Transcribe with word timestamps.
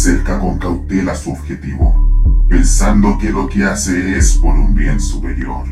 acerca 0.00 0.38
con 0.38 0.56
cautela 0.56 1.12
a 1.12 1.14
su 1.14 1.30
objetivo, 1.30 1.94
pensando 2.48 3.18
que 3.18 3.28
lo 3.28 3.46
que 3.46 3.64
hace 3.64 4.16
es 4.16 4.32
por 4.38 4.54
un 4.54 4.74
bien 4.74 4.98
superior. 4.98 5.66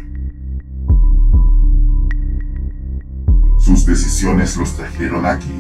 Sus 3.59 3.87
decisiones 3.87 4.55
los 4.59 4.77
trajeron 4.77 5.25
aquí, 5.25 5.59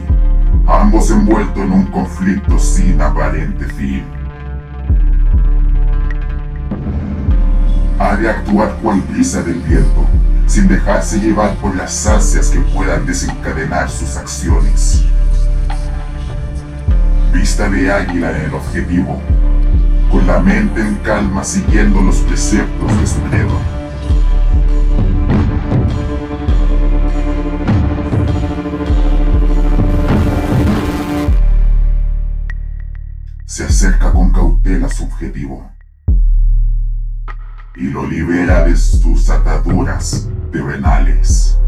ambos 0.66 1.10
envueltos 1.10 1.64
en 1.64 1.72
un 1.72 1.86
conflicto 1.86 2.58
sin 2.58 3.00
aparente 3.00 3.64
fin. 3.64 4.04
Ha 7.98 8.16
de 8.16 8.28
actuar 8.28 8.76
cual 8.82 9.00
brisa 9.00 9.42
del 9.42 9.60
viento, 9.60 10.06
sin 10.46 10.68
dejarse 10.68 11.18
llevar 11.18 11.56
por 11.56 11.74
las 11.74 12.06
ansias 12.06 12.50
que 12.50 12.60
puedan 12.60 13.06
desencadenar 13.06 13.88
sus 13.88 14.14
acciones. 14.18 15.06
Vista 17.32 17.68
de 17.68 17.92
águila 17.92 18.30
en 18.36 18.44
el 18.46 18.54
objetivo, 18.54 19.20
con 20.10 20.26
la 20.26 20.40
mente 20.40 20.80
en 20.80 20.96
calma 20.96 21.44
siguiendo 21.44 22.00
los 22.00 22.16
preceptos 22.18 23.00
de 23.00 23.06
su 23.06 23.20
credo. 23.22 23.58
Se 33.44 33.64
acerca 33.64 34.12
con 34.12 34.32
cautela 34.32 34.86
a 34.86 34.90
su 34.90 35.04
objetivo 35.04 35.70
y 37.76 37.90
lo 37.90 38.06
libera 38.06 38.64
de 38.64 38.76
sus 38.76 39.30
ataduras 39.30 40.28
terrenales. 40.50 41.58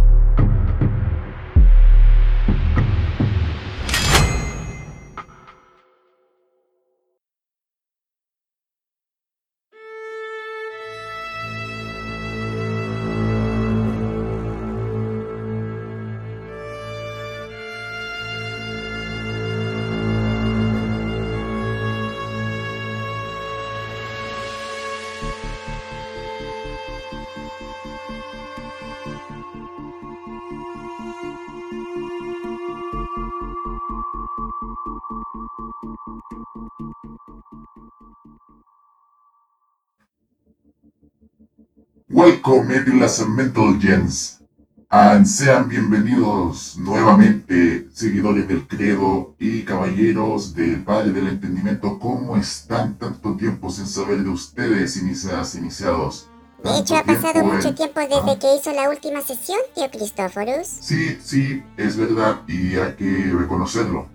Welcome, 42.21 42.71
Edilas 42.74 43.18
and 43.23 43.35
Mental 43.35 43.79
Gens. 43.80 44.43
And 44.90 45.26
sean 45.26 45.71
bienvenidos 45.71 46.76
nuevamente, 46.76 47.88
seguidores 47.95 48.46
del 48.46 48.68
credo 48.68 49.35
y 49.38 49.63
caballeros 49.63 50.54
del 50.54 50.85
Padre 50.85 51.13
del 51.13 51.29
Entendimiento. 51.29 51.98
¿Cómo 51.98 52.37
están 52.37 52.98
tanto 52.98 53.37
tiempo 53.37 53.71
sin 53.71 53.87
saber 53.87 54.23
de 54.23 54.29
ustedes, 54.29 54.98
iniciadas, 54.98 55.54
iniciados? 55.54 56.29
De 56.63 56.79
hecho, 56.79 56.95
ha 56.96 57.04
pasado 57.04 57.43
mucho 57.43 57.74
tiempo 57.74 58.01
desde 58.01 58.38
que 58.38 58.54
hizo 58.54 58.71
la 58.74 58.91
última 58.91 59.23
sesión, 59.23 59.59
tío 59.74 59.91
Cristóforos. 59.91 60.66
Sí, 60.66 61.16
sí, 61.23 61.63
es 61.79 61.96
verdad 61.96 62.43
y 62.46 62.76
hay 62.76 62.96
que 62.96 63.32
reconocerlo. 63.32 64.09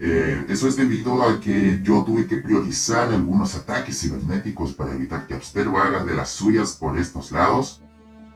Eh, 0.00 0.46
eso 0.48 0.68
es 0.68 0.76
debido 0.76 1.22
a 1.22 1.40
que 1.40 1.80
yo 1.82 2.04
tuve 2.04 2.26
que 2.26 2.36
priorizar 2.36 3.08
algunos 3.08 3.56
ataques 3.56 4.00
cibernéticos 4.00 4.72
para 4.72 4.92
evitar 4.92 5.26
que 5.26 5.34
Abstergo 5.34 5.78
haga 5.78 6.04
de 6.04 6.14
las 6.14 6.30
suyas 6.30 6.72
por 6.72 6.96
estos 6.96 7.32
lados, 7.32 7.82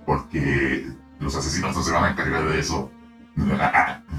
porque 0.04 0.86
los 1.20 1.36
asesinos 1.36 1.76
no 1.76 1.82
se 1.82 1.92
van 1.92 2.04
a 2.04 2.10
encargar 2.10 2.48
de 2.48 2.58
eso. 2.58 2.90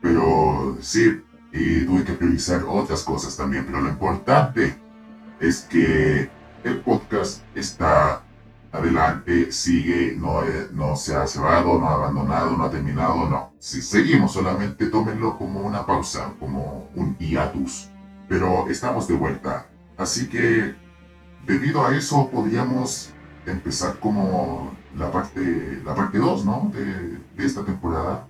Pero 0.00 0.78
sí, 0.80 1.20
y 1.54 1.84
tuve 1.84 2.04
que 2.04 2.12
priorizar 2.12 2.64
otras 2.68 3.02
cosas 3.04 3.36
también, 3.36 3.64
pero 3.64 3.80
lo 3.80 3.88
importante 3.88 4.76
es 5.38 5.60
que 5.60 6.28
el 6.64 6.80
podcast 6.80 7.42
está 7.54 8.23
adelante, 8.74 9.52
sigue, 9.52 10.16
no, 10.16 10.42
eh, 10.42 10.68
no 10.72 10.96
se 10.96 11.14
ha 11.14 11.26
cerrado, 11.26 11.78
no 11.78 11.88
ha 11.88 11.94
abandonado, 11.94 12.56
no 12.56 12.64
ha 12.64 12.70
terminado, 12.70 13.28
no. 13.28 13.52
Si 13.60 13.80
seguimos, 13.80 14.32
solamente 14.32 14.86
tómenlo 14.86 15.38
como 15.38 15.60
una 15.60 15.86
pausa, 15.86 16.32
como 16.40 16.88
un 16.96 17.16
hiatus. 17.18 17.88
Pero 18.28 18.68
estamos 18.68 19.06
de 19.06 19.14
vuelta. 19.14 19.66
Así 19.96 20.28
que, 20.28 20.74
debido 21.46 21.86
a 21.86 21.94
eso, 21.96 22.28
podríamos 22.30 23.10
empezar 23.46 24.00
como 24.00 24.74
la 24.96 25.10
parte 25.10 25.80
la 25.84 25.94
parte 25.94 26.18
2, 26.18 26.44
¿no? 26.44 26.72
De, 26.74 27.44
esta 27.44 27.64
temporada. 27.64 28.26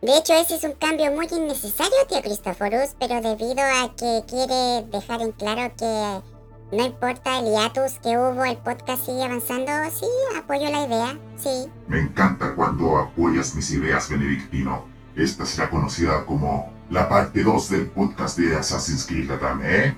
De 0.00 0.16
hecho, 0.16 0.32
ese 0.34 0.56
es 0.56 0.64
un 0.64 0.72
cambio 0.72 1.10
muy 1.10 1.26
innecesario, 1.26 1.96
tío 2.08 2.22
Cristoforus, 2.22 2.94
pero 3.00 3.20
debido 3.20 3.62
a 3.62 3.92
que 3.96 4.22
quiere 4.28 4.86
dejar 4.92 5.22
en 5.22 5.32
claro 5.32 5.72
que 5.76 6.37
no 6.70 6.84
importa 6.84 7.38
el 7.38 7.46
hiatus 7.46 7.98
que 8.02 8.18
hubo, 8.18 8.44
el 8.44 8.58
podcast 8.58 9.06
sigue 9.06 9.24
avanzando. 9.24 9.72
Sí, 9.90 10.06
apoyo 10.36 10.70
la 10.70 10.86
idea, 10.86 11.18
sí. 11.36 11.70
Me 11.86 12.00
encanta 12.00 12.54
cuando 12.54 12.98
apoyas 12.98 13.54
mis 13.54 13.70
ideas, 13.70 14.08
Benedictino. 14.10 14.84
Esta 15.16 15.46
será 15.46 15.70
conocida 15.70 16.24
como 16.26 16.72
la 16.90 17.08
parte 17.08 17.42
2 17.42 17.70
del 17.70 17.86
podcast 17.86 18.38
de 18.38 18.56
Assassin's 18.56 19.06
Creed 19.06 19.28
Latam, 19.28 19.60
¿eh? 19.64 19.96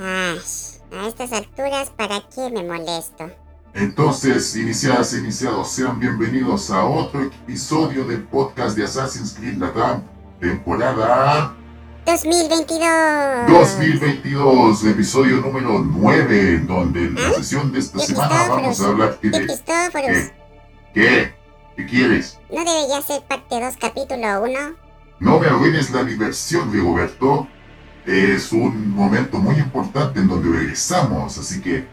Ay, 0.00 0.38
a 0.98 1.06
estas 1.06 1.32
alturas, 1.32 1.90
¿para 1.90 2.20
qué 2.34 2.50
me 2.50 2.64
molesto? 2.64 3.30
Entonces, 3.74 4.54
iniciadas 4.56 5.14
e 5.14 5.18
iniciados, 5.20 5.70
sean 5.70 5.98
bienvenidos 5.98 6.70
a 6.70 6.84
otro 6.84 7.22
episodio 7.22 8.04
del 8.04 8.24
podcast 8.24 8.76
de 8.76 8.84
Assassin's 8.84 9.34
Creed 9.34 9.56
Latam, 9.56 10.02
temporada 10.40 11.56
2022. 12.04 13.46
2022, 13.48 14.84
episodio 14.86 15.36
número 15.36 15.78
9, 15.78 16.54
en 16.54 16.66
donde 16.66 17.00
en 17.04 17.14
la 17.14 17.28
¿Ah? 17.28 17.32
sesión 17.34 17.72
de 17.72 17.78
esta 17.78 18.00
semana 18.00 18.48
vamos 18.48 18.80
a 18.80 18.88
hablar 18.88 19.20
de... 19.20 19.30
¿Qué? 19.30 20.32
¿Qué? 20.92 21.34
¿Qué 21.76 21.86
quieres? 21.86 22.38
¿No 22.50 22.64
debería 22.64 23.00
ser 23.02 23.22
parte 23.22 23.60
2, 23.60 23.74
capítulo 23.80 24.42
1? 24.42 24.58
No 25.20 25.38
me 25.38 25.46
arruines 25.46 25.90
la 25.90 26.02
diversión, 26.02 26.72
Rigoberto. 26.72 27.46
Es 28.04 28.50
un 28.50 28.90
momento 28.90 29.38
muy 29.38 29.54
importante 29.56 30.18
en 30.18 30.26
donde 30.26 30.58
regresamos, 30.58 31.38
así 31.38 31.60
que 31.62 31.86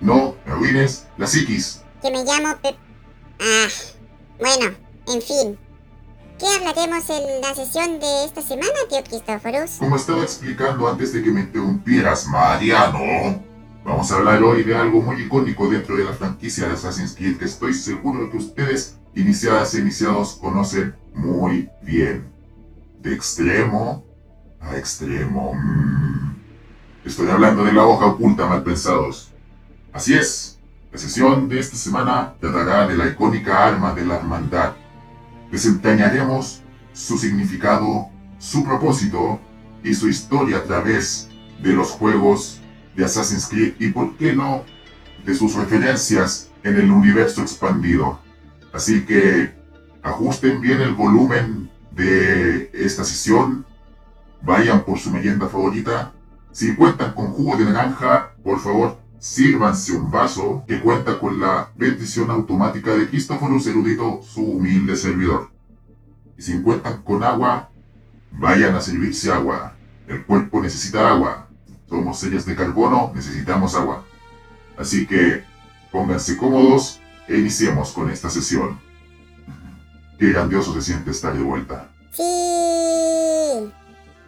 no 0.00 0.36
me 0.46 0.52
arruines 0.52 1.06
la 1.16 1.26
psiquis. 1.26 1.82
Que 2.00 2.10
me 2.12 2.24
llamo 2.24 2.56
Pep... 2.62 2.76
Ah, 3.40 3.68
bueno, 4.38 4.76
en 5.08 5.22
fin. 5.22 5.58
¿Qué 6.38 6.46
hablaremos 6.46 7.10
en 7.10 7.40
la 7.40 7.52
sesión 7.52 7.98
de 7.98 8.24
esta 8.24 8.42
semana, 8.42 8.72
tío 8.88 9.02
Cristóforos? 9.02 9.72
Como 9.80 9.96
estaba 9.96 10.22
explicando 10.22 10.86
antes 10.86 11.12
de 11.12 11.20
que 11.20 11.32
me 11.32 11.40
interrumpieras, 11.40 12.28
Mariano, 12.28 13.42
vamos 13.84 14.12
a 14.12 14.16
hablar 14.16 14.40
hoy 14.44 14.62
de 14.62 14.76
algo 14.76 15.02
muy 15.02 15.20
icónico 15.22 15.68
dentro 15.68 15.96
de 15.96 16.04
la 16.04 16.12
franquicia 16.12 16.68
de 16.68 16.74
Assassin's 16.74 17.16
Creed 17.16 17.38
que 17.38 17.46
estoy 17.46 17.74
seguro 17.74 18.30
que 18.30 18.36
ustedes, 18.36 18.98
iniciadas 19.16 19.74
e 19.74 19.80
iniciados, 19.80 20.38
conocen 20.40 20.94
muy 21.12 21.68
bien. 21.82 22.32
De 23.00 23.14
extremo 23.14 24.04
a 24.60 24.76
extremo. 24.76 25.54
Mm. 25.54 26.36
Estoy 27.04 27.30
hablando 27.30 27.64
de 27.64 27.72
la 27.72 27.84
hoja 27.84 28.06
oculta, 28.06 28.46
mal 28.46 28.62
pensados. 28.62 29.32
Así 29.92 30.14
es, 30.14 30.60
la 30.92 30.98
sesión 30.98 31.48
de 31.48 31.58
esta 31.58 31.76
semana 31.76 32.34
tratará 32.38 32.86
de 32.86 32.96
la 32.96 33.08
icónica 33.08 33.66
arma 33.66 33.92
de 33.92 34.06
la 34.06 34.18
hermandad 34.18 34.74
desentrañaremos 35.50 36.62
su 36.92 37.18
significado, 37.18 38.08
su 38.38 38.64
propósito 38.64 39.40
y 39.82 39.94
su 39.94 40.08
historia 40.08 40.58
a 40.58 40.64
través 40.64 41.28
de 41.62 41.72
los 41.72 41.90
juegos 41.90 42.60
de 42.96 43.04
Assassin's 43.04 43.46
Creed 43.46 43.74
y, 43.78 43.90
por 43.90 44.16
qué 44.16 44.34
no, 44.34 44.64
de 45.24 45.34
sus 45.34 45.54
referencias 45.54 46.50
en 46.62 46.76
el 46.76 46.90
universo 46.90 47.42
expandido. 47.42 48.20
Así 48.72 49.04
que 49.04 49.54
ajusten 50.02 50.60
bien 50.60 50.80
el 50.80 50.94
volumen 50.94 51.70
de 51.92 52.70
esta 52.72 53.04
sesión, 53.04 53.64
vayan 54.42 54.84
por 54.84 54.98
su 54.98 55.10
merienda 55.10 55.48
favorita. 55.48 56.12
Si 56.52 56.74
cuentan 56.74 57.12
con 57.12 57.32
jugo 57.32 57.56
de 57.56 57.64
naranja, 57.64 58.32
por 58.42 58.60
favor, 58.60 58.98
sírvanse 59.18 59.92
un 59.92 60.10
vaso 60.10 60.64
que 60.66 60.80
cuenta 60.80 61.18
con 61.18 61.40
la 61.40 61.70
bendición 61.76 62.30
automática 62.30 62.94
de 62.94 63.08
Cristóforos 63.08 63.66
Erudito, 63.66 64.20
su 64.22 64.42
humilde 64.42 64.96
servidor. 64.96 65.50
Y 66.36 66.42
si 66.42 66.62
cuentan 66.62 67.02
con 67.02 67.24
agua, 67.24 67.70
vayan 68.32 68.74
a 68.74 68.80
servirse 68.80 69.32
agua. 69.32 69.74
El 70.06 70.24
cuerpo 70.24 70.60
necesita 70.62 71.08
agua. 71.08 71.48
Somos 71.88 72.18
seres 72.18 72.46
de 72.46 72.54
carbono, 72.54 73.12
necesitamos 73.14 73.74
agua. 73.74 74.04
Así 74.76 75.06
que 75.06 75.44
pónganse 75.90 76.36
cómodos 76.36 77.00
e 77.26 77.38
iniciemos 77.38 77.92
con 77.92 78.10
esta 78.10 78.30
sesión. 78.30 78.78
Qué 80.18 80.30
grandioso 80.30 80.72
se 80.74 80.82
siente 80.82 81.10
estar 81.10 81.36
de 81.36 81.42
vuelta. 81.42 81.90
Sí. 82.12 83.72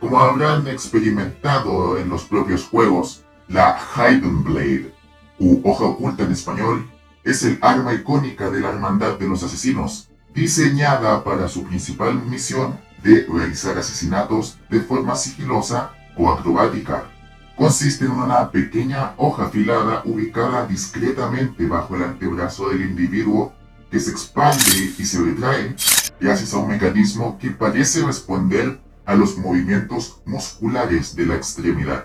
Como 0.01 0.19
habrán 0.19 0.67
experimentado 0.69 1.99
en 1.99 2.09
los 2.09 2.25
propios 2.25 2.65
juegos, 2.65 3.25
la 3.51 3.77
Hidden 3.77 4.45
Blade, 4.45 4.95
u 5.41 5.61
hoja 5.65 5.85
oculta 5.85 6.23
en 6.23 6.31
español, 6.31 6.89
es 7.25 7.43
el 7.43 7.59
arma 7.61 7.93
icónica 7.93 8.49
de 8.49 8.61
la 8.61 8.69
Hermandad 8.69 9.19
de 9.19 9.27
los 9.27 9.43
Asesinos, 9.43 10.09
diseñada 10.33 11.25
para 11.25 11.49
su 11.49 11.65
principal 11.65 12.15
misión 12.27 12.79
de 13.03 13.27
realizar 13.29 13.77
asesinatos 13.77 14.57
de 14.71 14.81
forma 14.81 15.17
sigilosa 15.17 15.91
o 16.17 16.31
acrobática. 16.31 17.11
Consiste 17.57 18.05
en 18.05 18.13
una 18.13 18.53
pequeña 18.53 19.15
hoja 19.17 19.47
afilada 19.47 20.03
ubicada 20.05 20.67
discretamente 20.67 21.67
bajo 21.67 21.97
el 21.97 22.05
antebrazo 22.05 22.69
del 22.69 22.83
individuo 22.83 23.53
que 23.91 23.99
se 23.99 24.13
expande 24.13 24.95
y 24.97 25.05
se 25.05 25.21
retrae 25.21 25.75
gracias 26.21 26.55
a 26.55 26.59
un 26.59 26.69
mecanismo 26.69 27.37
que 27.37 27.51
parece 27.51 28.07
responder 28.07 28.81
a 29.05 29.17
los 29.17 29.37
movimientos 29.37 30.23
musculares 30.25 31.17
de 31.17 31.27
la 31.27 31.35
extremidad. 31.35 32.05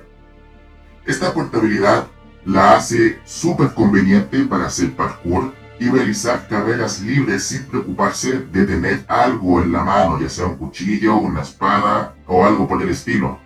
Esta 1.05 1.33
portabilidad 1.33 2.07
la 2.45 2.75
hace 2.75 3.19
súper 3.25 3.73
conveniente 3.73 4.43
para 4.45 4.65
hacer 4.65 4.95
parkour 4.95 5.53
y 5.79 5.89
realizar 5.89 6.47
carreras 6.47 7.01
libres 7.01 7.43
sin 7.43 7.63
preocuparse 7.65 8.39
de 8.39 8.65
tener 8.65 9.05
algo 9.07 9.61
en 9.61 9.71
la 9.71 9.83
mano, 9.83 10.19
ya 10.19 10.29
sea 10.29 10.47
un 10.47 10.55
cuchillo, 10.55 11.17
una 11.17 11.41
espada 11.41 12.15
o 12.25 12.43
algo 12.45 12.67
por 12.67 12.81
el 12.81 12.89
estilo. 12.89 13.39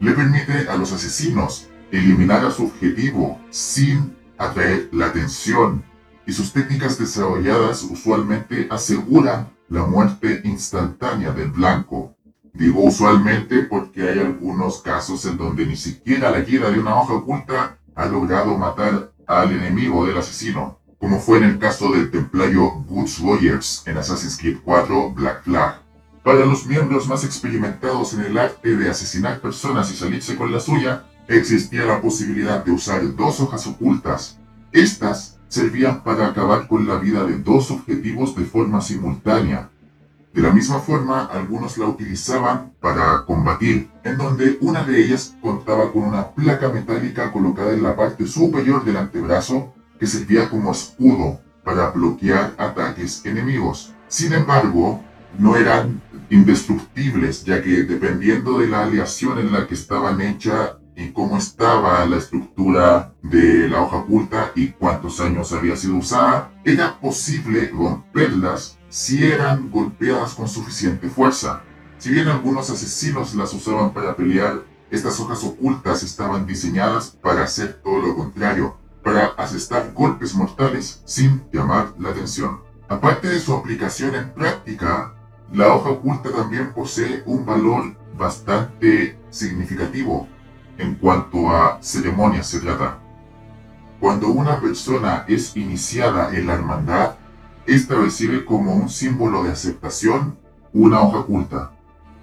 Le 0.00 0.12
permite 0.12 0.68
a 0.70 0.76
los 0.76 0.92
asesinos 0.92 1.68
eliminar 1.90 2.44
a 2.46 2.50
su 2.50 2.64
objetivo 2.64 3.38
sin 3.50 4.16
atraer 4.38 4.88
la 4.92 5.06
atención 5.06 5.84
y 6.26 6.32
sus 6.32 6.52
técnicas 6.52 6.98
desarrolladas 6.98 7.82
usualmente 7.82 8.68
aseguran 8.70 9.50
la 9.68 9.84
muerte 9.84 10.40
instantánea 10.44 11.32
del 11.32 11.50
blanco. 11.50 12.16
Digo 12.52 12.84
usualmente 12.84 13.62
porque 13.62 14.08
hay 14.08 14.18
algunos 14.18 14.82
casos 14.82 15.24
en 15.26 15.36
donde 15.36 15.66
ni 15.66 15.76
siquiera 15.76 16.30
la 16.30 16.40
guía 16.40 16.70
de 16.70 16.78
una 16.78 17.00
hoja 17.00 17.14
oculta 17.14 17.78
ha 17.94 18.06
logrado 18.06 18.56
matar 18.58 19.12
al 19.26 19.52
enemigo 19.52 20.06
del 20.06 20.18
asesino 20.18 20.82
como 21.02 21.18
fue 21.18 21.38
en 21.38 21.44
el 21.44 21.58
caso 21.58 21.90
del 21.90 22.12
templario 22.12 22.74
Woods 22.88 23.18
Rogers 23.18 23.82
en 23.86 23.98
Assassin's 23.98 24.38
Creed 24.38 24.58
4 24.64 25.10
Black 25.10 25.42
Flag. 25.42 25.82
Para 26.22 26.46
los 26.46 26.64
miembros 26.64 27.08
más 27.08 27.24
experimentados 27.24 28.14
en 28.14 28.20
el 28.20 28.38
arte 28.38 28.76
de 28.76 28.88
asesinar 28.88 29.40
personas 29.40 29.90
y 29.90 29.96
salirse 29.96 30.36
con 30.36 30.52
la 30.52 30.60
suya, 30.60 31.04
existía 31.26 31.86
la 31.86 32.00
posibilidad 32.00 32.64
de 32.64 32.70
usar 32.70 33.16
dos 33.16 33.40
hojas 33.40 33.66
ocultas. 33.66 34.38
Estas 34.70 35.40
servían 35.48 36.04
para 36.04 36.28
acabar 36.28 36.68
con 36.68 36.86
la 36.86 36.94
vida 36.98 37.24
de 37.24 37.36
dos 37.36 37.72
objetivos 37.72 38.36
de 38.36 38.44
forma 38.44 38.80
simultánea. 38.80 39.70
De 40.32 40.40
la 40.40 40.50
misma 40.50 40.78
forma, 40.78 41.26
algunos 41.26 41.76
la 41.76 41.86
utilizaban 41.86 42.72
para 42.80 43.24
combatir, 43.26 43.90
en 44.02 44.16
donde 44.16 44.56
una 44.62 44.82
de 44.82 45.04
ellas 45.04 45.34
contaba 45.42 45.92
con 45.92 46.04
una 46.04 46.30
placa 46.30 46.70
metálica 46.70 47.30
colocada 47.30 47.72
en 47.72 47.82
la 47.82 47.94
parte 47.94 48.26
superior 48.26 48.82
del 48.82 48.96
antebrazo 48.96 49.74
que 50.00 50.06
servía 50.06 50.48
como 50.48 50.72
escudo 50.72 51.38
para 51.62 51.90
bloquear 51.90 52.54
ataques 52.56 53.26
enemigos. 53.26 53.92
Sin 54.08 54.32
embargo, 54.32 55.02
no 55.38 55.56
eran 55.56 56.00
indestructibles, 56.30 57.44
ya 57.44 57.62
que 57.62 57.82
dependiendo 57.82 58.58
de 58.58 58.68
la 58.68 58.84
aleación 58.84 59.38
en 59.38 59.52
la 59.52 59.66
que 59.66 59.74
estaban 59.74 60.20
hechas 60.22 60.76
y 60.96 61.10
cómo 61.10 61.36
estaba 61.36 62.04
la 62.06 62.16
estructura 62.16 63.14
de 63.22 63.68
la 63.68 63.82
hoja 63.82 63.98
oculta 63.98 64.52
y 64.54 64.68
cuántos 64.68 65.20
años 65.20 65.52
había 65.52 65.76
sido 65.76 65.96
usada, 65.96 66.52
era 66.64 66.98
posible 67.00 67.70
romperlas 67.70 68.78
si 68.92 69.24
eran 69.24 69.70
golpeadas 69.70 70.34
con 70.34 70.46
suficiente 70.46 71.08
fuerza. 71.08 71.62
Si 71.96 72.10
bien 72.10 72.28
algunos 72.28 72.68
asesinos 72.68 73.34
las 73.34 73.54
usaban 73.54 73.94
para 73.94 74.14
pelear, 74.14 74.64
estas 74.90 75.18
hojas 75.18 75.42
ocultas 75.44 76.02
estaban 76.02 76.46
diseñadas 76.46 77.16
para 77.22 77.42
hacer 77.42 77.80
todo 77.82 78.00
lo 78.00 78.14
contrario, 78.14 78.76
para 79.02 79.28
asestar 79.38 79.94
golpes 79.94 80.34
mortales 80.34 81.00
sin 81.06 81.42
llamar 81.50 81.94
la 81.98 82.10
atención. 82.10 82.60
Aparte 82.86 83.28
de 83.28 83.40
su 83.40 83.54
aplicación 83.54 84.14
en 84.14 84.34
práctica, 84.34 85.14
la 85.54 85.74
hoja 85.74 85.88
oculta 85.88 86.30
también 86.30 86.74
posee 86.74 87.22
un 87.24 87.46
valor 87.46 87.96
bastante 88.18 89.18
significativo 89.30 90.28
en 90.76 90.96
cuanto 90.96 91.48
a 91.48 91.78
ceremonias 91.80 92.46
se 92.46 92.60
trata. 92.60 92.98
Cuando 94.00 94.28
una 94.28 94.60
persona 94.60 95.24
es 95.28 95.56
iniciada 95.56 96.36
en 96.36 96.46
la 96.46 96.54
hermandad, 96.54 97.14
esta 97.66 97.94
recibe 97.94 98.44
como 98.44 98.74
un 98.74 98.88
símbolo 98.88 99.44
de 99.44 99.52
aceptación 99.52 100.38
una 100.72 101.00
hoja 101.02 101.18
oculta. 101.18 101.72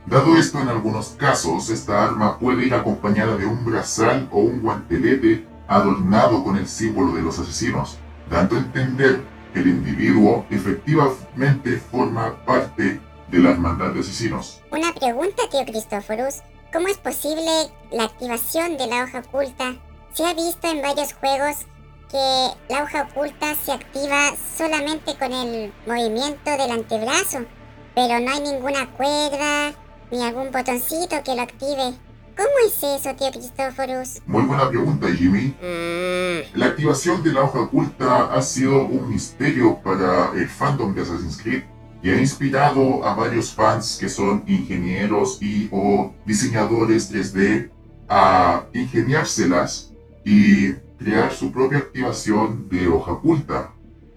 Dado 0.06 0.36
esto, 0.38 0.60
en 0.60 0.70
algunos 0.70 1.10
casos, 1.10 1.70
esta 1.70 2.04
arma 2.04 2.40
puede 2.40 2.66
ir 2.66 2.74
acompañada 2.74 3.38
de 3.38 3.46
un 3.46 3.64
brazal 3.64 4.28
o 4.32 4.40
un 4.40 4.62
guantelete 4.62 5.46
adornado 5.68 6.44
con 6.44 6.58
el 6.58 6.68
símbolo 6.68 7.14
de 7.14 7.22
los 7.22 7.38
asesinos, 7.38 8.00
dando 8.30 8.56
a 8.56 8.60
entender 8.60 9.22
que 9.54 9.60
el 9.60 9.68
individuo 9.68 10.46
efectivamente 10.50 11.78
forma 11.92 12.44
parte 12.44 13.00
de 13.30 13.40
la 13.40 13.52
hermandad 13.52 13.92
de 13.92 14.00
asesinos. 14.00 14.62
Una 14.72 14.94
pregunta, 14.94 15.44
tío 15.52 15.64
Cristóforos. 15.66 16.42
¿Cómo 16.74 16.88
es 16.88 16.98
posible 16.98 17.52
la 17.92 18.06
activación 18.06 18.78
de 18.78 18.88
la 18.88 19.04
hoja 19.04 19.20
oculta? 19.20 19.76
Se 20.14 20.26
ha 20.26 20.34
visto 20.34 20.68
en 20.68 20.82
varios 20.82 21.14
juegos 21.14 21.68
que 22.10 22.50
la 22.70 22.84
hoja 22.84 23.08
oculta 23.12 23.56
se 23.56 23.72
activa 23.72 24.32
solamente 24.58 25.16
con 25.18 25.32
el 25.32 25.72
movimiento 25.86 26.52
del 26.52 26.72
antebrazo, 26.72 27.46
pero 27.94 28.20
no 28.20 28.32
hay 28.32 28.42
ninguna 28.42 28.90
cuerda 28.92 29.74
ni 30.12 30.22
algún 30.24 30.52
botoncito 30.52 31.24
que 31.24 31.36
lo 31.36 31.42
active. 31.44 31.94
¿Cómo 32.36 32.50
es 32.66 32.82
eso, 32.82 33.14
tío 33.16 33.32
Cristóforos? 33.32 34.22
Muy 34.26 34.44
buena 34.44 34.70
pregunta, 34.70 35.08
Jimmy. 35.08 35.54
Mm. 35.62 36.58
La 36.58 36.68
activación 36.68 37.22
de 37.22 37.34
la 37.34 37.44
hoja 37.44 37.60
oculta 37.60 38.34
ha 38.34 38.42
sido 38.42 38.86
un 38.86 39.10
misterio 39.10 39.78
para 39.84 40.32
el 40.34 40.48
fandom 40.48 40.96
de 40.96 41.02
Assassin's 41.02 41.38
Creed 41.42 41.64
y 42.02 42.10
ha 42.10 42.20
inspirado 42.20 43.06
a 43.06 43.14
varios 43.14 43.54
fans 43.54 43.98
que 44.00 44.08
son 44.08 44.44
ingenieros 44.48 45.38
y 45.42 45.68
o 45.72 46.14
diseñadores 46.26 47.14
3D 47.14 47.70
a 48.08 48.64
ingeniárselas 48.74 49.92
y 50.24 50.74
crear 51.00 51.32
su 51.32 51.52
propia 51.52 51.80
activación 51.80 52.68
de 52.70 52.88
hoja 52.88 53.14
oculta. 53.14 53.72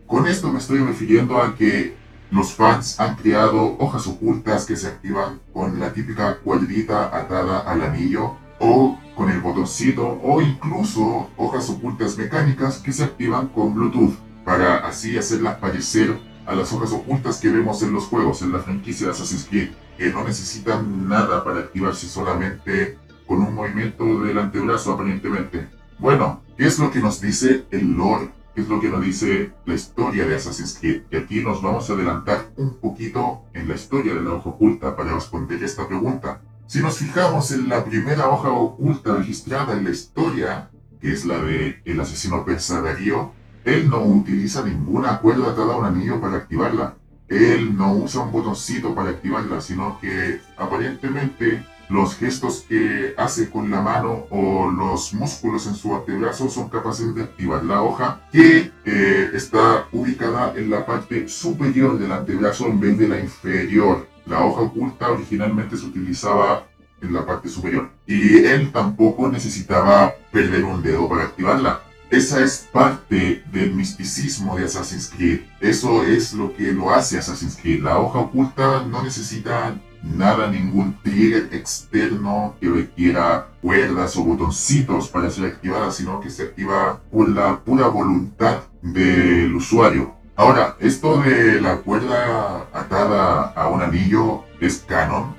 Con 0.06 0.26
esto 0.26 0.52
me 0.52 0.58
estoy 0.58 0.80
refiriendo 0.80 1.40
a 1.40 1.54
que 1.54 1.94
los 2.30 2.54
fans 2.54 2.98
han 2.98 3.14
creado 3.16 3.76
hojas 3.78 4.06
ocultas 4.06 4.66
que 4.66 4.76
se 4.76 4.88
activan 4.88 5.40
con 5.52 5.78
la 5.78 5.92
típica 5.92 6.38
cuadrita 6.38 7.16
atada 7.16 7.60
al 7.60 7.82
anillo 7.82 8.36
o 8.58 8.98
con 9.14 9.30
el 9.30 9.40
botoncito 9.40 10.18
o 10.22 10.40
incluso 10.40 11.30
hojas 11.36 11.70
ocultas 11.70 12.18
mecánicas 12.18 12.78
que 12.78 12.92
se 12.92 13.04
activan 13.04 13.48
con 13.48 13.74
Bluetooth 13.74 14.14
para 14.44 14.78
así 14.78 15.16
hacerlas 15.16 15.56
parecer 15.56 16.18
a 16.46 16.54
las 16.54 16.72
hojas 16.72 16.92
ocultas 16.92 17.38
que 17.38 17.50
vemos 17.50 17.82
en 17.82 17.92
los 17.92 18.04
juegos, 18.04 18.42
en 18.42 18.52
la 18.52 18.58
franquicia 18.58 19.06
de 19.06 19.12
Assassin's 19.12 19.46
Creed, 19.48 19.70
que 19.96 20.10
no 20.10 20.24
necesitan 20.24 21.08
nada 21.08 21.44
para 21.44 21.60
activarse 21.60 22.08
solamente 22.08 22.98
con 23.26 23.42
un 23.42 23.54
movimiento 23.54 24.20
del 24.24 24.38
antebrazo 24.38 24.92
aparentemente. 24.92 25.68
Bueno, 25.98 26.41
¿qué 26.56 26.66
es 26.66 26.78
lo 26.78 26.90
que 26.90 27.00
nos 27.00 27.20
dice 27.20 27.66
el 27.70 27.92
lore 27.92 28.30
es 28.54 28.68
lo 28.68 28.80
que 28.80 28.88
nos 28.88 29.02
dice 29.02 29.52
la 29.64 29.74
historia 29.74 30.26
de 30.26 30.36
Assassin's 30.36 30.76
Creed. 30.78 31.02
Y 31.10 31.16
aquí 31.16 31.40
nos 31.40 31.62
vamos 31.62 31.88
a 31.88 31.94
adelantar 31.94 32.50
un 32.56 32.76
poquito 32.76 33.44
en 33.54 33.68
la 33.68 33.74
historia 33.74 34.14
de 34.14 34.20
la 34.20 34.34
hoja 34.34 34.50
oculta 34.50 34.94
para 34.94 35.14
responder 35.14 35.62
esta 35.62 35.88
pregunta. 35.88 36.42
Si 36.66 36.80
nos 36.80 36.98
fijamos 36.98 37.50
en 37.52 37.68
la 37.68 37.84
primera 37.84 38.28
hoja 38.28 38.50
oculta 38.50 39.14
registrada 39.14 39.72
en 39.74 39.84
la 39.84 39.90
historia, 39.90 40.70
que 41.00 41.12
es 41.12 41.24
la 41.24 41.38
de 41.38 41.80
el 41.84 42.00
asesino 42.00 42.44
persa 42.44 42.82
Darío, 42.82 43.32
él 43.64 43.88
no 43.88 44.02
utiliza 44.02 44.64
ninguna 44.64 45.18
cuerda 45.20 45.52
atada 45.52 45.74
a 45.74 45.76
un 45.76 45.86
anillo 45.86 46.20
para 46.20 46.36
activarla. 46.36 46.96
Él 47.28 47.76
no 47.76 47.94
usa 47.94 48.22
un 48.22 48.32
botoncito 48.32 48.94
para 48.94 49.10
activarla, 49.10 49.60
sino 49.60 49.98
que 49.98 50.40
aparentemente 50.58 51.64
los 51.92 52.16
gestos 52.16 52.64
que 52.66 53.14
hace 53.18 53.50
con 53.50 53.70
la 53.70 53.82
mano 53.82 54.26
o 54.30 54.70
los 54.70 55.12
músculos 55.12 55.66
en 55.66 55.74
su 55.74 55.94
antebrazo 55.94 56.48
son 56.48 56.70
capaces 56.70 57.14
de 57.14 57.24
activar 57.24 57.62
la 57.64 57.82
hoja 57.82 58.22
que 58.32 58.72
eh, 58.86 59.30
está 59.34 59.86
ubicada 59.92 60.54
en 60.56 60.70
la 60.70 60.86
parte 60.86 61.28
superior 61.28 61.98
del 61.98 62.12
antebrazo 62.12 62.66
en 62.66 62.80
vez 62.80 62.96
de 62.96 63.08
la 63.08 63.20
inferior. 63.20 64.08
La 64.24 64.44
hoja 64.44 64.62
oculta 64.62 65.10
originalmente 65.10 65.76
se 65.76 65.84
utilizaba 65.84 66.66
en 67.02 67.12
la 67.12 67.26
parte 67.26 67.48
superior 67.48 67.90
y 68.06 68.38
él 68.38 68.72
tampoco 68.72 69.28
necesitaba 69.28 70.14
perder 70.32 70.64
un 70.64 70.82
dedo 70.82 71.08
para 71.08 71.24
activarla. 71.24 71.82
Esa 72.10 72.42
es 72.42 72.68
parte 72.72 73.42
del 73.52 73.74
misticismo 73.74 74.56
de 74.56 74.64
Assassin's 74.64 75.10
Creed. 75.14 75.40
Eso 75.60 76.04
es 76.04 76.32
lo 76.32 76.54
que 76.54 76.72
lo 76.72 76.90
hace 76.90 77.18
Assassin's 77.18 77.56
Creed. 77.56 77.82
La 77.82 77.98
hoja 77.98 78.18
oculta 78.18 78.84
no 78.84 79.02
necesita 79.02 79.74
nada, 80.02 80.50
ningún 80.50 80.96
trigger 81.02 81.48
externo 81.52 82.56
que 82.60 82.68
requiera 82.68 83.48
cuerdas 83.60 84.16
o 84.16 84.24
botoncitos 84.24 85.08
para 85.08 85.30
ser 85.30 85.46
activada, 85.46 85.90
sino 85.90 86.20
que 86.20 86.30
se 86.30 86.42
activa 86.44 87.00
por 87.10 87.28
la 87.28 87.60
pura 87.60 87.86
voluntad 87.88 88.62
del 88.82 89.54
usuario. 89.54 90.14
Ahora, 90.34 90.76
esto 90.80 91.20
de 91.20 91.60
la 91.60 91.76
cuerda 91.76 92.66
atada 92.72 93.52
a 93.54 93.68
un 93.68 93.82
anillo 93.82 94.44
es 94.60 94.84
canon. 94.88 95.34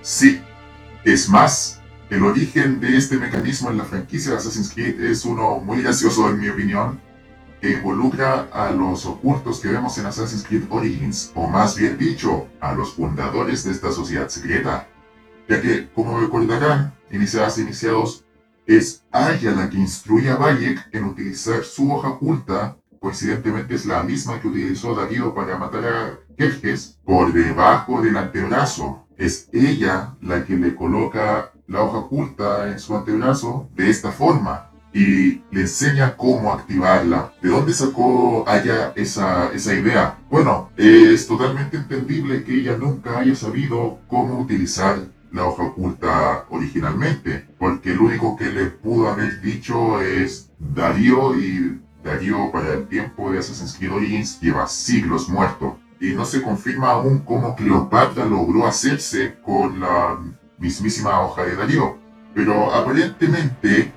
Sí, 0.00 0.40
Es 1.04 1.28
más, 1.28 1.80
el 2.10 2.24
origen 2.24 2.80
de 2.80 2.96
este 2.96 3.16
mecanismo 3.16 3.70
en 3.70 3.78
la 3.78 3.84
franquicia 3.84 4.32
de 4.32 4.38
Assassin's 4.38 4.72
Creed 4.72 5.00
es 5.00 5.24
uno 5.24 5.60
muy 5.60 5.82
gracioso 5.82 6.28
en 6.28 6.40
mi 6.40 6.48
opinión, 6.48 7.00
que 7.66 7.72
involucra 7.72 8.48
a 8.52 8.70
los 8.70 9.06
ocultos 9.06 9.58
que 9.58 9.66
vemos 9.66 9.98
en 9.98 10.06
Assassin's 10.06 10.44
Creed 10.44 10.66
Origins, 10.70 11.32
o 11.34 11.48
más 11.48 11.76
bien 11.76 11.98
dicho, 11.98 12.46
a 12.60 12.72
los 12.72 12.92
fundadores 12.94 13.64
de 13.64 13.72
esta 13.72 13.90
sociedad 13.90 14.28
secreta. 14.28 14.86
Ya 15.48 15.60
que, 15.60 15.90
como 15.92 16.20
recordarán, 16.20 16.94
iniciadas 17.10 17.58
iniciados, 17.58 18.24
es 18.66 19.04
Aya 19.10 19.50
la 19.50 19.68
que 19.68 19.78
instruye 19.78 20.30
a 20.30 20.36
Bayek 20.36 20.90
en 20.92 21.06
utilizar 21.06 21.64
su 21.64 21.90
hoja 21.92 22.10
oculta, 22.10 22.76
coincidentemente 23.00 23.74
es 23.74 23.84
la 23.84 24.04
misma 24.04 24.40
que 24.40 24.46
utilizó 24.46 24.94
Darío 24.94 25.34
para 25.34 25.58
matar 25.58 25.84
a 25.86 26.18
Jerjes, 26.38 27.00
por 27.04 27.32
debajo 27.32 28.00
del 28.00 28.16
antebrazo. 28.16 29.08
Es 29.16 29.48
ella 29.52 30.14
la 30.20 30.44
que 30.44 30.54
le 30.54 30.76
coloca 30.76 31.50
la 31.66 31.82
hoja 31.82 31.98
oculta 31.98 32.70
en 32.70 32.78
su 32.78 32.96
antebrazo 32.96 33.68
de 33.74 33.90
esta 33.90 34.12
forma 34.12 34.70
y 34.96 35.42
le 35.50 35.60
enseña 35.60 36.16
cómo 36.16 36.54
activarla. 36.54 37.30
¿De 37.42 37.50
dónde 37.50 37.74
sacó 37.74 38.48
Aya 38.48 38.94
esa, 38.96 39.52
esa 39.52 39.74
idea? 39.74 40.18
Bueno, 40.30 40.70
es 40.74 41.26
totalmente 41.26 41.76
entendible 41.76 42.42
que 42.44 42.54
ella 42.54 42.78
nunca 42.78 43.18
haya 43.18 43.34
sabido 43.34 43.98
cómo 44.08 44.40
utilizar 44.40 44.96
la 45.32 45.44
hoja 45.44 45.64
oculta 45.64 46.46
originalmente, 46.48 47.46
porque 47.58 47.92
el 47.92 48.00
único 48.00 48.38
que 48.38 48.46
le 48.46 48.66
pudo 48.66 49.10
haber 49.10 49.42
dicho 49.42 50.00
es 50.00 50.50
Darío 50.58 51.38
y 51.38 51.78
Darío 52.02 52.50
para 52.50 52.72
el 52.72 52.86
tiempo 52.88 53.30
de 53.30 53.40
Assassin's 53.40 53.76
Creed 53.76 53.92
Origins 53.92 54.40
lleva 54.40 54.66
siglos 54.66 55.28
muerto. 55.28 55.78
Y 56.00 56.12
no 56.12 56.24
se 56.24 56.40
confirma 56.40 56.92
aún 56.92 57.18
cómo 57.18 57.54
Cleopatra 57.54 58.24
logró 58.24 58.66
hacerse 58.66 59.34
con 59.44 59.78
la 59.78 60.18
mismísima 60.56 61.20
hoja 61.20 61.44
de 61.44 61.54
Darío. 61.54 61.98
Pero 62.34 62.72
aparentemente 62.72 63.92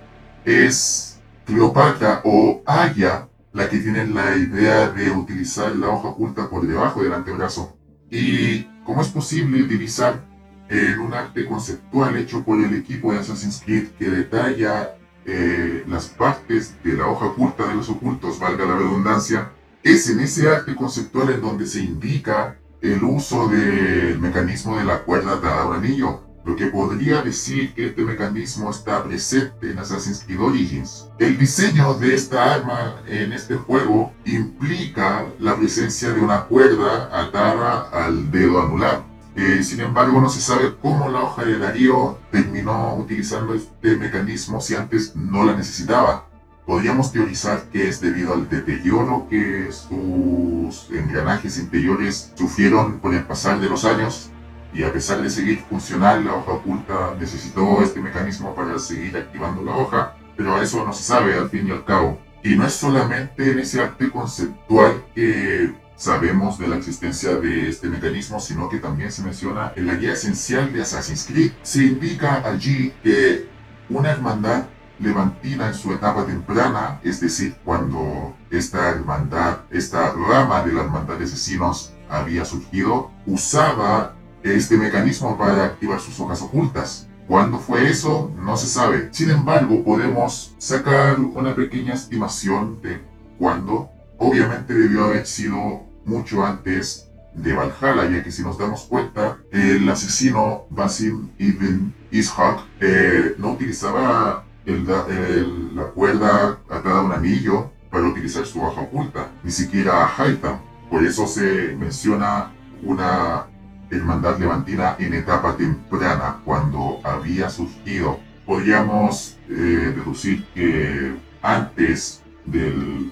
es 0.50 1.20
Cleopatra 1.46 2.22
o 2.26 2.64
Aya 2.66 3.28
la 3.54 3.70
que 3.70 3.78
tiene 3.78 4.08
la 4.08 4.36
idea 4.36 4.90
de 4.90 5.12
utilizar 5.12 5.76
la 5.76 5.90
hoja 5.90 6.10
oculta 6.10 6.50
por 6.50 6.68
debajo 6.68 7.04
del 7.04 7.14
antebrazo. 7.14 7.78
¿Y 8.10 8.64
cómo 8.84 9.02
es 9.02 9.10
posible 9.10 9.62
utilizar 9.62 10.26
en 10.70 11.00
un 11.00 11.14
arte 11.14 11.46
conceptual 11.46 12.16
hecho 12.18 12.44
por 12.44 12.60
el 12.64 12.74
equipo 12.74 13.12
de 13.12 13.20
Assassin's 13.20 13.62
Creed 13.64 13.90
que 13.98 14.10
detalla 14.10 14.96
eh, 15.26 15.84
las 15.88 16.08
partes 16.08 16.76
de 16.84 16.94
la 16.94 17.08
hoja 17.08 17.28
oculta 17.28 17.68
de 17.68 17.76
los 17.76 17.90
ocultos, 17.90 18.40
valga 18.40 18.66
la 18.66 18.76
redundancia, 18.76 19.52
es 19.84 20.10
en 20.10 20.20
ese 20.20 20.50
arte 20.50 20.76
conceptual 20.76 21.30
en 21.32 21.42
donde 21.42 21.66
se 21.66 21.82
indica 21.82 22.58
el 22.82 23.04
uso 23.04 23.48
del 23.48 24.20
mecanismo 24.20 24.78
de 24.78 24.86
la 24.86 25.04
cuerda 25.04 25.34
atada 25.34 25.64
a 25.64 25.76
anillo, 25.76 26.29
lo 26.46 26.56
que 26.56 26.68
podría 26.68 27.22
decir 27.22 27.74
que 27.74 27.88
este 27.88 28.04
mecanismo 28.04 28.70
está 28.70 29.04
presente 29.04 29.72
en 29.72 29.80
Assassin's 29.80 30.24
Creed 30.26 30.40
Origins. 30.40 31.08
El 31.20 31.38
diseño 31.38 31.94
de 31.96 32.16
esta 32.16 32.56
arma 32.56 33.02
en 33.08 33.34
este 33.34 33.56
juego 33.56 34.14
implica 34.26 35.26
la 35.40 35.56
presencia 35.58 36.12
de 36.12 36.22
una 36.22 36.46
cuerda 36.46 37.10
atada 37.12 37.90
al 37.92 38.32
dedo 38.32 38.62
anular. 38.62 39.04
Eh, 39.36 39.64
sin 39.64 39.80
embargo, 39.82 40.20
no 40.20 40.30
se 40.30 40.42
sabe 40.42 40.76
cómo 40.82 41.10
la 41.10 41.24
hoja 41.24 41.46
de 41.46 41.58
Darío 41.58 42.18
terminó 42.32 42.96
utilizando 42.96 43.54
este 43.54 43.96
mecanismo 43.96 44.60
si 44.60 44.76
antes 44.76 45.16
no 45.16 45.46
la 45.46 45.56
necesitaba. 45.56 46.26
Podríamos 46.66 47.12
teorizar 47.12 47.64
que 47.72 47.88
es 47.88 48.00
debido 48.02 48.34
al 48.34 48.50
deterioro 48.50 49.28
que 49.30 49.72
sus 49.72 50.90
engranajes 50.92 51.58
interiores 51.58 52.32
sufrieron 52.36 53.00
por 53.00 53.14
el 53.14 53.24
pasar 53.24 53.60
de 53.60 53.70
los 53.70 53.86
años 53.86 54.30
y 54.74 54.84
a 54.84 54.94
pesar 54.94 55.22
de 55.22 55.30
seguir 55.30 55.60
funcional, 55.70 56.24
la 56.24 56.36
hoja 56.36 56.52
oculta 56.52 57.16
necesitó 57.20 57.82
este 57.82 58.00
mecanismo 58.00 58.54
para 58.54 58.78
seguir 58.80 59.18
activando 59.18 59.64
la 59.64 59.76
hoja, 59.76 60.16
pero 60.38 60.62
eso 60.62 60.86
no 60.86 60.94
se 60.94 61.04
sabe 61.04 61.34
al 61.34 61.50
fin 61.50 61.68
y 61.68 61.72
al 61.72 61.84
cabo. 61.84 62.20
Y 62.44 62.56
no 62.56 62.66
es 62.66 62.74
solamente 62.74 63.52
en 63.52 63.60
ese 63.60 63.82
arte 63.82 64.10
conceptual 64.10 65.04
que 65.14 65.74
sabemos 65.96 66.58
de 66.58 66.68
la 66.68 66.78
existencia 66.78 67.36
de 67.36 67.68
este 67.68 67.90
mecanismo, 67.90 68.40
sino 68.40 68.70
que 68.70 68.78
también 68.78 69.12
se 69.12 69.22
menciona 69.22 69.74
en 69.76 69.88
la 69.88 69.96
guía 69.96 70.14
esencial 70.14 70.72
de 70.72 70.82
Assassin's 70.82 71.26
Creed. 71.26 71.52
Se 71.62 71.84
indica 71.84 72.42
allí 72.46 72.94
que 73.04 73.50
una 73.90 74.12
hermandad 74.12 74.66
levantina 75.00 75.68
en 75.68 75.74
su 75.74 75.94
etapa 75.94 76.26
temprana, 76.26 77.00
es 77.04 77.20
decir, 77.20 77.56
cuando 77.66 78.36
esta 78.50 78.90
hermandad, 78.90 79.60
esta 79.72 80.14
rama 80.14 80.64
de 80.64 80.74
la 80.74 80.84
hermandad 80.84 81.18
de 81.18 81.26
asesinos 81.26 81.94
había 82.10 82.46
surgido, 82.46 83.12
usaba 83.26 84.16
este 84.44 84.78
mecanismo 84.78 85.38
para 85.38 85.66
activar 85.66 86.00
sus 86.00 86.20
hojas 86.20 86.42
ocultas. 86.42 87.08
¿Cuándo 87.28 87.60
fue 87.60 87.90
eso? 87.90 88.32
No 88.40 88.58
se 88.58 88.68
sabe. 88.68 89.10
Sin 89.12 89.30
embargo, 89.30 89.84
podemos 89.84 90.56
sacar 90.58 91.20
una 91.20 91.56
pequeña 91.56 91.94
estimación 91.94 92.82
de 92.82 93.02
cuándo. 93.38 93.90
Obviamente 94.18 94.74
debió 94.74 95.06
haber 95.06 95.26
sido 95.26 95.84
mucho 96.06 96.44
antes 96.44 97.10
de 97.34 97.54
Valhalla, 97.54 98.10
ya 98.10 98.24
que 98.24 98.32
si 98.32 98.42
nos 98.42 98.58
damos 98.58 98.82
cuenta, 98.84 99.38
el 99.52 99.88
asesino 99.88 100.66
Basim 100.70 101.30
ibn 101.38 101.94
Ishaq 102.12 102.62
eh, 102.80 103.36
no 103.38 103.52
utilizaba 103.52 104.44
la 104.66 105.84
cuerda 105.94 106.60
atada 106.70 107.00
a 107.00 107.04
un 107.04 107.12
anillo 107.12 107.72
para 107.90 108.08
utilizar 108.08 108.46
su 108.46 108.62
hoja 108.62 108.82
oculta, 108.82 109.32
ni 109.44 109.52
siquiera 109.52 110.04
a 110.04 110.16
Haitham. 110.18 110.60
Por 110.90 111.04
eso 111.04 111.28
se 111.28 111.76
menciona 111.78 112.52
una 112.84 113.46
hermandad 113.92 114.40
levantina 114.40 114.96
en 115.00 115.14
etapa 115.14 115.56
temprana, 115.56 116.42
cuando 116.46 117.00
había 117.04 117.50
surgido. 117.50 118.20
Podríamos 118.46 119.38
eh, 119.50 119.94
deducir 119.96 120.46
que 120.54 121.14
antes 121.42 122.22
del, 122.46 123.12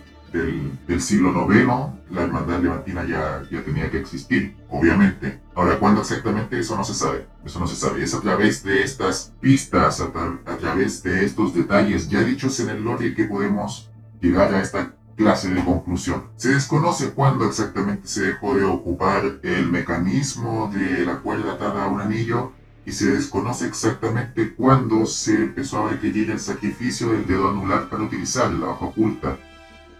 siglo 1.00 1.48
IX, 1.52 1.68
la 2.10 2.24
hermandad 2.24 2.60
levantina 2.60 3.06
ya, 3.06 3.44
ya 3.52 3.62
tenía 3.64 3.90
que 3.90 4.00
existir, 4.00 4.56
obviamente. 4.70 5.40
Ahora, 5.56 5.78
¿cuándo 5.78 6.02
exactamente? 6.02 6.60
Eso 6.60 6.76
no 6.76 6.84
se 6.84 6.94
sabe. 6.94 7.28
Eso 7.46 7.60
no 7.60 7.68
se 7.68 7.76
sabe. 7.76 8.04
Es 8.04 8.14
a 8.14 8.22
través 8.22 8.64
de 8.64 8.84
estas 8.84 9.34
pistas, 9.40 10.02
a, 10.02 10.06
a 10.52 10.58
través 10.58 11.04
de 11.04 11.24
estos 11.24 11.54
detalles 11.54 12.10
ya 12.10 12.22
dichos 12.22 12.60
en 12.60 12.70
el 12.70 12.84
lore 12.84 13.14
que 13.14 13.26
podemos 13.26 13.92
llegar 14.22 14.54
a 14.54 14.62
esta 14.62 14.97
clase 15.18 15.50
de 15.50 15.66
conclusión. 15.66 16.30
Se 16.38 16.54
desconoce 16.54 17.10
cuándo 17.10 17.46
exactamente 17.46 18.08
se 18.08 18.22
dejó 18.22 18.56
de 18.56 18.64
ocupar 18.64 19.40
el 19.44 19.70
mecanismo 19.70 20.72
de 20.74 21.06
la 21.06 21.18
cuerda 21.18 21.54
atada 21.54 21.86
a 21.86 21.88
un 21.88 22.00
anillo 22.00 22.54
y 22.86 22.92
se 22.94 23.12
desconoce 23.12 23.66
exactamente 23.66 24.54
cuándo 24.54 25.06
se 25.06 25.36
empezó 25.36 25.86
a 25.86 25.90
requerir 25.90 26.32
el 26.32 26.40
sacrificio 26.40 27.10
del 27.10 27.26
dedo 27.26 27.50
anular 27.50 27.90
para 27.90 28.04
utilizar 28.04 28.54
la 28.54 28.70
hoja 28.70 28.86
oculta. 28.86 29.38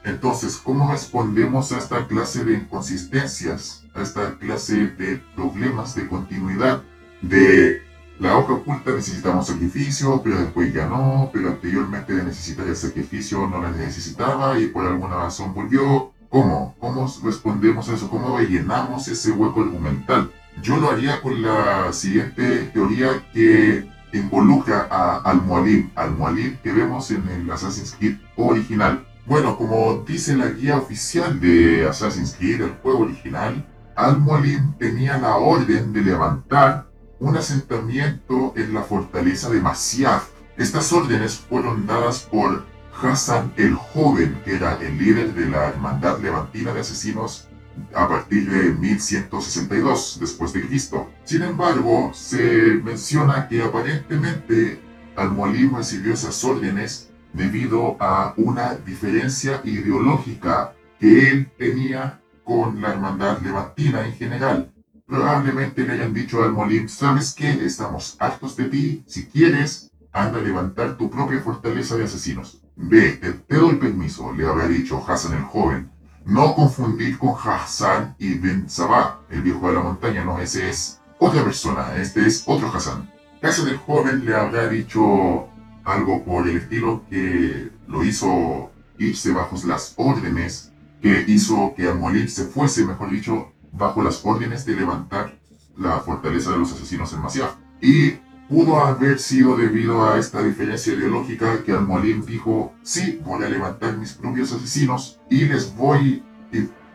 Entonces, 0.06 0.56
¿cómo 0.56 0.90
respondemos 0.90 1.74
a 1.74 1.80
esta 1.80 2.08
clase 2.08 2.46
de 2.46 2.54
inconsistencias, 2.54 3.84
a 3.94 4.04
esta 4.04 4.38
clase 4.38 4.88
de 4.88 5.22
problemas 5.36 5.96
de 5.96 6.08
continuidad, 6.08 6.84
de 7.22 7.82
la 8.20 8.36
hoja 8.36 8.54
oculta 8.54 8.92
necesitamos 8.92 9.46
sacrificio, 9.48 10.22
pero 10.24 10.40
después 10.40 10.74
ya 10.74 10.88
no, 10.88 11.30
pero 11.32 11.50
anteriormente 11.50 12.16
de 12.16 12.24
necesitar 12.24 12.68
el 12.68 12.76
sacrificio 12.76 13.48
no 13.48 13.62
la 13.62 13.72
necesitaba 13.72 14.60
y 14.60 14.68
por 14.68 14.86
alguna 14.86 15.18
razón 15.18 15.54
volvió. 15.54 16.12
¿Cómo? 16.30 16.76
¿Cómo 16.80 17.08
respondemos 17.24 17.88
a 17.90 17.94
eso? 17.94 18.10
¿Cómo 18.10 18.38
rellenamos 18.38 19.08
ese 19.08 19.32
hueco 19.32 19.62
argumental? 19.62 20.32
Yo 20.62 20.78
lo 20.78 20.90
haría 20.90 21.22
con 21.22 21.42
la 21.42 21.94
siguiente 21.94 22.72
teoría 22.74 23.24
que 23.32 23.88
involucra 24.12 24.88
a 24.90 25.18
Al-Mualim, 25.20 25.92
Al-Mualim 25.96 26.58
que 26.58 26.74
vemos 26.74 27.12
en 27.12 27.28
el 27.30 27.52
Assassin's 27.52 27.96
Creed 27.98 28.18
original. 28.36 29.06
Bueno, 29.28 29.58
como 29.58 30.04
dice 30.08 30.36
la 30.36 30.50
guía 30.50 30.78
oficial 30.78 31.40
de 31.40 31.88
Assassin's 31.88 32.36
Creed, 32.38 32.62
el 32.62 32.72
juego 32.82 33.00
original, 33.00 33.66
Al-Mualim 33.96 34.74
tenía 34.80 35.18
la 35.18 35.36
orden 35.36 35.94
de 35.94 36.02
levantar 36.02 36.87
un 37.20 37.38
asentamiento 37.38 38.54
en 38.56 38.74
la 38.74 38.84
fortaleza 38.84 39.50
de 39.50 39.62
Masyaf. 39.62 40.30
Estas 40.58 40.92
órdenes 40.94 41.38
fueron 41.38 41.86
dadas 41.86 42.22
por 42.22 42.66
Hassan 43.02 43.54
el 43.58 43.76
Joven, 43.76 44.42
que 44.44 44.56
era 44.56 44.78
el 44.82 44.98
líder 44.98 45.34
de 45.34 45.48
la 45.48 45.70
Hermandad 45.70 46.20
Levantina 46.20 46.74
de 46.74 46.82
Asesinos 46.82 47.48
a 47.94 48.08
partir 48.08 48.50
de 48.50 48.72
1162 48.74 50.18
después 50.20 50.54
de 50.54 50.66
Cristo. 50.66 51.10
Sin 51.24 51.44
embargo, 51.44 52.12
se 52.14 52.82
menciona 52.84 53.48
que 53.48 53.62
aparentemente 53.62 54.82
Al-Mualim 55.16 55.76
recibió 55.76 56.14
esas 56.14 56.44
órdenes 56.44 57.12
debido 57.34 57.98
a 58.00 58.34
una 58.38 58.76
diferencia 58.76 59.62
ideológica 59.64 60.74
que 61.00 61.30
él 61.30 61.52
tenía 61.58 62.22
con 62.44 62.82
la 62.82 62.94
hermandad 62.94 63.40
levantina 63.42 64.08
en 64.08 64.14
general. 64.14 64.72
Probablemente 65.08 65.88
le 65.88 65.94
hayan 65.94 66.14
dicho 66.14 66.44
al 66.44 66.52
Molim, 66.52 66.90
¿sabes 66.90 67.34
qué? 67.34 67.50
Estamos 67.66 68.18
hartos 68.20 68.58
de 68.58 68.66
ti. 68.66 69.04
Si 69.08 69.26
quieres, 69.28 69.90
anda 70.12 70.40
a 70.40 70.42
levantar 70.42 70.98
tu 70.98 71.10
propia 71.10 71.40
fortaleza 71.40 71.96
de 71.96 72.04
asesinos. 72.04 72.62
Ve, 72.76 73.14
te, 73.14 73.56
doy 73.56 73.76
permiso, 73.76 74.34
le 74.34 74.46
habrá 74.46 74.68
dicho 74.68 75.02
Hassan 75.08 75.38
el 75.38 75.44
joven. 75.44 75.90
No 76.26 76.54
confundir 76.54 77.18
con 77.18 77.36
Hassan 77.42 78.18
ibn 78.20 78.70
Sabah, 78.70 79.22
el 79.30 79.44
viejo 79.44 79.70
de 79.70 79.76
la 79.76 79.80
montaña, 79.80 80.26
no, 80.26 80.40
ese 80.40 80.70
es 80.70 81.00
otra 81.20 81.42
persona, 81.42 81.96
este 81.96 82.28
es 82.28 82.44
otro 82.46 82.70
Hassan. 82.70 83.10
Casa 83.42 83.64
del 83.64 83.78
joven 83.78 84.26
le 84.26 84.36
habrá 84.36 84.68
dicho 84.68 85.48
algo 85.86 86.26
por 86.26 86.50
el 86.50 86.58
estilo 86.58 87.06
que 87.10 87.72
lo 87.88 88.04
hizo 88.04 88.72
irse 88.98 89.32
bajo 89.32 89.56
las 89.66 89.94
órdenes, 89.96 90.74
que 91.02 91.24
hizo 91.28 91.74
que 91.78 91.88
Almolín 91.88 92.28
se 92.28 92.44
fuese, 92.44 92.86
mejor 92.86 93.10
dicho, 93.10 93.54
bajo 93.78 94.04
las 94.04 94.26
órdenes 94.26 94.66
de 94.66 94.76
levantar 94.76 95.38
la 95.78 96.00
fortaleza 96.00 96.52
de 96.52 96.58
los 96.58 96.74
asesinos 96.74 97.14
en 97.14 97.22
Masia. 97.22 97.56
Y 97.82 98.12
pudo 98.50 98.80
haber 98.80 99.20
sido 99.20 99.56
debido 99.56 100.10
a 100.10 100.18
esta 100.18 100.42
diferencia 100.42 100.94
ideológica 100.94 101.64
que 101.64 101.72
Almolín 101.72 102.26
dijo, 102.26 102.74
sí, 102.82 103.20
voy 103.24 103.44
a 103.44 103.50
levantar 103.50 103.98
mis 103.98 104.14
propios 104.14 104.52
asesinos 104.52 105.20
y 105.30 105.46
les 105.46 105.76
voy 105.76 106.24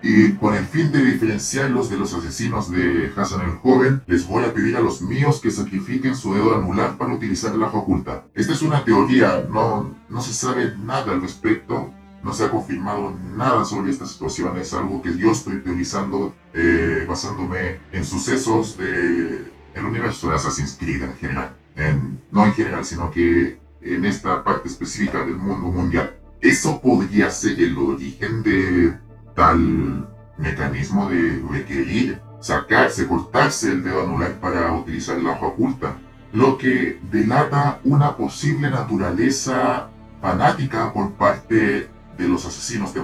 y 0.02 0.32
con 0.32 0.54
el 0.54 0.64
fin 0.64 0.90
de 0.90 1.04
diferenciarlos 1.04 1.88
de 1.88 1.96
los 1.96 2.12
asesinos 2.12 2.70
de 2.70 3.12
Hassan 3.16 3.42
el 3.42 3.56
Joven, 3.58 4.02
les 4.06 4.26
voy 4.26 4.44
a 4.44 4.52
pedir 4.52 4.76
a 4.76 4.80
los 4.80 5.00
míos 5.00 5.40
que 5.40 5.50
sacrifiquen 5.50 6.16
su 6.16 6.34
dedo 6.34 6.56
anular 6.56 6.98
para 6.98 7.14
utilizar 7.14 7.54
ajo 7.62 7.78
oculta. 7.78 8.24
Esta 8.34 8.52
es 8.52 8.62
una 8.62 8.84
teoría, 8.84 9.46
no, 9.48 9.94
no 10.08 10.20
se 10.20 10.32
sabe 10.32 10.74
nada 10.76 11.12
al 11.12 11.22
respecto, 11.22 11.92
no 12.22 12.32
se 12.32 12.44
ha 12.44 12.50
confirmado 12.50 13.16
nada 13.36 13.64
sobre 13.64 13.90
esta 13.90 14.06
situación, 14.06 14.56
es 14.58 14.72
algo 14.74 15.02
que 15.02 15.16
yo 15.16 15.32
estoy 15.32 15.60
teorizando 15.60 16.34
eh, 16.54 17.04
basándome 17.08 17.80
en 17.92 18.04
sucesos 18.04 18.76
del 18.76 19.50
el 19.74 19.84
universo 19.84 20.28
de 20.28 20.36
Assassin's 20.36 20.76
Creed 20.78 21.02
en 21.02 21.16
general. 21.16 21.56
En, 21.74 22.20
no 22.30 22.44
en 22.44 22.52
general, 22.52 22.84
sino 22.84 23.10
que 23.10 23.58
en 23.80 24.04
esta 24.04 24.44
parte 24.44 24.68
específica 24.68 25.24
del 25.24 25.36
mundo 25.36 25.68
mundial. 25.68 26.14
Eso 26.40 26.80
podría 26.80 27.30
ser 27.30 27.60
el 27.60 27.76
origen 27.78 28.42
de 28.42 28.98
tal 29.34 30.08
mecanismo 30.38 31.08
de 31.08 31.42
requerir 31.50 32.20
sacarse, 32.42 33.06
cortarse 33.06 33.70
el 33.70 33.84
dedo 33.84 34.02
anular 34.02 34.32
para 34.40 34.72
utilizar 34.72 35.16
la 35.18 35.30
hoja 35.30 35.46
oculta, 35.46 35.96
lo 36.32 36.58
que 36.58 36.98
delata 37.10 37.80
una 37.84 38.16
posible 38.16 38.68
naturaleza 38.68 39.88
fanática 40.20 40.92
por 40.92 41.12
parte 41.12 41.88
de 42.22 42.28
los 42.28 42.46
asesinos 42.46 42.94
de 42.94 43.02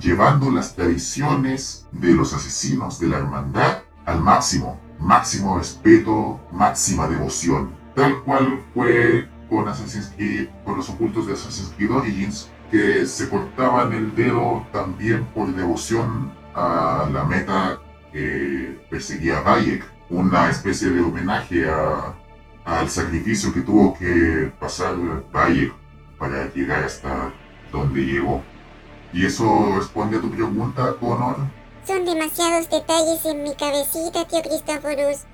llevando 0.00 0.50
las 0.50 0.74
tradiciones 0.74 1.86
de 1.92 2.14
los 2.14 2.32
asesinos 2.32 2.98
de 2.98 3.08
la 3.08 3.18
hermandad 3.18 3.82
al 4.06 4.20
máximo, 4.22 4.80
máximo 4.98 5.58
respeto, 5.58 6.40
máxima 6.50 7.06
devoción, 7.06 7.74
tal 7.94 8.22
cual 8.22 8.64
fue 8.72 9.28
con 9.50 9.68
Assassin's 9.68 10.12
Creed, 10.16 10.48
con 10.64 10.78
los 10.78 10.88
ocultos 10.88 11.26
de 11.26 11.34
Assassin's 11.34 11.72
Creed 11.76 11.90
Origins, 11.90 12.50
que 12.70 13.04
se 13.04 13.28
cortaban 13.28 13.92
el 13.92 14.14
dedo 14.14 14.66
también 14.72 15.26
por 15.34 15.54
devoción 15.54 16.32
a 16.54 17.08
la 17.12 17.24
meta 17.24 17.78
que 18.12 18.80
perseguía 18.88 19.40
Bayek, 19.40 19.84
una 20.08 20.48
especie 20.48 20.88
de 20.88 21.02
homenaje 21.02 21.66
al 22.64 22.88
sacrificio 22.88 23.52
que 23.52 23.60
tuvo 23.60 23.98
que 23.98 24.50
pasar 24.58 24.94
Bayek 25.30 25.74
para 26.18 26.52
llegar 26.54 26.84
hasta 26.84 27.32
donde 27.70 28.00
llegó. 28.04 28.42
¿Y 29.12 29.26
eso 29.26 29.74
responde 29.76 30.18
a 30.18 30.20
tu 30.20 30.30
pregunta, 30.30 30.94
Connor? 31.00 31.36
Son 31.86 32.04
demasiados 32.04 32.70
detalles 32.70 33.24
en 33.24 33.42
mi 33.42 33.54
cabecita, 33.54 34.24
tío 34.26 34.42
Cristoforus. 34.42 35.24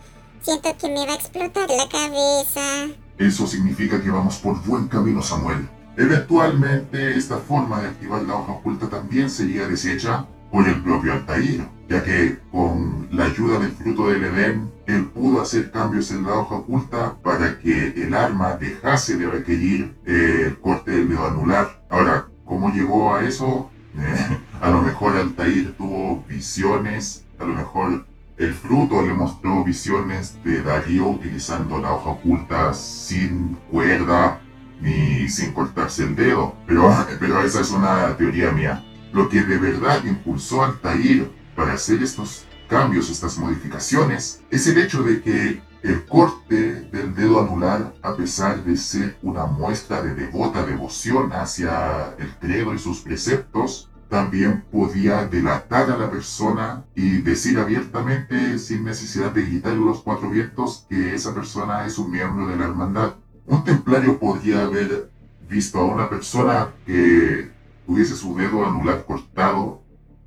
Siento 0.42 0.76
que 0.78 0.88
me 0.88 1.06
va 1.06 1.12
a 1.12 1.16
explotar 1.16 1.68
la 1.68 1.88
cabeza. 1.88 2.94
Eso 3.18 3.46
significa 3.46 4.00
que 4.00 4.10
vamos 4.10 4.36
por 4.36 4.62
buen 4.64 4.88
camino, 4.88 5.20
Samuel. 5.22 5.68
Eventualmente, 5.96 7.16
esta 7.16 7.38
forma 7.38 7.80
de 7.80 7.88
activar 7.88 8.22
la 8.22 8.36
hoja 8.36 8.52
oculta 8.52 8.88
también 8.88 9.30
sería 9.30 9.66
deshecha 9.66 10.26
por 10.52 10.68
el 10.68 10.82
propio 10.82 11.14
Altair, 11.14 11.66
ya 11.88 12.04
que 12.04 12.38
con 12.52 13.08
la 13.10 13.24
ayuda 13.24 13.58
del 13.58 13.72
fruto 13.72 14.08
del 14.08 14.24
Edén, 14.24 14.70
él 14.86 15.06
pudo 15.06 15.40
hacer 15.40 15.70
cambios 15.70 16.10
en 16.10 16.24
la 16.24 16.34
hoja 16.34 16.56
oculta 16.56 17.16
para 17.22 17.58
que 17.58 17.88
el 17.96 18.14
arma 18.14 18.56
dejase 18.56 19.16
de 19.16 19.26
requerir 19.26 19.96
el 20.04 20.58
corte 20.60 20.92
del 20.92 21.08
dedo 21.08 21.26
anular. 21.26 21.82
Ahora, 21.90 22.25
¿cómo 22.46 22.72
llegó 22.72 23.14
a 23.14 23.24
eso? 23.24 23.70
a 24.60 24.70
lo 24.70 24.82
mejor 24.82 25.16
Altair 25.16 25.74
tuvo 25.76 26.24
visiones, 26.28 27.24
a 27.38 27.44
lo 27.44 27.54
mejor 27.54 28.06
el 28.38 28.54
fruto 28.54 29.02
le 29.02 29.14
mostró 29.14 29.64
visiones 29.64 30.36
de 30.44 30.62
Darío 30.62 31.08
utilizando 31.08 31.78
la 31.78 31.92
hoja 31.92 32.10
oculta 32.10 32.74
sin 32.74 33.56
cuerda 33.70 34.40
ni 34.80 35.28
sin 35.28 35.52
cortarse 35.52 36.04
el 36.04 36.16
dedo, 36.16 36.54
pero, 36.66 36.94
pero 37.20 37.42
esa 37.42 37.60
es 37.60 37.70
una 37.70 38.16
teoría 38.16 38.50
mía. 38.50 38.84
Lo 39.12 39.28
que 39.28 39.42
de 39.42 39.56
verdad 39.56 40.04
impulsó 40.04 40.62
a 40.62 40.66
Altair 40.66 41.30
para 41.54 41.72
hacer 41.72 42.02
estos 42.02 42.44
cambios, 42.68 43.08
estas 43.08 43.38
modificaciones, 43.38 44.42
es 44.50 44.66
el 44.66 44.78
hecho 44.78 45.02
de 45.02 45.22
que 45.22 45.62
el 45.86 46.04
corte 46.04 46.88
del 46.90 47.14
dedo 47.14 47.40
anular, 47.40 47.94
a 48.02 48.16
pesar 48.16 48.64
de 48.64 48.76
ser 48.76 49.16
una 49.22 49.46
muestra 49.46 50.02
de 50.02 50.14
devota 50.14 50.64
devoción 50.64 51.32
hacia 51.32 52.14
el 52.18 52.34
credo 52.40 52.74
y 52.74 52.78
sus 52.78 53.00
preceptos, 53.00 53.88
también 54.08 54.64
podía 54.70 55.26
delatar 55.26 55.90
a 55.90 55.96
la 55.96 56.10
persona 56.10 56.84
y 56.94 57.18
decir 57.18 57.58
abiertamente, 57.58 58.58
sin 58.58 58.84
necesidad 58.84 59.32
de 59.32 59.42
gritarle 59.42 59.84
los 59.84 60.02
cuatro 60.02 60.30
vientos, 60.30 60.86
que 60.88 61.14
esa 61.14 61.34
persona 61.34 61.86
es 61.86 61.98
un 61.98 62.10
miembro 62.10 62.46
de 62.46 62.56
la 62.56 62.64
hermandad. 62.64 63.14
Un 63.46 63.64
templario 63.64 64.18
podría 64.18 64.62
haber 64.62 65.10
visto 65.48 65.78
a 65.78 65.84
una 65.84 66.08
persona 66.08 66.68
que 66.84 67.50
tuviese 67.86 68.16
su 68.16 68.36
dedo 68.36 68.66
anular 68.66 69.04
cortado 69.04 69.82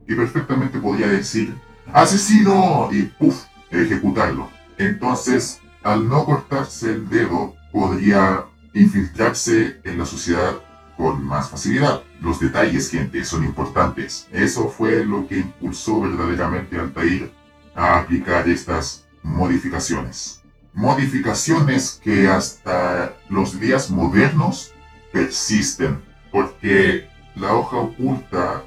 y 0.07 0.15
perfectamente 0.15 0.79
podría 0.79 1.07
decir 1.07 1.53
¡Asesino! 1.91 2.89
y 2.91 3.03
¡puf! 3.03 3.45
ejecutarlo. 3.71 4.58
Entonces, 4.79 5.61
al 5.83 6.09
no 6.09 6.25
cortarse 6.25 6.89
el 6.89 7.07
dedo, 7.07 7.55
podría 7.71 8.45
infiltrarse 8.73 9.79
en 9.83 9.99
la 9.99 10.05
sociedad 10.07 10.55
con 10.97 11.23
más 11.23 11.51
facilidad. 11.51 12.01
Los 12.19 12.39
detalles, 12.39 12.89
gente, 12.89 13.23
son 13.23 13.43
importantes. 13.43 14.27
Eso 14.31 14.67
fue 14.67 15.05
lo 15.05 15.27
que 15.27 15.37
impulsó 15.37 16.01
verdaderamente 16.01 16.77
a 16.77 16.81
Altair 16.81 17.31
a 17.75 17.99
aplicar 17.99 18.49
estas 18.49 19.05
modificaciones 19.21 20.39
modificaciones 20.73 21.99
que 22.01 22.27
hasta 22.27 23.13
los 23.29 23.59
días 23.59 23.89
modernos 23.89 24.71
persisten, 25.11 26.01
porque 26.31 27.09
la 27.35 27.53
hoja 27.53 27.77
oculta 27.77 28.63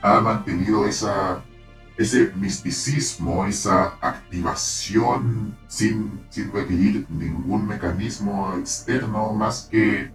ha 0.00 0.20
mantenido 0.20 0.86
esa, 0.86 1.42
ese 1.96 2.32
misticismo, 2.36 3.44
esa 3.46 3.96
activación 4.00 5.56
sin, 5.68 6.20
sin 6.30 6.52
requerir 6.52 7.06
ningún 7.10 7.66
mecanismo 7.66 8.54
externo 8.58 9.32
más 9.32 9.68
que 9.70 10.10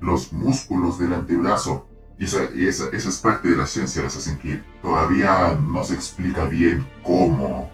los 0.00 0.32
músculos 0.32 0.98
del 0.98 1.14
antebrazo. 1.14 1.86
Y 2.18 2.24
esa, 2.24 2.44
esa, 2.44 2.88
esa 2.92 3.08
es 3.08 3.16
parte 3.18 3.48
de 3.48 3.56
la 3.56 3.66
ciencia 3.66 4.02
de 4.02 4.08
Assassin's 4.08 4.40
Creed. 4.40 4.60
Todavía 4.82 5.56
no 5.62 5.84
se 5.84 5.94
explica 5.94 6.44
bien 6.44 6.86
cómo 7.04 7.70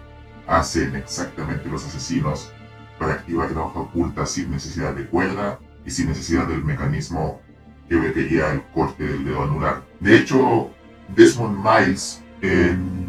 hacen 0.47 0.95
exactamente 0.97 1.69
los 1.69 1.85
asesinos 1.87 2.51
para 2.99 3.14
activar 3.14 3.51
la 3.53 3.62
hoja 3.62 3.81
oculta 3.81 4.27
sin 4.27 4.51
necesidad 4.51 4.95
de 4.95 5.07
cuerda 5.07 5.59
y 5.85 5.90
sin 5.90 6.09
necesidad 6.09 6.47
del 6.47 6.64
mecanismo 6.64 7.40
que 7.88 7.99
requería 7.99 8.53
el 8.53 8.62
corte 8.75 9.05
del 9.05 9.25
dedo 9.25 9.43
anular. 9.43 9.83
De 10.01 10.17
hecho, 10.17 10.71
Desmond 11.14 11.59
Miles 11.59 12.23
en 12.40 13.04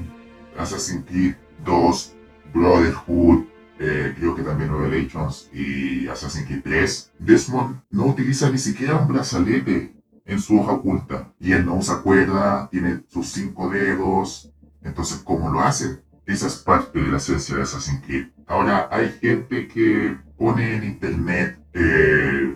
Assassin's 0.58 1.06
Creed 1.06 1.36
2, 1.64 2.16
Brotherhood, 2.54 3.46
eh, 3.78 4.14
creo 4.18 4.36
que 4.36 4.44
también 4.44 4.72
Revelations 4.72 5.50
y 5.54 6.08
Assassin's 6.08 6.48
Creed 6.48 6.62
3, 6.64 7.12
Desmond 7.20 7.82
no 7.92 8.06
utiliza 8.06 8.50
ni 8.50 8.58
siquiera 8.58 8.96
un 8.96 9.08
brazalete 9.08 9.94
en 10.26 10.40
su 10.40 10.60
hoja 10.60 10.74
oculta. 10.74 11.34
Y 11.40 11.52
él 11.52 11.66
no 11.66 11.76
usa 11.76 12.02
cuerda, 12.02 12.70
tiene 12.72 13.04
sus 13.08 13.28
cinco 13.28 13.70
dedos. 13.70 14.52
Entonces, 14.82 15.22
¿cómo 15.24 15.50
lo 15.52 15.62
hace? 15.62 16.04
Esa 16.26 16.48
es 16.48 16.56
parte 16.56 17.00
de 17.00 17.08
la 17.08 17.18
esencia 17.18 17.56
de 17.56 17.64
Assassin's 17.64 18.02
Creed. 18.06 18.28
Ahora 18.48 18.88
hay 18.92 19.10
gente 19.22 19.68
que 19.68 20.18
pone 20.38 20.76
en 20.76 20.84
internet 20.84 21.60
eh, 21.74 22.56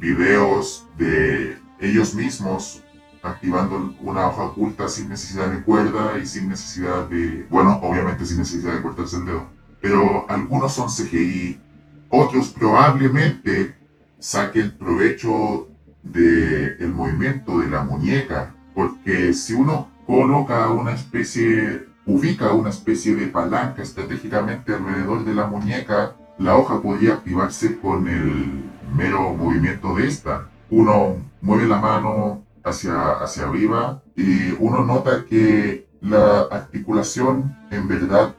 videos 0.00 0.86
de 0.98 1.58
ellos 1.80 2.14
mismos 2.14 2.82
activando 3.22 3.94
una 4.00 4.26
hoja 4.26 4.44
oculta 4.44 4.88
sin 4.88 5.08
necesidad 5.08 5.48
de 5.48 5.62
cuerda 5.62 6.18
y 6.18 6.26
sin 6.26 6.48
necesidad 6.48 7.08
de, 7.08 7.46
bueno, 7.50 7.78
obviamente 7.82 8.26
sin 8.26 8.38
necesidad 8.38 8.74
de 8.74 8.82
cortarse 8.82 9.16
el 9.16 9.26
dedo. 9.26 9.46
Pero 9.80 10.26
algunos 10.28 10.72
son 10.72 10.88
CGI, 10.88 11.60
otros 12.08 12.48
probablemente 12.48 13.76
saquen 14.18 14.76
provecho 14.76 15.68
del 16.02 16.76
el 16.80 16.92
movimiento 16.92 17.58
de 17.58 17.68
la 17.68 17.84
muñeca, 17.84 18.54
porque 18.74 19.32
si 19.34 19.54
uno 19.54 19.88
coloca 20.06 20.68
una 20.68 20.92
especie 20.92 21.92
ubica 22.06 22.52
una 22.52 22.70
especie 22.70 23.14
de 23.14 23.28
palanca 23.28 23.82
estratégicamente 23.82 24.74
alrededor 24.74 25.24
de 25.24 25.34
la 25.34 25.46
muñeca, 25.46 26.16
la 26.38 26.56
hoja 26.56 26.80
podría 26.82 27.14
activarse 27.14 27.78
con 27.78 28.08
el 28.08 28.64
mero 28.94 29.34
movimiento 29.34 29.94
de 29.94 30.08
esta. 30.08 30.48
Uno 30.70 31.16
mueve 31.40 31.66
la 31.66 31.78
mano 31.80 32.42
hacia, 32.64 33.12
hacia 33.12 33.44
arriba 33.44 34.02
y 34.16 34.52
uno 34.58 34.84
nota 34.84 35.24
que 35.24 35.88
la 36.00 36.42
articulación 36.50 37.56
en 37.70 37.88
verdad 37.88 38.34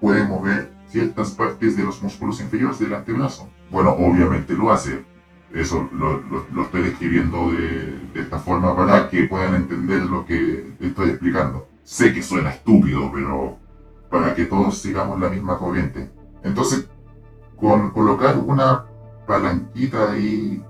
puede 0.00 0.24
mover 0.24 0.72
ciertas 0.86 1.30
partes 1.32 1.76
de 1.76 1.84
los 1.84 2.02
músculos 2.02 2.40
inferiores 2.40 2.78
del 2.78 2.94
antebrazo. 2.94 3.48
Bueno, 3.70 3.90
obviamente 3.90 4.54
lo 4.54 4.72
hace. 4.72 5.04
Eso 5.52 5.88
lo, 5.92 6.20
lo, 6.52 6.62
estoy 6.62 6.82
describiendo 6.82 7.50
de, 7.52 7.98
de, 8.12 8.20
esta 8.20 8.38
forma 8.38 8.76
para 8.76 9.08
que 9.08 9.24
puedan 9.24 9.54
entender 9.54 10.02
lo 10.02 10.24
que 10.26 10.74
estoy 10.80 11.10
explicando. 11.10 11.68
Sé 11.82 12.12
que 12.12 12.22
suena 12.22 12.50
estúpido, 12.50 13.10
pero 13.12 13.56
para 14.10 14.34
que 14.34 14.44
todos 14.44 14.78
sigamos 14.78 15.18
la 15.18 15.30
misma 15.30 15.58
corriente. 15.58 16.10
Entonces, 16.44 16.88
con 17.56 17.90
colocar 17.90 18.38
una 18.38 18.84
palanquita 19.26 20.12
ahí 20.12 20.62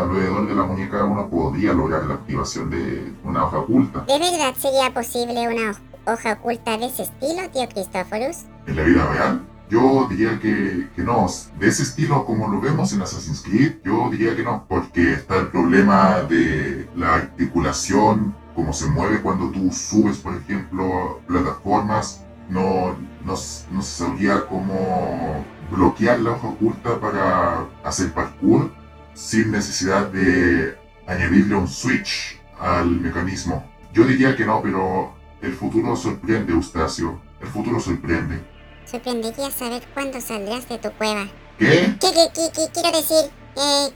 alrededor 0.00 0.48
de 0.48 0.54
la 0.54 0.62
muñeca 0.64 1.04
uno 1.04 1.28
podría 1.28 1.72
lograr 1.72 2.04
la 2.04 2.14
activación 2.14 2.70
de 2.70 3.12
una 3.24 3.44
hoja 3.44 3.58
oculta. 3.58 4.00
¿De 4.00 4.18
verdad 4.18 4.54
sería 4.56 4.92
posible 4.92 5.48
una 5.48 5.74
hoja 6.06 6.32
oculta 6.34 6.76
de 6.76 6.86
ese 6.86 7.02
estilo, 7.02 7.48
tío 7.52 7.68
Cristóforos? 7.68 8.44
¿En 8.66 8.76
la 8.76 8.82
vida 8.82 9.06
real? 9.12 9.46
Yo 9.70 10.06
diría 10.08 10.38
que, 10.40 10.88
que, 10.96 11.02
no. 11.02 11.26
De 11.58 11.68
ese 11.68 11.82
estilo 11.82 12.24
como 12.24 12.48
lo 12.48 12.60
vemos 12.60 12.92
en 12.92 13.02
Assassin's 13.02 13.42
Creed, 13.42 13.76
yo 13.84 14.08
diría 14.10 14.34
que 14.34 14.42
no. 14.42 14.64
Porque 14.66 15.12
está 15.12 15.36
el 15.36 15.48
problema 15.48 16.22
de 16.22 16.88
la 16.96 17.16
articulación, 17.16 18.34
cómo 18.54 18.72
se 18.72 18.86
mueve 18.86 19.20
cuando 19.20 19.50
tú 19.50 19.70
subes, 19.70 20.18
por 20.18 20.34
ejemplo, 20.34 21.20
plataformas. 21.26 22.24
No, 22.48 22.96
no, 23.26 23.34
no 23.70 23.82
sabría 23.82 24.46
cómo 24.46 25.44
bloquear 25.70 26.20
la 26.20 26.30
hoja 26.30 26.48
oculta 26.48 26.98
para 26.98 27.66
hacer 27.84 28.10
parkour 28.14 28.70
sin 29.18 29.50
necesidad 29.50 30.06
de 30.06 30.78
añadirle 31.06 31.56
un 31.56 31.66
switch 31.66 32.40
al 32.60 32.88
mecanismo. 32.88 33.68
Yo 33.92 34.04
diría 34.04 34.36
que 34.36 34.44
no, 34.44 34.62
pero 34.62 35.12
el 35.42 35.54
futuro 35.54 35.96
sorprende, 35.96 36.52
Eustacio. 36.52 37.20
El 37.40 37.48
futuro 37.48 37.80
sorprende. 37.80 38.40
Sorprendería 38.84 39.50
saber 39.50 39.82
cuándo 39.92 40.20
saldrás 40.20 40.68
de 40.68 40.78
tu 40.78 40.90
cueva. 40.92 41.26
¿Qué? 41.58 41.96
¿Qué, 42.00 42.10
qué, 42.32 42.68
quiero 42.72 42.96
decir? 42.96 43.30
Eh, 43.56 43.88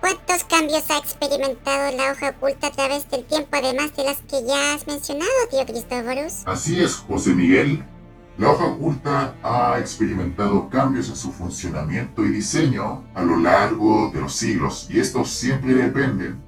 ¿Cuántos 0.00 0.44
cambios 0.44 0.82
ha 0.90 0.98
experimentado 0.98 1.96
la 1.96 2.10
hoja 2.10 2.30
oculta 2.30 2.66
a 2.66 2.72
través 2.72 3.08
del 3.08 3.24
tiempo, 3.24 3.50
además 3.52 3.94
de 3.94 4.02
las 4.02 4.18
que 4.18 4.44
ya 4.44 4.74
has 4.74 4.86
mencionado, 4.88 5.30
tío 5.48 5.64
Cristóforos? 5.64 6.42
Así 6.44 6.82
es, 6.82 6.96
José 6.96 7.34
Miguel. 7.34 7.84
La 8.42 8.50
hoja 8.50 8.64
oculta 8.64 9.36
ha 9.44 9.78
experimentado 9.78 10.68
cambios 10.68 11.08
en 11.08 11.14
su 11.14 11.30
funcionamiento 11.30 12.26
y 12.26 12.30
diseño 12.30 13.04
a 13.14 13.22
lo 13.22 13.36
largo 13.36 14.10
de 14.12 14.20
los 14.20 14.34
siglos 14.34 14.88
y 14.90 14.98
estos 14.98 15.30
siempre 15.30 15.74
dependen 15.74 16.42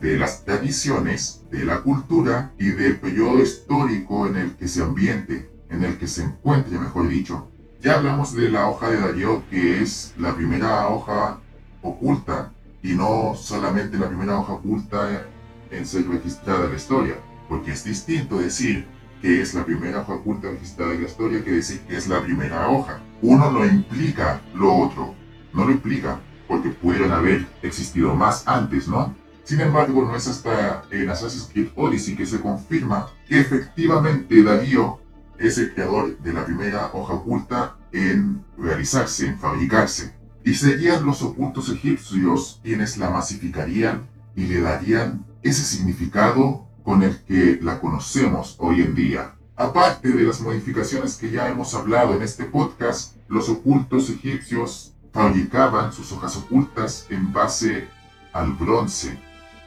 de 0.00 0.16
las 0.16 0.44
tradiciones, 0.44 1.42
de 1.50 1.64
la 1.64 1.80
cultura 1.80 2.52
y 2.56 2.66
del 2.66 3.00
periodo 3.00 3.42
histórico 3.42 4.28
en 4.28 4.36
el 4.36 4.52
que 4.52 4.68
se 4.68 4.84
ambiente, 4.84 5.50
en 5.70 5.82
el 5.82 5.98
que 5.98 6.06
se 6.06 6.22
encuentre, 6.22 6.78
mejor 6.78 7.08
dicho. 7.08 7.50
Ya 7.82 7.96
hablamos 7.96 8.32
de 8.36 8.50
la 8.50 8.68
hoja 8.68 8.90
de 8.90 9.00
Darío, 9.00 9.42
que 9.50 9.82
es 9.82 10.14
la 10.16 10.36
primera 10.36 10.88
hoja 10.88 11.40
oculta 11.82 12.52
y 12.80 12.92
no 12.92 13.34
solamente 13.34 13.98
la 13.98 14.06
primera 14.06 14.38
hoja 14.38 14.52
oculta 14.52 15.26
en 15.72 15.84
ser 15.84 16.06
registrada 16.06 16.66
en 16.66 16.70
la 16.70 16.76
historia, 16.76 17.16
porque 17.48 17.72
es 17.72 17.82
distinto 17.82 18.38
decir 18.38 18.93
que 19.24 19.40
es 19.40 19.54
la 19.54 19.64
primera 19.64 20.02
hoja 20.02 20.16
oculta 20.16 20.50
registrada 20.50 20.92
en 20.92 21.00
la 21.00 21.08
historia 21.08 21.42
que 21.42 21.52
decir 21.52 21.80
que 21.88 21.96
es 21.96 22.08
la 22.08 22.22
primera 22.22 22.68
hoja. 22.68 23.00
Uno 23.22 23.50
no 23.50 23.64
implica 23.64 24.42
lo 24.54 24.76
otro, 24.76 25.14
no 25.54 25.64
lo 25.64 25.70
implica, 25.70 26.20
porque 26.46 26.68
pueden 26.68 27.10
haber 27.10 27.46
existido 27.62 28.14
más 28.14 28.46
antes, 28.46 28.86
¿no? 28.86 29.14
Sin 29.42 29.62
embargo, 29.62 30.04
no 30.04 30.14
es 30.14 30.28
hasta 30.28 30.84
en 30.90 31.08
Assassin's 31.08 31.48
Creed 31.50 31.68
Odyssey 31.74 32.16
que 32.16 32.26
se 32.26 32.38
confirma 32.38 33.08
que 33.26 33.40
efectivamente 33.40 34.42
Darío 34.42 35.00
es 35.38 35.56
el 35.56 35.72
creador 35.72 36.18
de 36.18 36.32
la 36.34 36.44
primera 36.44 36.90
hoja 36.92 37.14
oculta 37.14 37.78
en 37.92 38.44
realizarse, 38.58 39.26
en 39.26 39.38
fabricarse. 39.38 40.14
Y 40.44 40.52
serían 40.52 41.06
los 41.06 41.22
ocultos 41.22 41.70
egipcios 41.70 42.60
quienes 42.62 42.98
la 42.98 43.08
masificarían 43.08 44.06
y 44.36 44.44
le 44.48 44.60
darían 44.60 45.24
ese 45.42 45.62
significado 45.62 46.63
con 46.84 47.02
el 47.02 47.18
que 47.24 47.58
la 47.60 47.80
conocemos 47.80 48.54
hoy 48.58 48.82
en 48.82 48.94
día. 48.94 49.34
Aparte 49.56 50.10
de 50.10 50.22
las 50.22 50.40
modificaciones 50.40 51.16
que 51.16 51.30
ya 51.30 51.48
hemos 51.48 51.74
hablado 51.74 52.14
en 52.14 52.22
este 52.22 52.44
podcast, 52.44 53.16
los 53.28 53.48
ocultos 53.48 54.10
egipcios 54.10 54.92
fabricaban 55.12 55.92
sus 55.92 56.12
hojas 56.12 56.36
ocultas 56.36 57.06
en 57.08 57.32
base 57.32 57.88
al 58.32 58.52
bronce 58.52 59.18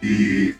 y 0.01 0.53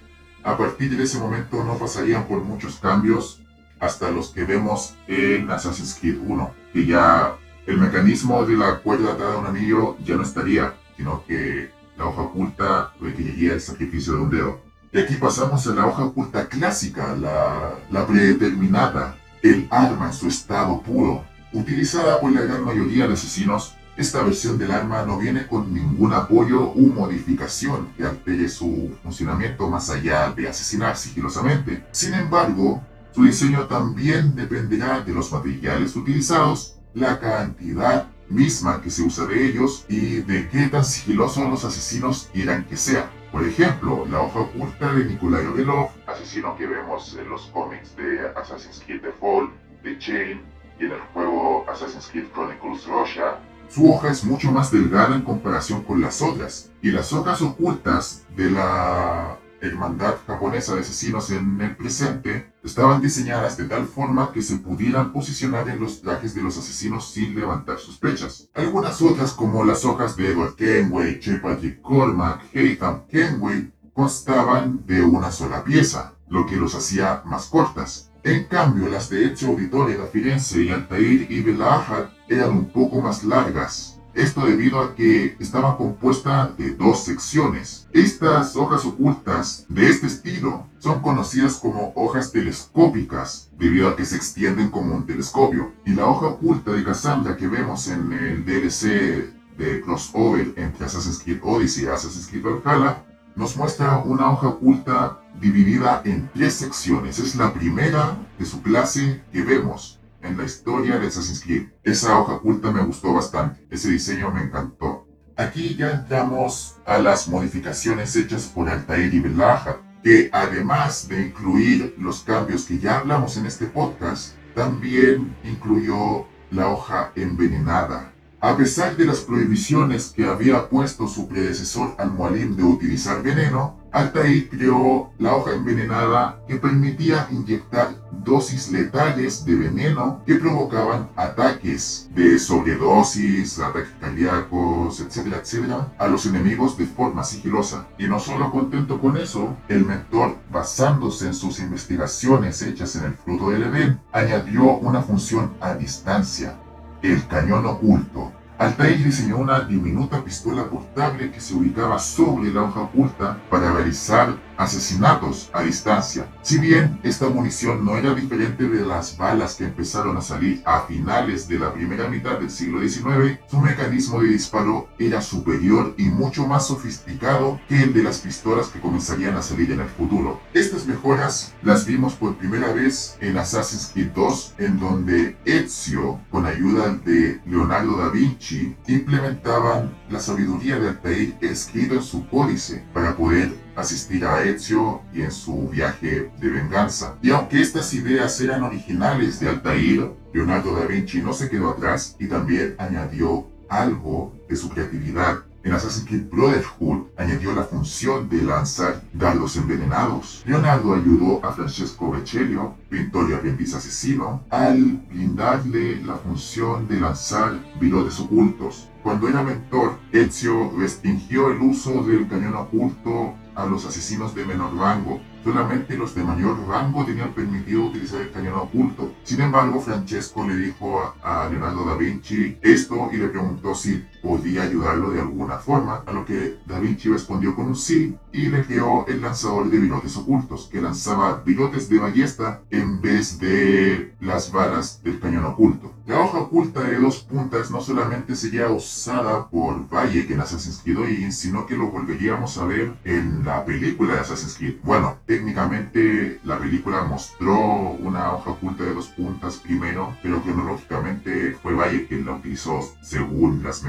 a 0.43 0.57
partir 0.57 0.95
de 0.97 1.03
ese 1.03 1.19
momento 1.19 1.63
no 1.63 1.77
pasarían 1.77 2.25
por 2.25 2.41
muchos 2.41 2.77
cambios 2.77 3.41
hasta 3.79 4.09
los 4.09 4.29
que 4.29 4.45
vemos 4.45 4.95
en 5.07 5.51
Assassin's 5.51 5.97
Creed 5.99 6.17
1, 6.25 6.51
que 6.73 6.85
ya 6.85 7.35
el 7.67 7.77
mecanismo 7.77 8.43
de 8.45 8.55
la 8.55 8.79
cuerda 8.79 9.13
atada 9.13 9.35
a 9.35 9.37
un 9.37 9.45
anillo 9.45 9.97
ya 10.03 10.15
no 10.15 10.23
estaría, 10.23 10.73
sino 10.95 11.23
que 11.25 11.69
la 11.97 12.05
hoja 12.05 12.21
oculta 12.21 12.93
requeriría 12.99 13.53
el 13.53 13.61
sacrificio 13.61 14.13
de 14.13 14.19
un 14.21 14.29
dedo. 14.29 14.66
Y 14.97 14.99
aquí 14.99 15.13
pasamos 15.13 15.67
a 15.67 15.75
la 15.75 15.85
hoja 15.85 16.05
oculta 16.05 16.47
clásica, 16.49 17.15
la, 17.15 18.07
predeterminada, 18.07 19.15
el 19.43 19.67
arma 19.69 20.07
en 20.07 20.13
su 20.13 20.27
estado 20.27 20.81
puro. 20.81 21.23
Utilizada 21.53 22.19
por 22.19 22.31
la 22.31 22.41
gran 22.41 22.65
mayoría 22.65 23.05
de 23.05 23.13
asesinos, 23.13 23.75
esta 23.95 24.23
versión 24.23 24.57
del 24.57 24.71
arma 24.71 25.03
no 25.03 25.19
viene 25.19 25.45
con 25.45 25.71
ningún 25.71 26.13
apoyo 26.13 26.71
u 26.71 26.87
modificación 26.87 27.89
que 27.95 28.05
altere 28.05 28.49
su 28.49 28.97
funcionamiento 29.03 29.69
más 29.69 29.91
allá 29.91 30.31
de 30.31 30.49
asesinar 30.49 30.97
sigilosamente. 30.97 31.85
Sin 31.91 32.15
embargo, 32.15 32.81
su 33.13 33.23
diseño 33.23 33.67
también 33.67 34.33
dependerá 34.33 35.01
de 35.01 35.13
los 35.13 35.31
materiales 35.31 35.95
utilizados, 35.95 36.73
la 36.95 37.19
cantidad 37.19 38.07
misma 38.29 38.81
que 38.81 38.89
se 38.89 39.03
usa 39.03 39.27
de 39.27 39.45
ellos 39.45 39.85
y 39.89 40.21
de 40.21 40.49
qué 40.49 40.69
tan 40.69 40.83
sigilosos 40.83 41.47
los 41.47 41.63
asesinos 41.63 42.29
quieran 42.33 42.65
que 42.65 42.77
sea. 42.77 43.11
Por 43.31 43.43
ejemplo, 43.43 44.05
la 44.09 44.21
hoja 44.21 44.39
oculta 44.39 44.93
de 44.93 45.05
Nikolai 45.05 45.45
Ovelov, 45.45 45.89
asesino 46.07 46.55
que 46.57 46.65
vemos 46.65 47.15
en 47.19 47.29
los 47.29 47.47
cómics 47.47 47.95
de 47.95 48.29
Assassin's 48.35 48.81
Creed 48.85 49.01
The 49.01 49.11
Fall, 49.11 49.51
The 49.83 49.97
Chain 49.99 50.41
y 50.79 50.85
en 50.85 50.91
el 50.91 50.99
juego 51.13 51.65
Assassin's 51.69 52.07
Creed 52.11 52.27
Chronicles 52.33 52.85
Russia, 52.87 53.39
su 53.69 53.91
hoja 53.91 54.11
es 54.11 54.23
mucho 54.23 54.51
más 54.51 54.71
delgada 54.71 55.15
en 55.15 55.23
comparación 55.23 55.83
con 55.83 55.99
las 55.99 56.21
otras, 56.21 56.71
y 56.81 56.91
las 56.91 57.11
hojas 57.11 57.41
ocultas 57.41 58.25
de 58.35 58.49
la 58.51 59.37
hermandad 59.61 60.15
japonesa 60.25 60.75
de 60.75 60.81
asesinos 60.81 61.29
en 61.31 61.59
el 61.61 61.75
presente 61.75 62.53
estaban 62.63 63.01
diseñadas 63.01 63.57
de 63.57 63.65
tal 63.65 63.87
forma 63.87 64.31
que 64.31 64.41
se 64.41 64.57
pudieran 64.57 65.13
posicionar 65.13 65.69
en 65.69 65.79
los 65.79 66.01
trajes 66.01 66.35
de 66.35 66.41
los 66.41 66.57
asesinos 66.57 67.11
sin 67.11 67.35
levantar 67.35 67.79
sospechas. 67.79 68.49
Algunas 68.53 69.01
otras, 69.01 69.33
como 69.33 69.63
las 69.63 69.85
hojas 69.85 70.15
de 70.15 70.31
Edward 70.31 70.55
Kenway, 70.55 71.21
J. 71.23 71.41
Patrick 71.41 71.81
Cormac, 71.81 72.41
Haytham 72.53 73.07
Kenway, 73.07 73.71
constaban 73.93 74.85
de 74.85 75.01
una 75.01 75.31
sola 75.31 75.63
pieza, 75.63 76.13
lo 76.29 76.45
que 76.45 76.55
los 76.55 76.75
hacía 76.75 77.23
más 77.25 77.47
cortas. 77.47 78.11
En 78.23 78.45
cambio, 78.45 78.89
las 78.89 79.09
de 79.09 79.25
Ezio 79.25 79.49
Auditore 79.49 79.97
da 79.97 80.05
Firenze 80.05 80.61
y 80.61 80.69
Altair 80.69 81.27
y 81.31 81.41
Belahad 81.41 82.09
eran 82.27 82.51
un 82.51 82.65
poco 82.65 83.01
más 83.01 83.23
largas, 83.23 83.96
esto 84.17 84.45
debido 84.45 84.81
a 84.81 84.95
que 84.95 85.37
estaba 85.39 85.77
compuesta 85.77 86.51
de 86.57 86.71
dos 86.71 87.03
secciones. 87.03 87.87
Estas 87.93 88.55
hojas 88.55 88.83
ocultas 88.85 89.65
de 89.69 89.87
este 89.87 90.07
estilo 90.07 90.65
son 90.79 91.01
conocidas 91.01 91.57
como 91.57 91.93
hojas 91.95 92.31
telescópicas, 92.31 93.49
debido 93.57 93.89
a 93.89 93.95
que 93.95 94.05
se 94.05 94.15
extienden 94.15 94.69
como 94.69 94.95
un 94.95 95.05
telescopio. 95.05 95.71
Y 95.85 95.93
la 95.93 96.07
hoja 96.07 96.27
oculta 96.27 96.71
de 96.71 96.83
Cassandra 96.83 97.37
que 97.37 97.47
vemos 97.47 97.87
en 97.87 98.11
el 98.11 98.43
DLC 98.43 99.33
de 99.57 99.81
crossover 99.81 100.53
entre 100.55 100.85
Assassin's 100.85 101.19
Creed 101.19 101.39
Odyssey 101.43 101.85
y 101.85 101.87
Assassin's 101.87 102.27
Creed 102.27 102.43
Valhalla 102.43 103.03
nos 103.35 103.55
muestra 103.55 103.99
una 103.99 104.31
hoja 104.31 104.47
oculta 104.47 105.19
dividida 105.39 106.01
en 106.05 106.27
tres 106.33 106.55
secciones. 106.55 107.19
Es 107.19 107.35
la 107.35 107.53
primera 107.53 108.17
de 108.39 108.45
su 108.45 108.61
clase 108.63 109.21
que 109.31 109.43
vemos 109.43 109.96
en 110.27 110.37
la 110.37 110.43
historia 110.43 110.97
de 110.97 111.07
Assassin's 111.07 111.41
Creed. 111.41 111.67
Esa 111.83 112.19
hoja 112.19 112.33
oculta 112.33 112.71
me 112.71 112.83
gustó 112.83 113.13
bastante, 113.13 113.65
ese 113.69 113.89
diseño 113.89 114.31
me 114.31 114.43
encantó. 114.43 115.07
Aquí 115.35 115.75
ya 115.75 115.91
entramos 115.91 116.77
a 116.85 116.97
las 116.97 117.27
modificaciones 117.27 118.15
hechas 118.15 118.45
por 118.45 118.69
Altair 118.69 119.13
y 119.13 119.19
Belaja, 119.19 119.77
que 120.03 120.29
además 120.31 121.07
de 121.07 121.27
incluir 121.27 121.95
los 121.97 122.21
cambios 122.21 122.65
que 122.65 122.79
ya 122.79 122.99
hablamos 122.99 123.37
en 123.37 123.45
este 123.45 123.67
podcast, 123.67 124.35
también 124.55 125.35
incluyó 125.43 126.25
la 126.51 126.69
hoja 126.69 127.11
envenenada. 127.15 128.13
A 128.39 128.55
pesar 128.55 128.95
de 128.95 129.05
las 129.05 129.21
prohibiciones 129.21 130.13
que 130.15 130.23
había 130.25 130.69
puesto 130.69 131.07
su 131.07 131.27
predecesor 131.27 131.95
Al-Mualim 131.97 132.55
de 132.55 132.63
utilizar 132.63 133.23
veneno, 133.23 133.77
Altair 133.91 134.47
creó 134.49 135.09
la 135.17 135.35
hoja 135.35 135.55
envenenada 135.55 136.39
que 136.47 136.57
permitía 136.57 137.27
inyectar 137.31 137.95
dosis 138.23 138.71
letales 138.71 139.43
de 139.43 139.55
veneno 139.55 140.21
que 140.27 140.35
provocaban 140.35 141.09
ataques 141.15 142.09
de 142.13 142.37
sobredosis, 142.37 143.57
ataques 143.57 143.89
cardíacos, 143.99 144.99
etcétera, 144.99 145.37
etcétera, 145.37 145.93
a 145.97 146.07
los 146.07 146.27
enemigos 146.27 146.77
de 146.77 146.85
forma 146.85 147.23
sigilosa. 147.23 147.87
Y 147.97 148.05
no 148.05 148.19
solo 148.19 148.51
contento 148.51 149.01
con 149.01 149.17
eso, 149.17 149.57
el 149.67 149.83
mentor, 149.83 150.37
basándose 150.51 151.25
en 151.25 151.33
sus 151.33 151.59
investigaciones 151.59 152.61
hechas 152.61 152.95
en 152.97 153.05
el 153.05 153.13
fruto 153.15 153.49
del 153.49 153.63
Edén, 153.63 153.99
añadió 154.11 154.77
una 154.77 155.01
función 155.01 155.53
a 155.59 155.73
distancia, 155.73 156.55
el 157.01 157.27
cañón 157.27 157.65
oculto. 157.65 158.31
Altair 158.57 159.03
diseñó 159.03 159.37
una 159.37 159.59
diminuta 159.59 160.23
pistola 160.23 160.65
portable 160.65 161.31
que 161.31 161.39
se 161.39 161.53
ubicaba 161.53 161.99
sobre 161.99 162.51
la 162.51 162.63
hoja 162.63 162.81
oculta 162.81 163.37
para 163.49 163.71
realizar 163.71 164.35
asesinatos 164.57 165.49
a 165.53 165.61
distancia. 165.61 166.27
Si 166.41 166.57
bien 166.59 166.99
esta 167.03 167.29
munición 167.29 167.85
no 167.85 167.97
era 167.97 168.13
diferente 168.13 168.67
de 168.67 168.85
las 168.85 169.17
balas 169.17 169.55
que 169.55 169.65
empezaron 169.65 170.17
a 170.17 170.21
salir 170.21 170.61
a 170.65 170.81
finales 170.81 171.47
de 171.47 171.59
la 171.59 171.73
primera 171.73 172.07
mitad 172.09 172.39
del 172.39 172.49
siglo 172.49 172.79
XIX, 172.81 173.39
su 173.49 173.59
mecanismo 173.59 174.21
de 174.21 174.29
disparo 174.29 174.89
era 174.97 175.21
superior 175.21 175.93
y 175.97 176.05
mucho 176.05 176.47
más 176.47 176.67
sofisticado 176.67 177.59
que 177.67 177.83
el 177.83 177.93
de 177.93 178.03
las 178.03 178.19
pistolas 178.19 178.67
que 178.67 178.79
comenzarían 178.79 179.35
a 179.35 179.41
salir 179.41 179.71
en 179.71 179.81
el 179.81 179.89
futuro. 179.89 180.39
Estas 180.53 180.85
mejoras 180.85 181.53
las 181.61 181.85
vimos 181.85 182.13
por 182.13 182.35
primera 182.35 182.73
vez 182.73 183.17
en 183.21 183.37
Assassin's 183.37 183.91
Creed 183.93 184.11
2, 184.15 184.55
en 184.57 184.79
donde 184.79 185.37
Ezio, 185.45 186.19
con 186.31 186.45
ayuda 186.45 186.93
de 187.05 187.41
Leonardo 187.45 187.97
da 187.97 188.09
Vinci, 188.09 188.75
implementaban 188.87 189.95
la 190.09 190.19
sabiduría 190.19 190.79
de 190.79 190.89
Altair 190.89 191.35
escrita 191.41 191.95
en 191.95 192.03
su 192.03 192.27
códice 192.27 192.83
para 192.93 193.15
poder 193.15 193.66
asistir 193.77 194.25
a 194.25 194.43
Ezio 194.43 195.01
y 195.13 195.21
en 195.21 195.31
su 195.31 195.69
viaje 195.69 196.31
de 196.39 196.49
venganza. 196.49 197.15
Y 197.21 197.29
aunque 197.29 197.61
estas 197.61 197.93
ideas 197.93 198.41
eran 198.41 198.63
originales 198.63 199.39
de 199.39 199.49
Altair, 199.49 200.11
Leonardo 200.33 200.75
da 200.75 200.85
Vinci 200.85 201.21
no 201.21 201.31
se 201.31 201.49
quedó 201.49 201.69
atrás 201.69 202.15
y 202.19 202.27
también 202.27 202.75
añadió 202.79 203.47
algo 203.69 204.33
de 204.49 204.55
su 204.55 204.69
creatividad. 204.69 205.39
En 205.63 205.73
Assassin's 205.73 206.07
Creed 206.07 206.29
Brotherhood 206.29 207.07
añadió 207.17 207.53
la 207.53 207.63
función 207.63 208.29
de 208.29 208.41
lanzar 208.41 209.01
dardos 209.13 209.57
envenenados. 209.57 210.41
Leonardo 210.45 210.95
ayudó 210.95 211.45
a 211.45 211.51
Francesco 211.51 212.11
Vecellio, 212.11 212.75
pintor 212.89 213.29
y 213.29 213.33
aprendiz 213.33 213.75
asesino, 213.75 214.43
al 214.49 214.81
brindarle 215.09 216.01
la 216.03 216.15
función 216.15 216.87
de 216.87 217.01
lanzar 217.01 217.59
virotes 217.81 218.19
ocultos. 218.19 218.87
Cuando 219.03 219.27
era 219.27 219.43
mentor, 219.43 219.97
Ezio 220.13 220.71
restringió 220.77 221.49
el 221.51 221.61
uso 221.61 222.01
del 222.03 222.27
cañón 222.29 222.55
oculto 222.55 223.35
a 223.57 223.65
los 223.65 223.85
asesinos 223.85 224.35
de 224.35 224.45
menor 224.45 224.77
rango. 224.77 225.19
Solamente 225.43 225.97
los 225.97 226.13
de 226.13 226.23
mayor 226.23 226.57
rango 226.67 227.03
tenían 227.05 227.33
permitido 227.33 227.85
utilizar 227.85 228.21
el 228.21 228.31
cañón 228.31 228.59
oculto. 228.59 229.13
Sin 229.23 229.41
embargo, 229.41 229.81
Francesco 229.81 230.47
le 230.47 230.55
dijo 230.55 231.01
a, 231.23 231.49
Leonardo 231.49 231.83
da 231.85 231.95
Vinci 231.95 232.57
esto 232.61 233.09
y 233.11 233.17
le 233.17 233.29
preguntó 233.29 233.73
si 233.73 234.05
podía 234.27 234.63
ayudarlo 234.63 235.11
de 235.11 235.21
alguna 235.21 235.57
forma, 235.57 236.03
a 236.05 236.11
lo 236.11 236.25
que 236.25 236.57
da 236.65 236.79
Vinci 236.79 237.09
respondió 237.09 237.55
con 237.55 237.67
un 237.67 237.75
sí 237.75 238.17
y 238.33 238.47
le 238.47 238.65
creó 238.65 239.05
el 239.07 239.21
lanzador 239.21 239.69
de 239.69 239.79
virotes 239.79 240.17
ocultos, 240.17 240.67
que 240.69 240.81
lanzaba 240.81 241.41
virotes 241.45 241.87
de 241.89 241.99
ballesta 241.99 242.61
en 242.69 243.01
vez 243.01 243.39
de 243.39 244.13
las 244.19 244.51
balas 244.51 245.01
del 245.01 245.19
cañón 245.19 245.45
oculto. 245.45 245.93
La 246.05 246.19
hoja 246.21 246.39
oculta 246.39 246.81
de 246.81 246.99
dos 246.99 247.19
puntas 247.19 247.69
no 247.69 247.81
solamente 247.81 248.35
sería 248.35 248.69
usada 248.69 249.49
por 249.49 249.87
Valle 249.93 250.25
en 250.29 250.39
Assassin's 250.39 250.81
Creed 250.83 250.99
Origins, 250.99 251.37
sino 251.37 251.65
que 251.65 251.75
lo 251.75 251.87
volveríamos 251.89 252.57
a 252.57 252.65
ver 252.65 252.93
en 253.03 253.43
la 253.43 253.65
película 253.65 254.13
de 254.13 254.19
Assassin's 254.21 254.55
Creed. 254.55 254.75
Bueno, 254.83 255.17
técnicamente 255.25 256.39
la 256.43 256.59
película 256.59 257.03
mostró 257.03 257.57
una 257.99 258.33
hoja 258.33 258.51
oculta 258.51 258.83
de 258.83 258.93
dos 258.93 259.07
puntas 259.09 259.57
primero, 259.57 260.15
pero 260.23 260.41
cronológicamente 260.41 261.57
fue 261.61 261.73
Valle 261.73 262.07
quien 262.07 262.25
la 262.25 262.33
utilizó 262.33 262.79
según 263.01 263.61
las 263.63 263.83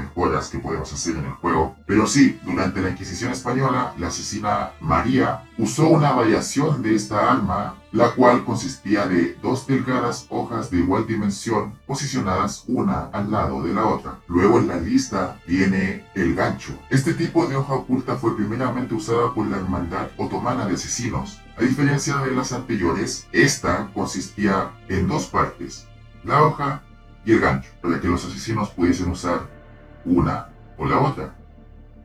que 0.49 0.59
podemos 0.59 0.91
hacer 0.93 1.15
en 1.15 1.25
el 1.25 1.31
juego. 1.33 1.75
Pero 1.85 2.07
sí, 2.07 2.39
durante 2.43 2.81
la 2.81 2.89
Inquisición 2.91 3.31
Española, 3.31 3.93
la 3.97 4.07
asesina 4.07 4.71
María 4.79 5.43
usó 5.57 5.89
una 5.89 6.11
variación 6.13 6.81
de 6.81 6.95
esta 6.95 7.31
arma 7.31 7.75
la 7.91 8.11
cual 8.11 8.45
consistía 8.45 9.07
de 9.07 9.35
dos 9.41 9.65
delgadas 9.65 10.27
hojas 10.29 10.69
de 10.69 10.77
igual 10.77 11.07
dimensión 11.07 11.73
posicionadas 11.87 12.63
una 12.67 13.09
al 13.11 13.31
lado 13.31 13.63
de 13.63 13.73
la 13.73 13.85
otra. 13.85 14.19
Luego 14.27 14.59
en 14.59 14.67
la 14.67 14.79
lista 14.79 15.39
viene 15.47 16.05
el 16.13 16.35
gancho. 16.35 16.73
Este 16.89 17.13
tipo 17.13 17.47
de 17.47 17.55
hoja 17.55 17.73
oculta 17.73 18.15
fue 18.15 18.35
primeramente 18.35 18.93
usada 18.93 19.33
por 19.33 19.47
la 19.47 19.57
Hermandad 19.57 20.09
Otomana 20.17 20.67
de 20.67 20.75
Asesinos. 20.75 21.41
A 21.57 21.61
diferencia 21.61 22.17
de 22.17 22.31
las 22.31 22.53
anteriores, 22.53 23.27
esta 23.31 23.89
consistía 23.93 24.71
en 24.87 25.07
dos 25.07 25.25
partes, 25.25 25.87
la 26.23 26.43
hoja 26.43 26.83
y 27.25 27.33
el 27.33 27.39
gancho, 27.41 27.69
para 27.81 27.99
que 27.99 28.07
los 28.07 28.23
asesinos 28.23 28.69
pudiesen 28.69 29.09
usar 29.09 29.58
una 30.05 30.49
o 30.77 30.85
la 30.85 30.99
otra. 30.99 31.35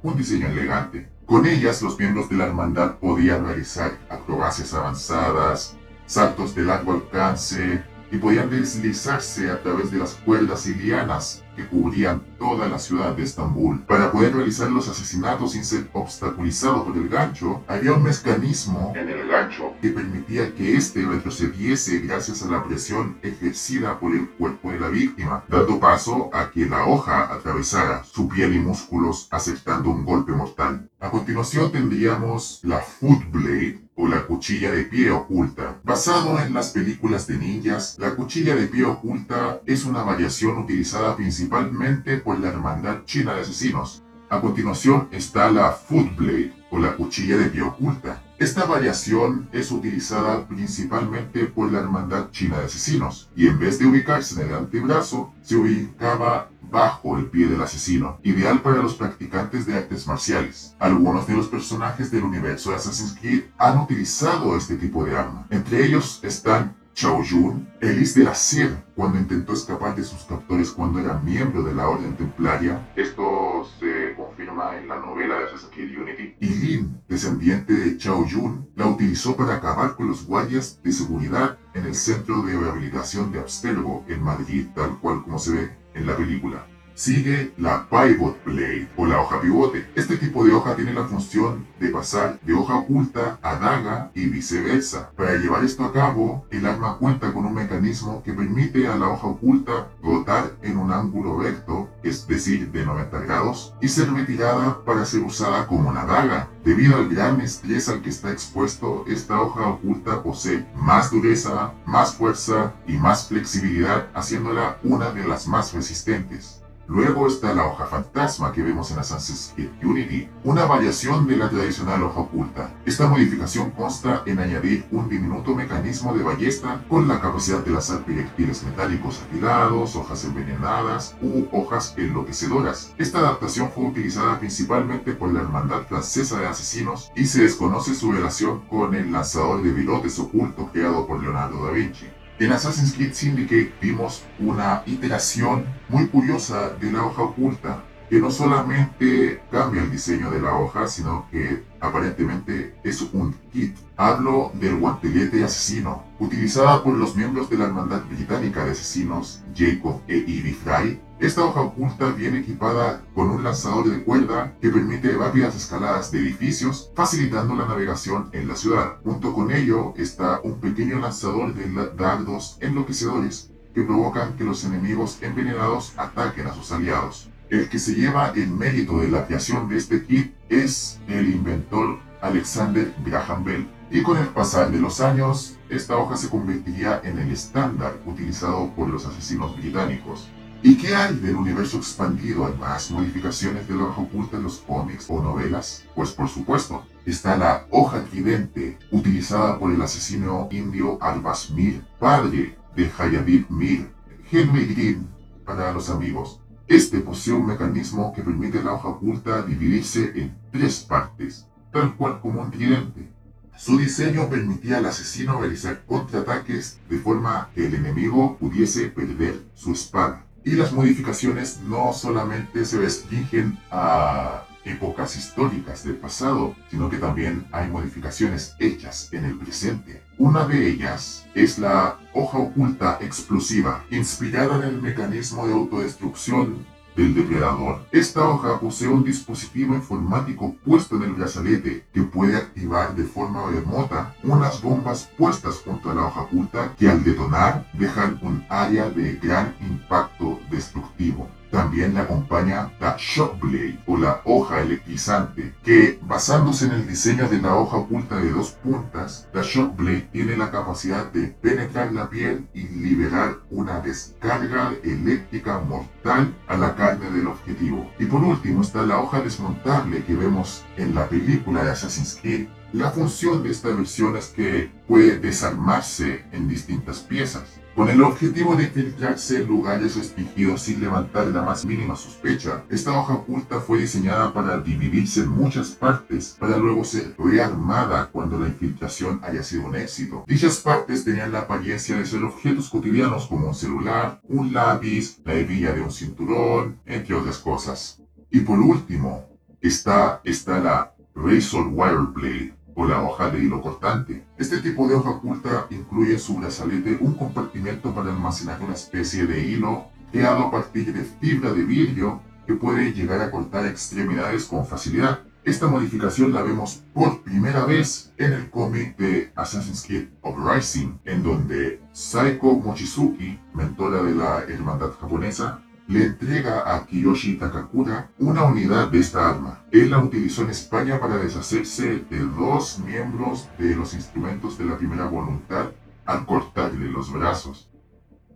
Un 0.03 0.17
diseño 0.17 0.49
elegante. 0.49 1.09
Con 1.27 1.47
ellas 1.47 1.81
los 1.83 1.99
miembros 1.99 2.29
de 2.29 2.37
la 2.37 2.47
hermandad 2.47 2.97
podían 2.97 3.47
realizar 3.47 3.93
acrobacias 4.11 4.75
avanzadas, 4.75 5.77
saltos 6.07 6.55
de 6.55 6.63
largo 6.63 6.93
alcance 6.93 7.83
y 8.11 8.19
podían 8.19 8.51
deslizarse 8.51 9.51
a 9.51 9.63
través 9.63 9.91
de 9.91 9.99
las 9.99 10.15
cuerdas 10.15 10.67
y 10.67 10.75
lianas 10.75 11.45
que 11.57 11.67
cubrían 11.67 12.23
toda 12.39 12.69
la 12.69 12.79
ciudad 12.79 13.15
de 13.15 13.23
Estambul. 13.23 13.81
Para 13.83 14.11
poder 14.11 14.35
realizar 14.35 14.71
los 14.71 14.89
asesinatos 14.89 15.53
sin 15.53 15.65
ser 15.65 15.89
obstaculizado 15.93 16.85
por 16.85 16.97
el 16.97 17.09
gancho, 17.09 17.63
había 17.69 17.93
un 17.93 18.03
mecanismo 18.03 18.93
en 18.97 19.09
el 19.09 19.29
gancho 19.29 19.73
que 19.81 19.91
permitía 19.91 20.55
que 20.55 20.77
éste 20.77 21.03
retrocediese 21.03 22.01
gracias 22.01 22.43
a 22.43 22.51
la 22.51 22.65
presión 22.65 23.19
ejercida 23.23 23.99
por 23.99 24.15
el 24.15 24.29
cuerpo 24.31 24.71
de 24.71 24.81
la 24.81 24.89
víctima, 24.89 25.45
dando 25.49 25.79
paso 25.79 26.31
a 26.33 26.51
que 26.51 26.67
la 26.67 26.87
hoja 26.87 27.33
atravesara 27.33 28.05
su 28.05 28.29
piel 28.29 28.55
y 28.55 28.59
músculos 28.59 29.29
aceptando 29.31 29.91
un 29.91 30.05
golpe 30.05 30.33
mortal. 30.33 30.89
A 31.01 31.11
continuación 31.11 31.71
tendríamos 31.71 32.61
la 32.63 32.79
Footblade, 32.79 33.84
o 33.97 34.09
la 34.09 34.27
cuchilla 34.27 34.71
de 34.71 34.85
pie 34.85 35.11
oculta. 35.11 35.81
Basado 35.85 36.39
en 36.41 36.53
las 36.53 36.71
películas 36.71 37.27
de 37.27 37.39
ninjas, 37.39 37.97
la 37.99 38.15
cuchilla 38.15 38.55
de 38.55 38.67
pie 38.67 38.85
oculta 38.85 39.61
es 39.67 39.85
una 39.85 40.03
variación 40.03 40.59
utilizada 40.59 41.17
principalmente 41.17 42.19
por 42.19 42.39
la 42.41 42.49
Hermandad 42.49 43.05
China 43.05 43.35
de 43.35 43.43
Asesinos. 43.43 44.03
A 44.31 44.41
continuación 44.41 45.09
está 45.13 45.51
la 45.51 45.71
Footblade 45.71 46.53
o 46.71 46.79
la 46.79 46.97
cuchilla 46.97 47.37
de 47.37 47.47
pie 47.47 47.63
oculta. 47.63 48.21
Esta 48.39 48.65
variación 48.65 49.49
es 49.53 49.71
utilizada 49.71 50.49
principalmente 50.49 51.45
por 51.45 51.71
la 51.71 51.79
Hermandad 51.79 52.31
China 52.33 52.59
de 52.59 52.65
Asesinos 52.65 53.31
y 53.37 53.47
en 53.47 53.61
vez 53.61 53.79
de 53.79 53.87
ubicarse 53.87 54.41
en 54.41 54.49
el 54.49 54.55
antebrazo, 54.55 55.33
se 55.43 55.55
ubicaba 55.55 56.51
bajo 56.75 57.17
el 57.17 57.27
pie 57.27 57.47
del 57.47 57.63
asesino, 57.63 58.19
ideal 58.25 58.61
para 58.61 58.83
los 58.83 58.95
practicantes 58.95 59.65
de 59.65 59.77
artes 59.77 60.09
marciales. 60.09 60.75
Algunos 60.81 61.25
de 61.29 61.35
los 61.35 61.47
personajes 61.47 62.11
del 62.11 62.25
universo 62.25 62.71
de 62.71 62.77
Assassin's 62.77 63.17
Creed 63.21 63.45
han 63.59 63.79
utilizado 63.79 64.57
este 64.57 64.75
tipo 64.75 65.05
de 65.05 65.17
arma. 65.17 65.47
Entre 65.51 65.87
ellos 65.87 66.19
están 66.25 66.75
Chao 66.93 67.23
Yun, 67.23 67.69
Elis 67.81 68.17
de 68.17 68.25
la 68.25 68.35
Sierra, 68.35 68.85
cuando 68.97 69.19
intentó 69.21 69.53
escapar 69.53 69.95
de 69.95 70.03
sus 70.03 70.25
captores 70.25 70.73
cuando 70.73 70.99
era 70.99 71.21
miembro 71.21 71.63
de 71.63 71.75
la 71.75 71.89
Orden 71.89 72.17
Templaria. 72.17 72.89
Esto 72.97 73.69
se 73.79 74.15
confirma 74.17 74.77
en 74.77 74.89
la 74.89 74.99
novela 74.99 75.39
de 75.39 75.45
Assassin's 75.45 75.71
Creed 75.73 75.97
Unity. 75.97 76.35
Y 76.41 76.47
Lin, 76.47 77.01
descendiente 77.09 77.73
de 77.73 77.99
Chao 77.99 78.27
Yun, 78.27 78.69
la 78.75 78.89
utilizó 78.89 79.37
para 79.37 79.55
acabar 79.55 79.95
con 79.95 80.09
los 80.09 80.27
guardias 80.27 80.81
de 80.83 80.91
seguridad 80.91 81.57
en 81.75 81.87
el 81.87 81.95
centro 81.95 82.43
de 82.43 82.59
rehabilitación 82.59 83.31
de 83.31 83.39
Abstergo 83.39 84.05
en 84.09 84.21
Madrid, 84.25 84.67
tal 84.75 84.99
cual 84.99 85.23
como 85.23 85.39
se 85.39 85.53
ve 85.53 85.84
en 85.95 86.07
la 86.07 86.17
película. 86.17 86.74
Sigue 86.97 87.53
la 87.59 87.89
Pivot 87.91 88.45
Blade 88.45 88.89
o 88.97 89.05
la 89.05 89.21
hoja 89.21 89.41
pivote. 89.41 89.85
Este 89.97 90.17
tipo 90.17 90.45
de 90.45 90.53
hoja 90.53 90.77
tiene 90.77 90.95
la 90.95 91.03
función 91.03 91.67
de 91.81 91.89
pasar 91.89 92.39
de 92.43 92.55
hoja 92.55 92.77
oculta 92.77 93.37
a 93.43 93.57
daga 93.57 94.13
y 94.15 94.27
viceversa. 94.27 95.11
Para 95.17 95.35
llevar 95.35 95.65
esto 95.65 95.85
a 95.85 95.93
cabo, 95.93 96.47
el 96.53 96.65
arma 96.65 96.97
cuenta 96.99 97.33
con 97.33 97.47
un 97.47 97.55
mecanismo 97.55 98.23
que 98.23 98.33
permite 98.33 98.87
a 98.87 98.95
la 98.95 99.09
hoja 99.09 99.27
oculta 99.27 99.89
rotar 100.05 100.53
en 100.63 100.79
un 100.79 100.93
ángulo 100.93 101.41
recto, 101.43 101.89
es 102.05 102.29
decir, 102.29 102.71
de 102.71 102.87
90 102.87 103.19
grados, 103.23 103.75
y 103.81 103.89
ser 103.89 104.13
retirada 104.13 104.85
para 104.85 105.05
ser 105.05 105.23
usada 105.23 105.67
como 105.67 105.89
una 105.89 106.05
daga. 106.05 106.49
Debido 106.65 106.95
al 106.97 107.09
gran 107.09 107.41
estrés 107.41 107.89
al 107.89 108.03
que 108.03 108.11
está 108.11 108.31
expuesto, 108.31 109.05
esta 109.09 109.41
hoja 109.41 109.67
oculta 109.67 110.23
posee 110.23 110.65
más 110.77 111.11
dureza, 111.11 111.75
más 111.87 112.15
fuerza 112.15 112.73
y 112.87 112.93
más 112.93 113.27
flexibilidad, 113.27 114.07
haciéndola 114.15 114.79
una 114.85 115.11
de 115.11 115.27
las 115.27 115.49
más 115.49 115.73
resistentes. 115.73 116.64
Luego 116.87 117.27
está 117.27 117.55
la 117.55 117.67
hoja 117.67 117.87
fantasma 117.87 118.53
que 118.53 118.63
vemos 118.63 118.91
en 118.91 118.99
Assassin's 118.99 119.53
Creed 119.55 119.71
Unity, 119.83 120.29
una 120.45 120.67
variación 120.67 121.27
de 121.27 121.37
la 121.37 121.49
tradicional 121.49 122.03
hoja 122.03 122.21
oculta. 122.21 122.75
Esta 122.85 123.09
modificación 123.09 123.71
consta 123.71 124.23
en 124.27 124.39
añadir 124.39 124.87
un 124.91 125.09
diminuto 125.09 125.55
mecanismo 125.55 126.15
de 126.15 126.23
ballesta 126.23 126.85
con 126.89 127.09
la 127.09 127.21
capacidad 127.21 127.65
de 127.65 127.71
lanzar 127.71 128.05
proyectiles 128.05 128.63
metálicos 128.65 129.23
afilados, 129.23 129.97
hojas 129.97 130.25
envenenadas 130.25 131.17
u 131.23 131.47
hojas 131.53 131.95
enloquecedoras. 131.97 132.93
Esta 132.99 133.19
adaptación 133.21 133.71
fue 133.75 133.87
utilizada 133.87 134.39
principalmente 134.39 135.13
por 135.13 135.33
la 135.33 135.41
Hermandad 135.41 135.87
Francesa 135.89 136.39
de 136.39 136.47
Asesinos 136.47 137.11
y 137.17 137.25
se 137.25 137.43
desconoce 137.43 137.95
su 137.95 138.13
relación 138.13 138.61
con 138.69 138.95
el 138.95 139.11
lanzador 139.11 139.63
de 139.63 139.73
virotes 139.73 140.19
oculto 140.19 140.69
creado 140.71 141.07
por 141.07 141.23
Leonardo 141.23 141.65
da 141.65 141.73
Vinci. 141.73 142.07
En 142.45 142.53
Assassin's 142.53 142.93
Creed 142.93 143.15
Syndicate 143.15 143.73
vimos 143.81 144.23
una 144.39 144.83
iteración 144.85 145.65
muy 145.89 146.09
curiosa 146.09 146.75
de 146.79 146.93
la 146.93 147.03
hoja 147.03 147.23
oculta. 147.23 147.83
Que 148.09 148.21
no 148.21 148.31
solamente 148.31 149.41
cambia 149.51 149.83
el 149.83 149.91
diseño 149.91 150.31
de 150.31 150.41
la 150.41 150.55
hoja, 150.57 150.87
sino 150.87 151.27
que 151.31 151.65
aparentemente 151.81 152.75
es 152.85 153.03
un 153.13 153.35
kit. 153.53 153.77
Hablo 153.97 154.51
del 154.55 154.77
guantelete 154.77 155.45
asesino, 155.45 156.05
utilizada 156.19 156.83
por 156.83 156.95
los 156.95 157.17
miembros 157.17 157.49
de 157.49 157.59
la 157.59 157.65
Hermandad 157.65 158.03
Británica 158.11 158.65
de 158.65 158.73
Asesinos, 158.73 159.43
Jacob 159.55 160.01
e 160.09 160.17
Ivy 160.17 160.53
Fry. 160.53 161.01
Esta 161.21 161.45
hoja 161.45 161.61
oculta 161.61 162.11
viene 162.11 162.41
equipada 162.41 163.03
con 163.15 163.31
un 163.31 163.45
lanzador 163.45 163.89
de 163.89 164.03
cuerda 164.03 164.53
que 164.61 164.69
permite 164.69 165.13
rápidas 165.13 165.55
escaladas 165.55 166.11
de 166.11 166.19
edificios, 166.19 166.91
facilitando 166.95 167.55
la 167.55 167.67
navegación 167.67 168.31
en 168.33 168.49
la 168.49 168.57
ciudad. 168.57 168.97
Junto 169.05 169.33
con 169.33 169.53
ello 169.53 169.95
está 169.97 170.41
un 170.43 170.61
pequeño 170.61 170.99
lanzador 170.99 171.55
de 171.55 171.93
dardos 171.97 172.59
enloquecedores 172.61 173.51
que 173.75 173.83
provocan 173.83 174.37
que 174.37 174.45
los 174.45 174.65
enemigos 174.65 175.19
envenenados 175.23 175.93
ataquen 175.97 176.47
a 176.47 176.55
sus 176.55 176.71
aliados. 176.73 177.29
El 177.55 177.69
que 177.69 177.79
se 177.79 177.95
lleva 177.95 178.33
el 178.35 178.49
mérito 178.49 178.99
de 178.99 179.09
la 179.09 179.29
creación 179.29 179.69
de 179.69 179.77
este 179.77 180.05
kit 180.05 180.35
es 180.49 180.99
el 181.07 181.33
inventor 181.33 182.01
Alexander 182.21 182.93
Graham 183.07 183.45
Bell. 183.45 183.69
Y 183.93 184.03
con 184.03 184.19
el 184.19 184.27
pasar 184.27 184.73
de 184.73 184.81
los 184.81 185.01
años, 185.01 185.57
esta 185.69 185.97
hoja 185.97 186.17
se 186.17 186.29
convertiría 186.29 187.01
en 187.05 187.17
el 187.17 187.31
estándar 187.31 187.95
utilizado 188.07 188.75
por 188.75 188.89
los 188.89 189.07
asesinos 189.07 189.57
británicos. 189.57 190.29
¿Y 190.65 190.75
qué 190.75 190.97
hay 190.97 191.15
del 191.15 191.37
universo 191.37 191.77
expandido? 191.77 192.45
¿Hay 192.45 192.55
más 192.55 192.91
modificaciones 192.91 193.69
de 193.69 193.77
la 193.77 193.85
hoja 193.85 194.05
en 194.33 194.43
los 194.43 194.59
cómics 194.59 195.07
o 195.09 195.23
novelas? 195.23 195.85
Pues 195.95 196.11
por 196.11 196.29
supuesto, 196.29 196.85
está 197.07 197.37
la 197.37 197.69
hoja 197.71 198.03
tridente, 198.03 198.81
utilizada 198.91 199.61
por 199.61 199.71
el 199.71 199.81
asesino 199.81 200.49
indio 200.51 201.01
Albas 201.01 201.51
Mir, 201.51 201.85
padre 202.01 202.59
de 202.75 202.91
Hayadid 202.99 203.49
Mir, 203.49 203.93
Henry 204.29 204.67
Green, 204.75 205.07
para 205.45 205.73
los 205.73 205.89
amigos. 205.89 206.41
Este 206.67 207.01
posee 207.01 207.35
un 207.35 207.47
mecanismo 207.47 208.13
que 208.15 208.23
permite 208.23 208.63
la 208.63 208.73
hoja 208.73 208.89
oculta 208.89 209.43
dividirse 209.43 210.13
en 210.15 210.35
tres 210.51 210.81
partes, 210.81 211.47
tal 211.71 211.95
cual 211.95 212.21
como 212.23 212.41
un 212.41 212.51
tridente. 212.51 213.11
Su 213.57 213.77
diseño 213.77 214.31
permitía 214.31 214.79
al 214.79 214.87
asesino 214.87 215.39
realizar 215.39 215.85
contraataques 215.85 216.79
de 216.89 216.99
forma 216.99 217.51
que 217.55 217.67
el 217.67 217.75
enemigo 217.75 218.39
pudiese 218.39 218.89
perder 218.89 219.43
su 219.55 219.73
espada. 219.73 220.25
Y 220.43 220.53
las 220.53 220.73
modificaciones 220.73 221.61
no 221.61 221.93
solamente 221.93 222.65
se 222.65 222.79
restringen 222.79 223.59
a 223.71 224.45
épocas 224.65 225.17
históricas 225.17 225.85
del 225.85 225.97
pasado, 225.97 226.57
sino 226.71 226.89
que 226.89 226.97
también 226.97 227.47
hay 227.53 227.69
modificaciones 227.71 228.55
hechas 228.59 229.11
en 229.13 229.27
el 229.27 229.39
presente. 229.39 230.03
Una 230.17 230.47
de 230.47 230.69
ellas 230.69 231.27
es 231.35 231.59
la 231.59 231.99
hoja 232.13 232.39
oculta 232.39 232.99
explosiva, 233.01 233.85
inspirada 233.91 234.59
en 234.59 234.75
el 234.75 234.81
mecanismo 234.81 235.45
de 235.45 235.53
autodestrucción 235.53 236.65
del 236.95 237.17
depredador. 237.17 237.85
Esta 237.91 238.29
hoja 238.29 238.61
posee 238.61 238.87
un 238.87 239.03
dispositivo 239.03 239.75
informático 239.75 240.55
puesto 240.65 240.95
en 240.97 241.03
el 241.03 241.15
brazalete 241.15 241.85
que 241.93 242.03
puede 242.03 242.37
activar 242.37 242.95
de 242.95 243.03
forma 243.03 243.51
remota 243.51 244.15
unas 244.23 244.63
bombas 244.63 245.11
puestas 245.19 245.57
junto 245.65 245.91
a 245.91 245.95
la 245.95 246.07
hoja 246.07 246.21
oculta 246.21 246.73
que 246.79 246.89
al 246.89 247.03
detonar 247.03 247.69
dejan 247.73 248.21
un 248.23 248.45
área 248.49 248.89
de 248.91 249.15
gran 249.15 249.57
impacto 249.61 250.39
destructivo. 250.49 251.29
También 251.55 251.95
le 251.95 252.01
acompaña 252.01 252.73
la 252.81 252.97
Shockblade 252.99 253.79
o 253.87 253.97
la 253.97 254.23
hoja 254.25 254.61
electrizante, 254.61 255.55
que 255.63 256.01
basándose 256.03 256.65
en 256.65 256.73
el 256.73 256.89
diseño 256.89 257.29
de 257.29 257.41
la 257.41 257.55
hoja 257.55 257.77
oculta 257.77 258.17
de 258.17 258.33
dos 258.33 258.51
puntas, 258.51 259.29
la 259.33 259.43
Shockblade 259.43 260.09
tiene 260.11 260.37
la 260.37 260.51
capacidad 260.51 261.13
de 261.13 261.29
penetrar 261.29 261.93
la 261.93 262.11
piel 262.11 262.49
y 262.55 262.67
liberar 262.67 263.37
una 263.53 263.79
descarga 263.79 264.73
eléctrica 264.83 265.61
mortal 265.61 266.35
a 266.49 266.57
la 266.57 266.75
carne 266.75 267.09
del 267.13 267.29
objetivo. 267.29 267.89
Y 268.01 268.07
por 268.07 268.25
último 268.25 268.63
está 268.63 268.85
la 268.85 268.99
hoja 268.99 269.21
desmontable 269.21 270.03
que 270.03 270.17
vemos 270.17 270.65
en 270.77 270.93
la 270.93 271.09
película 271.09 271.63
de 271.63 271.71
Assassin's 271.71 272.19
Creed. 272.21 272.49
La 272.73 272.91
función 272.91 273.45
de 273.45 273.53
esta 273.53 273.69
versión 273.69 274.17
es 274.17 274.27
que 274.27 274.73
puede 274.89 275.21
desarmarse 275.21 276.25
en 276.33 276.49
distintas 276.49 276.99
piezas 276.99 277.61
con 277.75 277.89
el 277.89 278.03
objetivo 278.03 278.55
de 278.55 278.65
infiltrarse 278.65 279.39
en 279.39 279.49
lugares 279.49 279.97
restringidos 279.97 280.63
sin 280.63 280.81
levantar 280.81 281.27
la 281.29 281.43
más 281.43 281.65
mínima 281.65 281.97
sospecha. 281.97 282.65
Esta 282.71 282.97
hoja 282.97 283.15
oculta 283.15 283.61
fue 283.61 283.79
diseñada 283.81 284.33
para 284.33 284.59
dividirse 284.59 285.21
en 285.21 285.29
muchas 285.29 285.71
partes, 285.71 286.37
para 286.39 286.57
luego 286.57 286.85
ser 286.85 287.15
rearmada 287.19 288.09
cuando 288.13 288.39
la 288.39 288.49
infiltración 288.49 289.21
haya 289.25 289.43
sido 289.43 289.67
un 289.67 289.77
éxito. 289.77 290.25
Dichas 290.27 290.59
partes 290.59 291.05
tenían 291.05 291.33
la 291.33 291.41
apariencia 291.41 291.97
de 291.97 292.07
ser 292.07 292.23
objetos 292.23 292.71
cotidianos 292.71 293.27
como 293.27 293.49
un 293.49 293.55
celular, 293.55 294.21
un 294.29 294.53
lápiz, 294.53 295.19
la 295.25 295.35
hebilla 295.35 295.73
de 295.73 295.81
un 295.81 295.91
cinturón, 295.91 296.79
entre 296.87 297.15
otras 297.15 297.39
cosas. 297.39 298.01
Y 298.31 298.41
por 298.41 298.61
último, 298.61 299.27
está, 299.61 300.21
está 300.25 300.61
la 300.61 300.95
Razor 301.15 301.69
Wire 301.73 302.13
Blade 302.13 302.55
o 302.75 302.87
la 302.87 303.03
hoja 303.03 303.31
de 303.31 303.43
hilo 303.43 303.63
cortante. 303.63 304.25
Este 304.39 304.59
tipo 304.59 304.89
de 304.89 304.95
hoja 304.95 305.11
oculta 305.11 305.67
incluye 305.71 306.15
en 306.15 306.21
su 306.21 306.37
brazalete 306.37 306.99
un 307.01 307.15
compartimento 307.15 307.95
para 307.95 308.11
almacenar 308.11 308.61
una 308.63 308.75
especie 308.75 309.27
de 309.27 309.47
hilo 309.47 309.87
creado 310.13 310.45
a 310.45 310.51
partir 310.51 310.93
de 310.93 311.05
fibra 311.05 311.53
de 311.53 311.65
vidrio 311.65 312.21
que 312.47 312.55
puede 312.55 312.93
llegar 312.93 313.21
a 313.21 313.31
cortar 313.31 313.67
extremidades 313.67 314.45
con 314.45 314.67
facilidad. 314.67 315.21
Esta 315.45 315.67
modificación 315.67 316.33
la 316.33 316.43
vemos 316.43 316.83
por 316.95 317.23
primera 317.23 317.67
vez 317.67 318.13
en 318.17 318.33
el 318.33 318.49
cómic 318.49 318.97
de 318.97 319.31
Assassin's 319.35 319.85
Creed 319.87 320.09
Uprising, 320.23 321.01
en 321.05 321.23
donde 321.23 321.83
Saiko 321.93 322.59
Mochizuki, 322.59 323.39
mentora 323.53 324.03
de 324.03 324.15
la 324.15 324.45
hermandad 324.45 324.93
japonesa, 324.99 325.63
le 325.87 326.07
entrega 326.07 326.75
a 326.75 326.87
Kiyoshi 326.87 327.37
Takakura 327.37 328.11
una 328.19 328.45
unidad 328.45 328.89
de 328.89 329.01
esta 329.01 329.29
arma. 329.29 329.65
Él 329.71 329.91
la 329.91 329.99
utilizó 329.99 330.43
en 330.43 330.51
España 330.51 330.99
para 330.99 331.19
deshacerse 331.19 332.05
de 332.09 332.19
dos 332.21 332.79
miembros 332.79 333.49
de 333.59 333.77
los 333.77 333.93
instrumentos 333.95 334.57
de 334.57 334.65
la 334.65 334.79
primera 334.79 335.07
voluntad 335.07 335.73
al 336.07 336.25
cortarle 336.25 336.91
los 336.91 337.13
brazos. 337.13 337.71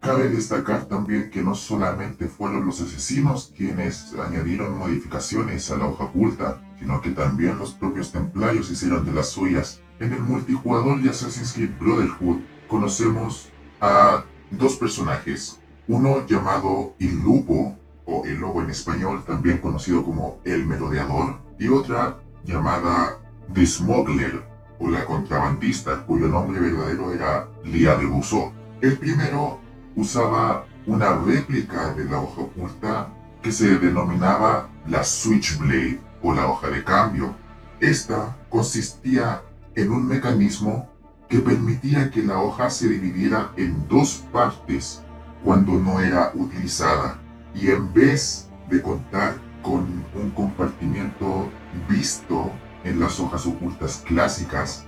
Cabe 0.01 0.29
destacar 0.29 0.85
también 0.85 1.31
que 1.31 1.43
no 1.43 1.55
solamente 1.55 2.29
fueron 2.29 2.67
los 2.67 2.81
asesinos 2.81 3.53
quienes 3.57 4.15
añadieron 4.15 4.79
modificaciones 4.79 5.71
a 5.71 5.77
la 5.77 5.87
hoja 5.87 6.05
oculta, 6.05 6.63
sino 6.79 7.01
que 7.01 7.11
también 7.11 7.59
los 7.59 7.73
propios 7.73 8.13
templarios 8.13 8.71
hicieron 8.71 9.05
de 9.05 9.13
las 9.13 9.31
suyas. 9.31 9.81
En 9.99 10.13
el 10.13 10.21
multijugador 10.21 11.03
de 11.03 11.11
Assassin's 11.11 11.53
Creed 11.53 11.71
Brotherhood 11.81 12.39
conocemos 12.69 13.49
a 13.81 14.25
dos 14.53 14.77
personajes, 14.77 15.59
uno 15.89 16.27
llamado 16.27 16.95
El 17.01 17.19
Lupo, 17.23 17.75
o 18.05 18.25
El 18.25 18.39
Lobo 18.39 18.63
en 18.63 18.71
español, 18.71 19.25
también 19.27 19.59
conocido 19.59 20.05
como 20.05 20.39
El 20.45 20.67
Merodeador, 20.67 21.39
y 21.59 21.69
otra 21.69 22.19
llamada 22.45 23.19
The 23.53 23.67
Smuggler, 23.67 24.43
o 24.79 24.89
la 24.89 25.05
contrabandista, 25.07 26.05
cuyo 26.05 26.29
nombre 26.29 26.61
verdadero 26.61 27.13
era 27.13 27.49
Lia 27.65 27.97
de 27.97 28.05
Rousseau. 28.05 28.53
El 28.81 28.99
primero 28.99 29.59
usaba 29.97 30.67
una 30.87 31.17
réplica 31.17 31.95
de 31.95 32.05
la 32.05 32.21
hoja 32.21 32.43
oculta 32.43 33.09
que 33.43 33.51
se 33.51 33.79
denominaba 33.79 34.69
la 34.87 35.03
Switchblade 35.03 36.01
o 36.23 36.35
la 36.35 36.49
hoja 36.49 36.69
de 36.69 36.85
cambio. 36.85 37.35
Esta 37.81 38.37
consistía 38.51 39.43
en 39.75 39.91
un 39.91 40.07
mecanismo 40.07 40.89
que 41.29 41.39
permitía 41.39 42.11
que 42.11 42.23
la 42.23 42.41
hoja 42.41 42.71
se 42.71 42.89
dividiera 42.89 43.53
en 43.57 43.89
dos 43.89 44.25
partes 44.33 45.03
cuando 45.45 45.73
no 45.73 46.01
era 46.01 46.33
utilizada 46.35 47.19
y 47.55 47.71
en 47.71 47.93
vez 47.93 48.49
de 48.69 48.83
contar 48.83 49.37
con 49.63 50.05
un 50.15 50.31
compartimiento 50.31 51.51
visto 51.89 52.51
en 52.85 53.01
las 53.01 53.19
hojas 53.21 53.47
ocultas 53.47 54.03
clásicas, 54.07 54.85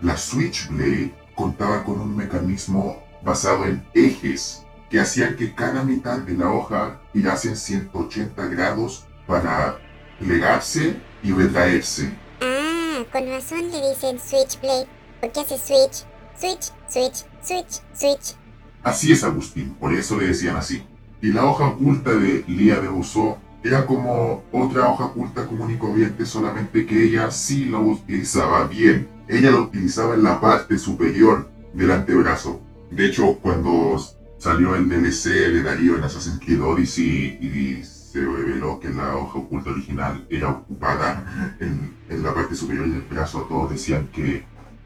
la 0.00 0.16
Switchblade 0.16 1.14
contaba 1.34 1.84
con 1.84 2.00
un 2.00 2.16
mecanismo 2.16 3.02
basado 3.24 3.64
en 3.66 3.84
ejes 3.94 4.64
que 4.90 5.00
hacían 5.00 5.36
que 5.36 5.54
cada 5.54 5.82
mitad 5.84 6.18
de 6.18 6.34
la 6.34 6.50
hoja 6.50 7.00
girase 7.12 7.48
en 7.48 7.56
180 7.56 8.46
grados 8.46 9.06
para 9.26 9.78
plegarse 10.18 10.96
y 11.22 11.32
retraerse. 11.32 12.12
Ah, 12.40 13.02
con 13.10 13.26
razón 13.26 13.70
le 13.70 13.88
dicen 13.90 14.18
Switchblade, 14.20 14.86
porque 15.20 15.40
hace 15.40 15.58
switch, 15.58 16.04
switch, 16.36 16.72
switch, 16.88 17.24
switch, 17.42 17.80
switch. 17.94 18.41
Así 18.82 19.12
es 19.12 19.22
Agustín, 19.22 19.74
por 19.78 19.92
eso 19.92 20.18
le 20.18 20.26
decían 20.26 20.56
así. 20.56 20.82
Y 21.20 21.28
la 21.32 21.44
hoja 21.44 21.66
oculta 21.66 22.10
de 22.10 22.44
Lía 22.48 22.80
de 22.80 22.88
Rousseau 22.88 23.36
era 23.62 23.86
como 23.86 24.42
otra 24.50 24.88
hoja 24.88 25.04
oculta 25.04 25.46
común 25.46 25.70
y 25.70 25.76
corriente, 25.76 26.26
solamente 26.26 26.84
que 26.84 27.04
ella 27.04 27.30
sí 27.30 27.66
la 27.66 27.78
utilizaba 27.78 28.66
bien. 28.66 29.08
Ella 29.28 29.52
la 29.52 29.60
utilizaba 29.60 30.14
en 30.14 30.24
la 30.24 30.40
parte 30.40 30.78
superior 30.78 31.48
del 31.72 31.92
antebrazo. 31.92 32.60
De 32.90 33.06
hecho, 33.06 33.38
cuando 33.40 33.96
salió 34.38 34.74
el 34.74 34.88
DLC 34.88 35.26
de 35.28 35.62
Darío 35.62 35.96
en 35.96 36.02
Assassin's 36.02 36.40
Creed 36.40 36.60
Odyssey 36.60 37.38
y 37.40 37.84
se 37.84 38.20
reveló 38.20 38.80
que 38.80 38.90
la 38.90 39.16
hoja 39.16 39.38
oculta 39.38 39.70
original 39.70 40.26
era 40.28 40.50
ocupada 40.50 41.56
en, 41.60 41.94
en 42.10 42.22
la 42.22 42.34
parte 42.34 42.56
superior 42.56 42.88
del 42.88 43.02
brazo, 43.02 43.46
todos 43.48 43.70
decían 43.70 44.08
que 44.12 44.44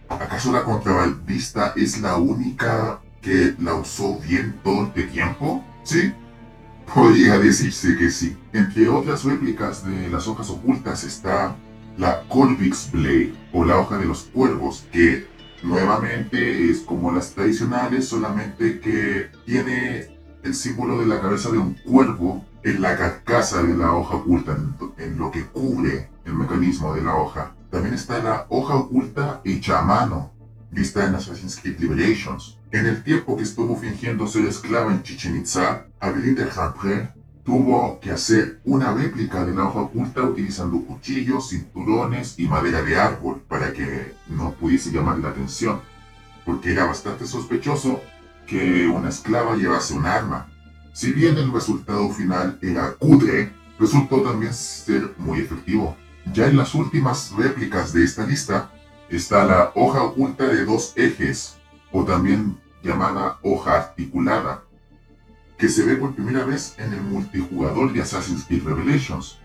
¿acaso 0.09 0.53
la 0.53 0.63
contrabandista 0.63 1.73
es 1.75 2.01
la 2.01 2.17
única 2.17 3.01
que 3.27 3.57
la 3.61 3.75
usó 3.75 4.21
bien 4.21 4.55
todo 4.63 4.87
este 4.87 5.03
tiempo? 5.03 5.65
Sí, 5.83 6.13
Podría 6.95 7.39
decirse 7.39 7.97
que 7.97 8.11
sí. 8.11 8.37
Entre 8.53 8.89
otras 8.89 9.25
réplicas 9.25 9.85
de 9.85 10.09
las 10.09 10.29
hojas 10.29 10.49
ocultas 10.51 11.03
está 11.03 11.57
la 11.99 12.23
Corvix 12.29 12.91
Blade 12.93 13.35
o 13.53 13.65
la 13.65 13.79
hoja 13.79 13.99
de 13.99 14.07
los 14.07 14.23
cuervos, 14.23 14.87
que 14.93 15.27
nuevamente 15.65 16.71
es 16.71 16.81
como 16.81 17.11
las 17.11 17.33
tradicionales, 17.33 18.07
solamente 18.09 18.79
que 18.79 19.31
tiene 19.45 20.17
el 20.45 20.55
símbolo 20.55 21.01
de 21.01 21.07
la 21.07 21.21
cabeza 21.21 21.51
de 21.51 21.59
un 21.59 21.75
cuervo 21.75 22.45
en 22.63 22.81
la 22.81 22.97
carcasa 22.97 23.63
de 23.63 23.77
la 23.77 23.93
hoja 23.93 24.17
oculta, 24.17 24.57
en, 24.99 25.19
lo 25.19 25.31
que 25.33 25.45
cubre 25.47 26.11
el 26.25 26.35
mecanismo 26.35 26.95
de 26.95 27.03
la 27.03 27.17
hoja. 27.17 27.55
También 27.71 27.95
está 27.95 28.23
la 28.23 28.47
hoja 28.49 28.77
oculta 28.77 29.41
hecha 29.45 29.81
a 29.81 29.83
mano, 29.83 30.33
vista 30.71 31.05
en 31.05 31.17
Assassin's 31.17 31.57
Creed 31.57 31.81
Liberations. 31.81 32.56
En 32.73 32.85
el 32.85 33.05
tiempo 33.05 33.37
que 33.37 33.45
estuvo 33.45 33.77
fingiendo 33.77 34.27
ser 34.27 34.45
esclava 34.45 34.93
en 34.93 35.03
Chichen 35.03 35.37
Itza, 35.37 35.87
Rampré 36.01 37.15
tuvo 37.45 38.01
que 38.01 38.11
hacer 38.11 38.61
una 38.65 38.93
réplica 38.93 39.45
de 39.45 39.55
la 39.55 39.65
hoja 39.67 39.83
oculta 39.83 40.23
utilizando 40.23 40.81
cuchillos, 40.81 41.51
cinturones 41.51 42.37
y 42.39 42.49
madera 42.49 42.83
de 42.83 42.97
árbol 42.97 43.41
para 43.47 43.73
que 43.73 44.17
no 44.27 44.53
pudiese 44.55 44.91
llamar 44.91 45.19
la 45.21 45.29
atención, 45.29 45.81
porque 46.45 46.73
era 46.73 46.87
bastante 46.87 47.25
sospechoso 47.25 48.01
que 48.49 48.89
una 48.89 49.11
esclava 49.11 49.55
llevase 49.55 49.95
un 49.95 50.05
arma. 50.05 50.49
Si 50.93 51.13
bien 51.13 51.39
el 51.39 51.53
resultado 51.53 52.11
final 52.11 52.59
era 52.63 52.95
cutre, 52.95 53.53
resultó 53.79 54.23
también 54.23 54.53
ser 54.53 55.15
muy 55.19 55.39
efectivo. 55.39 55.97
Ya 56.33 56.47
en 56.47 56.57
las 56.57 56.75
últimas 56.75 57.31
réplicas 57.37 57.93
de 57.93 58.03
esta 58.03 58.27
lista 58.27 58.73
está 59.09 59.45
la 59.45 59.71
hoja 59.77 60.03
oculta 60.03 60.49
de 60.49 60.65
dos 60.65 60.95
ejes, 60.97 61.56
o 61.97 62.05
también 62.05 62.59
llamada 62.83 63.39
hoja 63.43 63.77
articulada, 63.77 64.65
que 65.57 65.71
se 65.71 65.83
ve 65.83 65.97
por 65.97 66.15
primera 66.15 66.45
vez 66.45 66.75
en 66.77 66.93
el 66.93 67.01
multijugador 67.01 67.91
de 67.95 68.03
Assassin's 68.03 68.45
Creed 68.45 68.65
Revelations. 68.65 69.39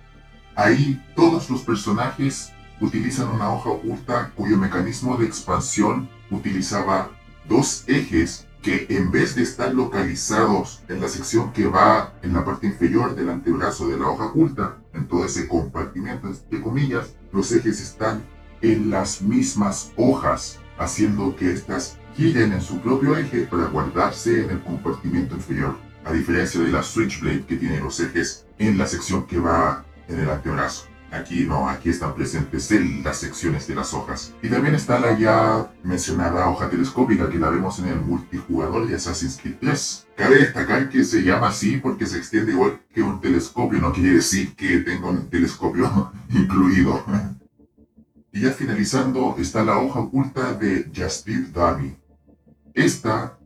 Ahí 0.56 1.02
todos 1.16 1.50
los 1.50 1.62
personajes 1.62 2.52
utilizan 2.82 3.30
una 3.30 3.54
hoja 3.54 3.70
oculta 3.70 4.34
cuyo 4.36 4.58
mecanismo 4.58 5.16
de 5.16 5.28
expansión 5.28 6.10
utilizaba 6.30 7.12
dos 7.48 7.86
ejes 7.88 8.46
que 8.62 8.86
en 8.90 9.12
vez 9.12 9.34
de 9.36 9.44
estar 9.44 9.74
localizados 9.74 10.84
en 10.90 11.00
la 11.00 11.08
sección 11.08 11.54
que 11.54 11.68
va 11.68 12.16
en 12.22 12.34
la 12.34 12.44
parte 12.44 12.68
inferior 12.68 13.16
del 13.16 13.30
antebrazo 13.30 13.88
de 13.88 13.98
la 13.98 14.10
hoja 14.10 14.26
oculta, 14.26 14.76
en 14.94 15.08
todo 15.08 15.24
ese 15.24 15.48
compartimiento, 15.48 16.28
entre 16.28 16.62
comillas, 16.62 17.16
los 17.32 17.50
ejes 17.54 17.80
están 17.80 18.26
en 18.62 18.90
las 18.90 19.22
mismas 19.22 19.94
hojas, 19.96 20.60
haciendo 20.78 21.34
que 21.38 21.54
éstas 21.54 21.98
giren 22.16 22.54
en 22.54 22.62
su 22.62 22.80
propio 22.80 23.18
eje 23.18 23.42
para 23.42 23.66
guardarse 23.66 24.44
en 24.44 24.52
el 24.52 24.62
compartimiento 24.62 25.36
inferior 25.36 25.78
a 26.06 26.12
diferencia 26.12 26.62
de 26.62 26.72
la 26.72 26.84
Switchblade 26.84 27.46
que 27.46 27.58
tiene 27.58 27.80
los 27.80 28.00
ejes 28.00 28.46
en 28.58 28.78
la 28.78 28.88
sección 28.88 29.26
que 29.26 29.40
va 29.40 29.86
en 30.08 30.20
el 30.20 30.30
antebrazo. 30.30 30.86
Aquí 31.12 31.46
no, 31.46 31.68
aquí 31.68 31.90
están 31.90 32.16
presentes 32.16 32.72
en 32.72 33.04
las 33.04 33.18
secciones 33.18 33.68
de 33.68 33.76
las 33.76 33.94
hojas. 33.94 34.34
Y 34.42 34.48
también 34.48 34.76
está 34.76 34.98
la 34.98 35.18
ya 35.18 35.70
mencionada 35.84 36.48
hoja 36.48 36.70
telescópica 36.70 37.30
que 37.30 37.38
la 37.38 37.50
vemos 37.50 37.80
en 37.80 37.88
el 37.90 38.00
multijugador 38.00 38.88
de 38.88 38.96
Assassin's 38.96 39.38
Creed 39.38 39.56
3. 39.60 40.08
Cabe 40.16 40.38
destacar 40.38 40.90
que 40.90 41.04
se 41.04 41.22
llama 41.22 41.50
así 41.50 41.78
porque 41.78 42.06
se 42.06 42.18
extiende 42.18 42.54
igual 42.54 42.80
que 42.94 43.04
un 43.04 43.20
telescopio, 43.20 43.82
no 43.82 43.92
quiere 43.92 44.16
decir 44.16 44.56
que 44.56 44.78
tenga 44.80 45.10
un 45.10 45.30
telescopio 45.30 46.12
incluido. 46.30 47.04
Y 48.34 48.44
ya 48.44 48.52
finalizando 48.52 49.36
está 49.40 49.62
la 49.62 49.78
hoja 49.78 50.00
oculta 50.00 50.54
de 50.54 50.90
Jasper 50.96 51.52
Dummy. 51.52 51.98
Esta 52.74 53.38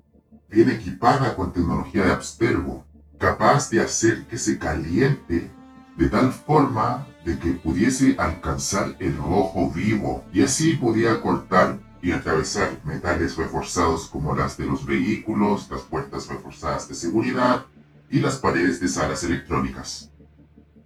viene 0.50 0.74
equipada 0.74 1.36
con 1.36 1.52
tecnología 1.52 2.06
de 2.06 2.12
Abstergo, 2.12 2.86
capaz 3.18 3.70
de 3.70 3.82
hacer 3.82 4.26
que 4.26 4.38
se 4.38 4.60
caliente 4.60 5.52
de 5.98 6.10
tal 6.10 6.32
forma 6.32 7.08
de 7.24 7.40
que 7.40 7.54
pudiese 7.54 8.16
alcanzar 8.18 8.96
el 9.00 9.18
rojo 9.18 9.72
vivo 9.72 10.24
y 10.34 10.44
así 10.44 10.74
podía 10.74 11.22
cortar 11.22 11.80
y 12.02 12.12
atravesar 12.12 12.80
metales 12.84 13.36
reforzados 13.36 14.08
como 14.08 14.36
las 14.36 14.58
de 14.58 14.66
los 14.66 14.86
vehículos, 14.86 15.70
las 15.72 15.82
puertas 15.82 16.28
reforzadas 16.28 16.88
de 16.88 16.94
seguridad 16.94 17.66
y 18.12 18.20
las 18.20 18.38
paredes 18.38 18.80
de 18.80 18.88
salas 18.88 19.24
electrónicas. 19.24 20.12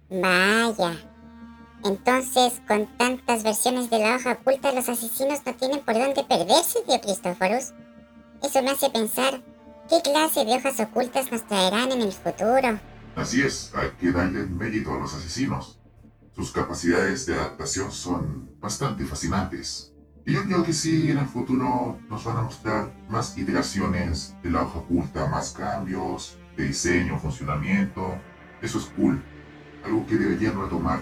Vaya. 0.08 0.96
Entonces, 1.84 2.60
con 2.66 2.86
tantas 2.96 3.42
versiones 3.42 3.90
de 3.90 3.98
la 3.98 4.16
hoja 4.16 4.32
oculta, 4.32 4.72
los 4.72 4.88
asesinos 4.88 5.40
no 5.44 5.54
tienen 5.54 5.80
por 5.80 5.94
dónde 5.94 6.24
perderse, 6.24 6.80
tío 6.86 7.00
Cristóforos. 7.00 7.72
Eso 8.42 8.62
me 8.62 8.70
hace 8.70 8.88
pensar, 8.88 9.42
¿qué 9.88 10.00
clase 10.02 10.46
de 10.46 10.54
hojas 10.54 10.80
ocultas 10.80 11.30
nos 11.30 11.46
traerán 11.46 11.92
en 11.92 12.00
el 12.00 12.12
futuro? 12.12 12.80
Así 13.14 13.42
es, 13.42 13.70
hay 13.74 13.90
que 14.00 14.12
darle 14.12 14.46
mérito 14.46 14.94
a 14.94 14.98
los 14.98 15.12
asesinos. 15.12 15.78
Sus 16.34 16.50
capacidades 16.50 17.26
de 17.26 17.34
adaptación 17.34 17.92
son 17.92 18.48
bastante 18.60 19.04
fascinantes. 19.04 19.92
Y 20.24 20.32
yo 20.32 20.44
creo 20.44 20.64
que 20.64 20.72
sí, 20.72 21.10
en 21.10 21.18
el 21.18 21.26
futuro 21.26 21.98
nos 22.08 22.24
van 22.24 22.38
a 22.38 22.42
mostrar 22.42 22.94
más 23.10 23.36
iteraciones 23.36 24.34
de 24.42 24.50
la 24.50 24.62
hoja 24.62 24.78
oculta, 24.78 25.26
más 25.26 25.52
cambios 25.52 26.38
de 26.56 26.64
diseño, 26.68 27.18
funcionamiento. 27.18 28.14
Eso 28.62 28.78
es 28.78 28.84
cool. 28.96 29.22
Algo 29.84 30.06
que 30.06 30.16
deberían 30.16 30.58
retomar 30.58 31.00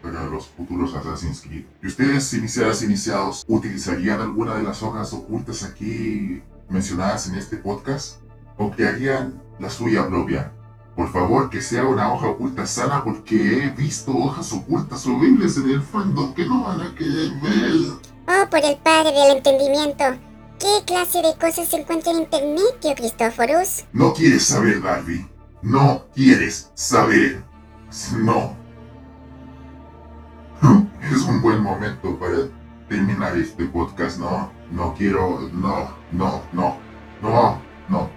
para 0.00 0.26
los 0.26 0.46
futuros 0.46 0.94
Assassin's 0.94 1.40
Creed. 1.40 1.64
¿Y 1.82 1.86
ustedes, 1.88 2.32
iniciadas, 2.34 2.82
iniciados, 2.82 3.44
utilizarían 3.48 4.20
alguna 4.20 4.54
de 4.54 4.62
las 4.62 4.82
hojas 4.82 5.12
ocultas 5.12 5.64
aquí 5.64 6.42
mencionadas 6.68 7.28
en 7.28 7.36
este 7.36 7.56
podcast 7.56 8.20
o 8.56 8.70
crearían 8.70 9.42
la 9.58 9.70
suya 9.70 10.06
propia. 10.06 10.52
Por 10.96 11.12
favor, 11.12 11.48
que 11.48 11.60
sea 11.62 11.84
una 11.84 12.12
hoja 12.12 12.28
oculta 12.28 12.66
sana 12.66 13.04
porque 13.04 13.64
he 13.64 13.70
visto 13.70 14.16
hojas 14.16 14.52
ocultas 14.52 15.06
horribles 15.06 15.56
en 15.56 15.70
el 15.70 15.82
fondo 15.82 16.34
que 16.34 16.44
no 16.44 16.64
van 16.64 16.80
a 16.80 16.94
querer 16.94 17.30
ver. 17.40 17.72
Oh, 18.26 18.50
por 18.50 18.64
el 18.64 18.76
padre 18.78 19.12
del 19.12 19.36
entendimiento. 19.36 20.04
¿Qué 20.58 20.84
clase 20.84 21.22
de 21.22 21.34
cosas 21.38 21.68
se 21.68 21.76
encuentra 21.80 22.10
en 22.10 22.18
internet, 22.18 22.80
tío 22.80 22.94
Cristóforos? 22.96 23.84
No 23.92 24.12
quieres 24.12 24.44
saber, 24.44 24.82
Darby. 24.82 25.24
No 25.62 26.06
quieres 26.14 26.70
saber. 26.74 27.44
No. 28.16 28.56
Es 31.12 31.22
un 31.22 31.40
buen 31.40 31.62
momento 31.62 32.18
para 32.18 32.48
terminar 32.88 33.36
este 33.36 33.66
podcast, 33.66 34.18
¿no? 34.18 34.50
No 34.70 34.94
quiero, 34.94 35.48
no, 35.52 35.88
no, 36.12 36.42
no, 36.52 36.76
no, 37.22 37.60
no. 37.88 38.10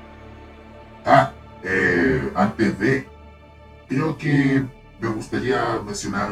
Ah, 1.06 1.32
eh, 1.64 2.32
antes 2.36 2.80
de, 2.80 3.08
creo 3.88 4.18
que 4.18 4.66
me 5.00 5.10
gustaría 5.10 5.80
mencionar 5.86 6.30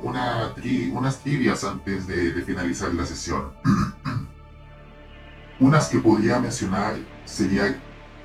una 0.00 0.52
unas 0.92 1.18
trivias 1.20 1.64
antes 1.64 2.06
de, 2.06 2.32
de 2.32 2.42
finalizar 2.42 2.92
la 2.94 3.06
sesión. 3.06 3.52
unas 5.60 5.88
que 5.88 5.98
podría 5.98 6.38
mencionar 6.40 6.96
sería, 7.24 7.80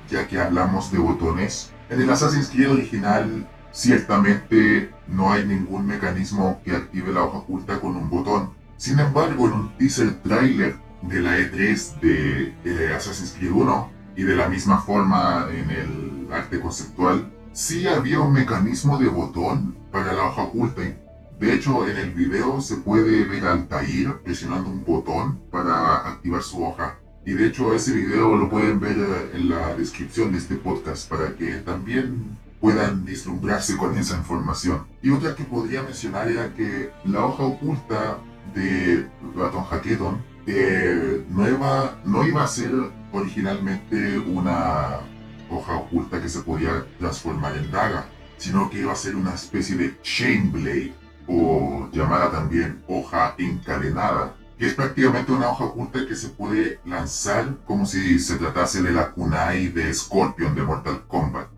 ya 0.08 0.26
que 0.26 0.38
hablamos 0.38 0.90
de 0.90 0.98
botones, 0.98 1.72
en 1.88 2.00
el 2.00 2.10
Assassin's 2.10 2.50
Creed 2.50 2.70
original 2.70 3.48
ciertamente 3.72 4.92
no 5.06 5.32
hay 5.32 5.46
ningún 5.46 5.86
mecanismo 5.86 6.60
que 6.64 6.74
active 6.74 7.12
la 7.12 7.24
hoja 7.24 7.38
oculta 7.38 7.80
con 7.80 7.96
un 7.96 8.10
botón. 8.10 8.50
Sin 8.76 8.98
embargo, 8.98 9.46
en 9.46 9.52
un 9.52 9.76
teaser 9.76 10.14
trailer 10.22 10.76
de 11.02 11.20
la 11.20 11.38
E3 11.38 12.00
de, 12.00 12.94
Assassin's 12.94 13.34
Creed 13.38 13.52
1 13.52 13.92
y 14.16 14.22
de 14.22 14.36
la 14.36 14.48
misma 14.48 14.80
forma 14.80 15.46
en 15.50 15.70
el 15.70 16.28
arte 16.32 16.60
conceptual, 16.60 17.32
sí 17.52 17.86
había 17.86 18.20
un 18.20 18.32
mecanismo 18.32 18.98
de 18.98 19.08
botón 19.08 19.76
para 19.90 20.12
la 20.12 20.24
hoja 20.24 20.42
oculta. 20.42 20.82
De 21.38 21.54
hecho, 21.54 21.88
en 21.88 21.96
el 21.96 22.10
video 22.10 22.60
se 22.60 22.76
puede 22.76 23.24
ver 23.24 23.46
al 23.46 23.66
Tair 23.66 24.20
presionando 24.22 24.68
un 24.68 24.84
botón 24.84 25.40
para 25.50 26.08
activar 26.08 26.42
su 26.42 26.62
hoja. 26.62 26.98
Y 27.24 27.32
de 27.32 27.46
hecho 27.46 27.74
ese 27.74 27.92
video 27.92 28.34
lo 28.36 28.48
pueden 28.48 28.80
ver 28.80 28.96
eh, 28.98 29.30
en 29.34 29.50
la 29.50 29.74
descripción 29.74 30.32
de 30.32 30.38
este 30.38 30.56
podcast 30.56 31.08
para 31.08 31.34
que 31.36 31.52
también 31.58 32.38
puedan 32.60 33.04
vislumbrarse 33.04 33.76
con 33.76 33.96
esa 33.96 34.16
información. 34.16 34.86
Y 35.02 35.10
otra 35.10 35.34
que 35.34 35.44
podría 35.44 35.82
mencionar 35.82 36.30
era 36.30 36.54
que 36.54 36.90
la 37.04 37.24
hoja 37.24 37.44
oculta 37.44 38.18
de 38.54 39.06
Raton 39.36 39.64
Hackathon 39.64 40.29
eh, 40.52 41.24
no, 41.28 41.48
iba, 41.48 41.98
no 42.04 42.26
iba 42.26 42.44
a 42.44 42.48
ser 42.48 42.70
originalmente 43.12 44.18
una 44.18 45.00
hoja 45.50 45.76
oculta 45.76 46.20
que 46.20 46.28
se 46.28 46.40
podía 46.40 46.86
transformar 46.98 47.56
en 47.56 47.70
daga, 47.70 48.06
sino 48.36 48.70
que 48.70 48.80
iba 48.80 48.92
a 48.92 48.96
ser 48.96 49.16
una 49.16 49.34
especie 49.34 49.76
de 49.76 50.00
chain 50.02 50.52
blade, 50.52 50.94
o 51.26 51.88
llamada 51.92 52.30
también 52.30 52.82
hoja 52.88 53.34
encadenada, 53.38 54.34
que 54.58 54.66
es 54.66 54.74
prácticamente 54.74 55.32
una 55.32 55.48
hoja 55.48 55.64
oculta 55.64 56.06
que 56.06 56.16
se 56.16 56.28
puede 56.28 56.80
lanzar 56.84 57.56
como 57.64 57.86
si 57.86 58.18
se 58.18 58.36
tratase 58.36 58.82
de 58.82 58.92
la 58.92 59.10
kunai 59.12 59.68
de 59.68 59.92
Scorpion 59.94 60.54
de 60.54 60.62
Mortal 60.62 61.02
Kombat. 61.06 61.48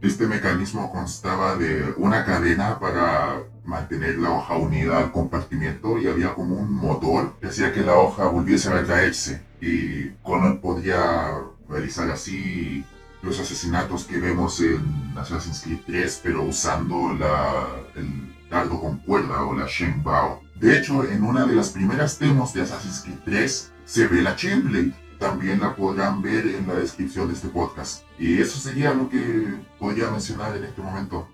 Este 0.00 0.26
mecanismo 0.26 0.92
constaba 0.92 1.56
de 1.56 1.92
una 1.96 2.24
cadena 2.24 2.78
para 2.78 3.42
mantener 3.68 4.16
la 4.18 4.30
hoja 4.30 4.56
unida 4.56 4.98
al 4.98 5.12
compartimiento 5.12 5.98
y 5.98 6.08
había 6.08 6.34
como 6.34 6.56
un 6.56 6.72
motor 6.72 7.34
que 7.38 7.48
hacía 7.48 7.72
que 7.72 7.82
la 7.82 7.96
hoja 7.96 8.26
volviese 8.26 8.70
a 8.70 8.72
retraerse 8.72 9.42
y 9.60 10.08
Connor 10.22 10.60
podía 10.60 11.34
realizar 11.68 12.10
así 12.10 12.82
los 13.22 13.38
asesinatos 13.38 14.04
que 14.04 14.18
vemos 14.18 14.60
en 14.60 15.12
Assassin's 15.16 15.60
Creed 15.62 15.80
3, 15.86 16.20
pero 16.22 16.44
usando 16.44 17.12
la, 17.14 17.66
el 17.94 18.34
dardo 18.48 18.80
con 18.80 18.98
cuerda 19.00 19.44
o 19.44 19.54
la 19.54 19.66
Shenbao. 19.66 20.40
De 20.54 20.78
hecho, 20.78 21.04
en 21.04 21.22
una 21.22 21.44
de 21.44 21.54
las 21.54 21.68
primeras 21.68 22.18
demos 22.18 22.54
de 22.54 22.62
Assassin's 22.62 23.02
Creed 23.02 23.18
3 23.24 23.72
se 23.84 24.06
ve 24.06 24.22
la 24.22 24.34
Chainblade. 24.34 24.94
También 25.18 25.60
la 25.60 25.74
podrán 25.74 26.22
ver 26.22 26.46
en 26.46 26.68
la 26.68 26.74
descripción 26.74 27.26
de 27.26 27.34
este 27.34 27.48
podcast. 27.48 28.04
Y 28.18 28.40
eso 28.40 28.58
sería 28.60 28.94
lo 28.94 29.08
que 29.10 29.58
podría 29.78 30.10
mencionar 30.10 30.56
en 30.56 30.64
este 30.64 30.80
momento. 30.80 31.28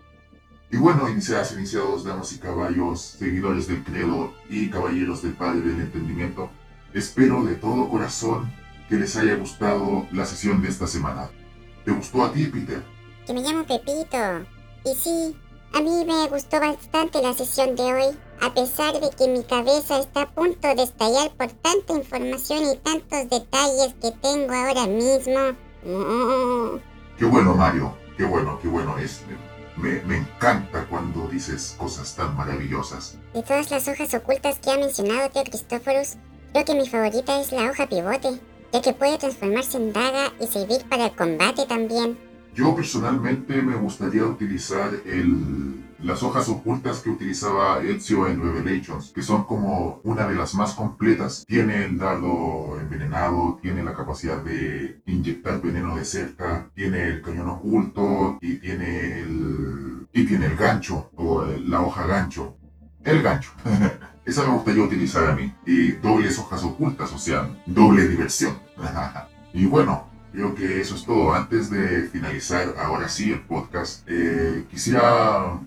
Y 0.74 0.76
bueno, 0.76 1.08
iniciadas, 1.08 1.52
iniciados, 1.52 2.02
damas 2.02 2.32
y 2.32 2.38
caballos, 2.38 3.00
seguidores 3.00 3.68
del 3.68 3.84
credo 3.84 4.34
y 4.50 4.68
caballeros 4.70 5.22
del 5.22 5.34
Padre 5.34 5.60
del 5.60 5.82
Entendimiento, 5.82 6.50
espero 6.92 7.44
de 7.44 7.54
todo 7.54 7.88
corazón 7.88 8.52
que 8.88 8.96
les 8.96 9.14
haya 9.14 9.36
gustado 9.36 10.04
la 10.10 10.26
sesión 10.26 10.60
de 10.62 10.70
esta 10.70 10.88
semana. 10.88 11.30
¿Te 11.84 11.92
gustó 11.92 12.24
a 12.24 12.32
ti, 12.32 12.46
Peter? 12.46 12.82
Que 13.24 13.32
me 13.32 13.42
llamo 13.42 13.62
Pepito. 13.62 14.18
Y 14.84 14.96
sí, 14.96 15.36
a 15.74 15.80
mí 15.80 16.04
me 16.04 16.28
gustó 16.28 16.58
bastante 16.58 17.22
la 17.22 17.34
sesión 17.34 17.76
de 17.76 17.94
hoy, 17.94 18.18
a 18.42 18.52
pesar 18.52 18.94
de 18.94 19.10
que 19.16 19.28
mi 19.28 19.44
cabeza 19.44 20.00
está 20.00 20.22
a 20.22 20.30
punto 20.34 20.74
de 20.74 20.82
estallar 20.82 21.30
por 21.36 21.52
tanta 21.52 21.92
información 21.92 22.64
y 22.64 22.76
tantos 22.78 23.30
detalles 23.30 23.94
que 24.02 24.10
tengo 24.20 24.52
ahora 24.52 24.88
mismo. 24.88 26.80
Qué 27.16 27.26
bueno, 27.26 27.54
Mario. 27.54 27.96
Qué 28.16 28.24
bueno, 28.24 28.58
qué 28.60 28.66
bueno 28.66 28.98
es. 28.98 29.22
Me, 29.76 30.16
encanta 30.16 30.86
cuando 30.88 31.28
dices 31.28 31.74
cosas 31.78 32.14
tan 32.14 32.36
maravillosas. 32.36 33.18
De 33.32 33.42
todas 33.42 33.70
las 33.70 33.88
hojas 33.88 34.14
ocultas 34.14 34.58
que 34.60 34.70
ha 34.70 34.78
mencionado 34.78 35.30
Tío 35.30 35.42
Cristóforos, 35.44 36.16
creo 36.52 36.64
que 36.64 36.74
mi 36.74 36.88
favorita 36.88 37.40
es 37.40 37.52
la 37.52 37.70
hoja 37.70 37.88
pivote 37.88 38.40
ya 38.74 38.82
que 38.82 38.92
puede 38.92 39.18
transformarse 39.18 39.76
en 39.76 39.92
daga 39.92 40.32
y 40.40 40.48
servir 40.48 40.84
para 40.88 41.06
el 41.06 41.14
combate 41.14 41.64
también. 41.64 42.18
Yo 42.54 42.74
personalmente 42.76 43.60
me 43.62 43.74
gustaría 43.74 44.24
utilizar 44.24 44.90
las 45.98 46.22
hojas 46.22 46.48
ocultas 46.48 47.00
que 47.00 47.10
utilizaba 47.10 47.82
Ezio 47.82 48.28
en 48.28 48.40
Revelations, 48.40 49.10
que 49.12 49.22
son 49.22 49.44
como 49.44 50.00
una 50.04 50.28
de 50.28 50.36
las 50.36 50.54
más 50.54 50.74
completas. 50.74 51.44
Tiene 51.48 51.84
el 51.84 51.98
dardo 51.98 52.78
envenenado, 52.80 53.58
tiene 53.60 53.82
la 53.82 53.92
capacidad 53.92 54.40
de 54.40 55.00
inyectar 55.06 55.60
veneno 55.60 55.96
de 55.96 56.04
cerca, 56.04 56.70
tiene 56.74 57.04
el 57.08 57.22
cañón 57.22 57.48
oculto 57.48 58.38
y 58.40 58.54
tiene 58.58 59.20
el, 59.20 60.06
y 60.12 60.24
tiene 60.24 60.46
el 60.46 60.56
gancho 60.56 61.10
o 61.16 61.44
la 61.44 61.80
hoja 61.80 62.06
gancho. 62.06 62.56
El 63.02 63.20
gancho. 63.20 63.50
Esa 64.24 64.46
me 64.46 64.54
gustaría 64.54 64.84
utilizar 64.84 65.28
a 65.28 65.34
mí. 65.34 65.52
Y 65.66 65.92
dobles 65.92 66.38
hojas 66.38 66.62
ocultas, 66.62 67.12
o 67.12 67.18
sea, 67.18 67.50
doble 67.66 68.06
diversión. 68.06 68.56
y 69.52 69.66
bueno, 69.66 70.13
creo 70.34 70.54
que 70.54 70.80
eso 70.80 70.96
es 70.96 71.04
todo. 71.04 71.32
Antes 71.32 71.70
de 71.70 72.08
finalizar, 72.08 72.74
ahora 72.78 73.08
sí, 73.08 73.32
el 73.32 73.40
podcast, 73.40 74.02
eh, 74.08 74.64
quisiera, 74.68 75.60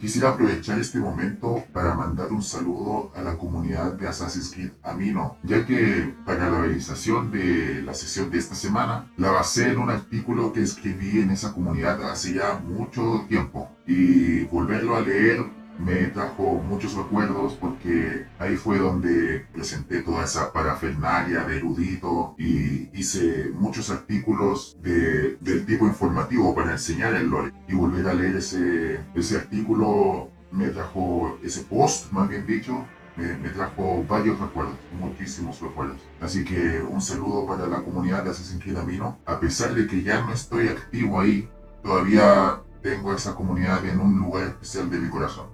quisiera 0.00 0.30
aprovechar 0.30 0.78
este 0.80 0.98
momento 0.98 1.64
para 1.72 1.94
mandar 1.94 2.32
un 2.32 2.42
saludo 2.42 3.12
a 3.14 3.22
la 3.22 3.36
comunidad 3.38 3.92
de 3.92 4.08
Assassin's 4.08 4.50
Creed 4.50 4.72
Amino, 4.82 5.36
ya 5.44 5.64
que 5.64 6.12
para 6.26 6.50
la 6.50 6.60
realización 6.62 7.30
de 7.30 7.82
la 7.82 7.94
sesión 7.94 8.30
de 8.30 8.38
esta 8.38 8.56
semana, 8.56 9.10
la 9.16 9.30
basé 9.30 9.70
en 9.70 9.78
un 9.78 9.90
artículo 9.90 10.52
que 10.52 10.62
escribí 10.62 11.20
en 11.20 11.30
esa 11.30 11.52
comunidad 11.52 12.02
hace 12.10 12.34
ya 12.34 12.60
mucho 12.66 13.24
tiempo. 13.28 13.70
Y 13.86 14.44
volverlo 14.44 14.96
a 14.96 15.00
leer 15.00 15.44
me 15.78 16.06
trajo 16.08 16.62
muchos 16.68 16.94
recuerdos 16.94 17.54
porque 17.54 18.26
ahí 18.38 18.56
fue 18.56 18.78
donde 18.78 19.46
presenté 19.52 20.02
toda 20.02 20.24
esa 20.24 20.52
parafernalia 20.52 21.44
de 21.44 21.56
erudito 21.56 22.34
y 22.38 22.90
hice 22.92 23.50
muchos 23.54 23.90
artículos 23.90 24.76
de, 24.82 25.36
del 25.40 25.66
tipo 25.66 25.86
informativo 25.86 26.54
para 26.54 26.72
enseñar 26.72 27.14
el 27.14 27.28
lore. 27.28 27.52
Y 27.68 27.74
volver 27.74 28.08
a 28.08 28.14
leer 28.14 28.36
ese, 28.36 29.00
ese 29.14 29.36
artículo 29.36 30.30
me 30.50 30.68
trajo, 30.68 31.38
ese 31.42 31.62
post 31.62 32.12
más 32.12 32.28
bien 32.28 32.46
dicho, 32.46 32.84
me, 33.16 33.36
me, 33.36 33.50
trajo 33.50 34.04
varios 34.08 34.38
recuerdos, 34.40 34.76
muchísimos 34.98 35.60
recuerdos. 35.60 36.00
Así 36.20 36.44
que 36.44 36.82
un 36.82 37.00
saludo 37.00 37.46
para 37.46 37.66
la 37.66 37.82
comunidad 37.82 38.24
de 38.24 38.30
Assassin's 38.30 38.62
Creed 38.62 38.76
Amino. 38.76 39.18
A 39.26 39.38
pesar 39.38 39.74
de 39.74 39.86
que 39.86 40.02
ya 40.02 40.22
no 40.22 40.32
estoy 40.32 40.68
activo 40.68 41.20
ahí, 41.20 41.48
todavía 41.82 42.62
tengo 42.82 43.14
esa 43.14 43.34
comunidad 43.34 43.84
en 43.86 44.00
un 44.00 44.18
lugar 44.18 44.48
especial 44.48 44.90
de 44.90 44.98
mi 44.98 45.08
corazón. 45.08 45.46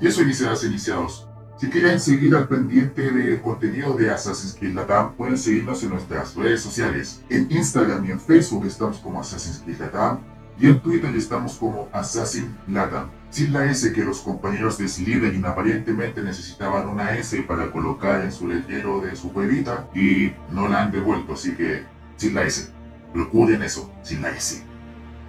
Y 0.00 0.06
eso 0.06 0.22
iniciarás 0.22 0.64
iniciados. 0.64 1.28
Si 1.58 1.68
quieren 1.68 2.00
seguir 2.00 2.34
al 2.34 2.48
pendiente 2.48 3.10
del 3.10 3.42
contenido 3.42 3.94
de 3.94 4.10
Assassin's 4.10 4.56
Creed 4.58 4.74
Latam, 4.74 5.14
pueden 5.14 5.36
seguirnos 5.36 5.82
en 5.82 5.90
nuestras 5.90 6.34
redes 6.34 6.62
sociales. 6.62 7.22
En 7.28 7.48
Instagram 7.50 8.06
y 8.06 8.12
en 8.12 8.18
Facebook 8.18 8.64
estamos 8.64 8.98
como 8.98 9.20
Assassin's 9.20 9.60
Creed 9.62 9.78
Latam 9.78 10.20
y 10.58 10.68
en 10.68 10.80
Twitter 10.80 11.14
estamos 11.14 11.56
como 11.56 11.90
Assassin 11.92 12.56
Latam. 12.66 13.10
Sin 13.28 13.52
la 13.52 13.66
S 13.70 13.92
que 13.92 14.02
los 14.02 14.20
compañeros 14.20 14.78
de 14.78 14.88
Slytherin 14.88 15.44
aparentemente 15.44 16.22
necesitaban 16.22 16.88
una 16.88 17.14
S 17.16 17.42
para 17.42 17.70
colocar 17.70 18.24
en 18.24 18.32
su 18.32 18.48
letrero 18.48 19.00
de 19.02 19.14
su 19.14 19.28
huevita 19.28 19.86
y 19.94 20.32
no 20.50 20.66
la 20.66 20.82
han 20.82 20.92
devuelto, 20.92 21.34
así 21.34 21.54
que 21.54 21.84
sin 22.16 22.34
la 22.34 22.44
S. 22.44 22.72
Procuren 23.12 23.62
eso, 23.62 23.92
sin 24.02 24.22
la 24.22 24.30
S. 24.30 24.64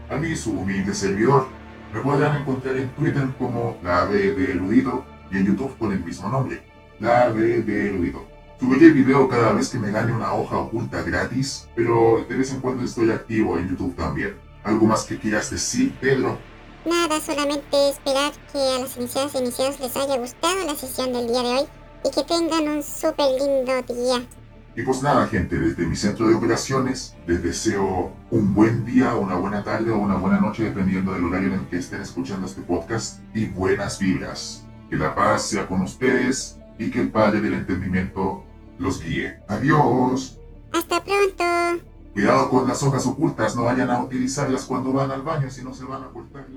A 0.09 0.15
mí 0.15 0.35
su 0.35 0.51
humilde 0.51 0.93
servidor, 0.93 1.47
me 1.93 2.01
podrán 2.01 2.41
encontrar 2.41 2.77
en 2.77 2.89
Twitter 2.89 3.27
como 3.37 3.77
la 3.83 4.05
B 4.05 4.33
de 4.33 4.51
Erudito 4.51 5.05
y 5.31 5.37
en 5.37 5.47
YouTube 5.47 5.77
con 5.77 5.91
el 5.91 6.03
mismo 6.03 6.29
nombre, 6.29 6.61
la 6.99 7.29
B 7.29 7.61
de 7.61 7.87
Erudito. 7.87 8.25
Subiré 8.59 8.91
video 8.91 9.27
cada 9.27 9.53
vez 9.53 9.69
que 9.69 9.79
me 9.79 9.91
gane 9.91 10.13
una 10.13 10.33
hoja 10.33 10.57
oculta 10.57 11.01
gratis, 11.01 11.67
pero 11.75 12.23
de 12.29 12.35
vez 12.35 12.53
en 12.53 12.61
cuando 12.61 12.83
estoy 12.83 13.09
activo 13.11 13.57
en 13.57 13.69
YouTube 13.69 13.95
también. 13.95 14.35
¿Algo 14.63 14.85
más 14.85 15.05
que 15.05 15.17
quieras 15.17 15.49
decir, 15.49 15.91
Pedro? 15.99 16.37
Nada, 16.85 17.19
solamente 17.19 17.89
esperar 17.89 18.31
que 18.51 18.59
a 18.59 18.79
las 18.79 18.97
iniciadas 18.97 19.33
y 19.35 19.39
iniciados 19.39 19.79
les 19.79 19.95
haya 19.95 20.17
gustado 20.17 20.65
la 20.65 20.75
sesión 20.75 21.11
del 21.13 21.27
día 21.27 21.41
de 21.41 21.49
hoy 21.49 21.65
y 22.05 22.11
que 22.11 22.23
tengan 22.23 22.67
un 22.67 22.83
súper 22.83 23.27
lindo 23.39 23.81
día. 23.93 24.27
Y 24.73 24.83
pues 24.83 25.03
nada, 25.03 25.27
gente, 25.27 25.59
desde 25.59 25.85
mi 25.85 25.97
centro 25.97 26.27
de 26.27 26.35
operaciones 26.35 27.15
les 27.27 27.43
deseo 27.43 28.13
un 28.29 28.53
buen 28.53 28.85
día, 28.85 29.15
una 29.15 29.35
buena 29.35 29.63
tarde 29.63 29.91
o 29.91 29.97
una 29.97 30.15
buena 30.15 30.39
noche, 30.39 30.63
dependiendo 30.63 31.13
del 31.13 31.25
horario 31.25 31.49
en 31.49 31.59
el 31.59 31.67
que 31.67 31.77
estén 31.77 32.01
escuchando 32.01 32.47
este 32.47 32.61
podcast, 32.61 33.19
y 33.33 33.47
buenas 33.47 33.99
vibras. 33.99 34.65
Que 34.89 34.95
la 34.95 35.13
paz 35.13 35.43
sea 35.43 35.67
con 35.67 35.81
ustedes 35.81 36.57
y 36.79 36.89
que 36.89 37.01
el 37.01 37.09
Padre 37.09 37.41
del 37.41 37.55
Entendimiento 37.55 38.45
los 38.79 39.03
guíe. 39.03 39.39
Adiós. 39.49 40.39
Hasta 40.71 41.03
pronto. 41.03 41.83
Cuidado 42.13 42.49
con 42.49 42.67
las 42.67 42.81
hojas 42.81 43.05
ocultas, 43.05 43.55
no 43.55 43.65
vayan 43.65 43.89
a 43.89 44.01
utilizarlas 44.01 44.63
cuando 44.63 44.93
van 44.93 45.11
al 45.11 45.21
baño, 45.21 45.49
si 45.49 45.63
no 45.63 45.73
se 45.73 45.83
van 45.83 46.03
a 46.03 46.07
cortar 46.07 46.47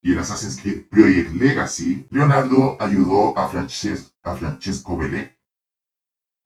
y 0.00 0.12
en 0.12 0.18
Assassin's 0.18 0.60
Creed 0.60 0.88
Project 0.88 1.30
Legacy, 1.32 2.06
Leonardo 2.10 2.76
ayudó 2.80 3.36
a, 3.36 3.48
Frances 3.48 4.14
a 4.22 4.34
Francesco 4.34 4.96
Belé. 4.96 5.36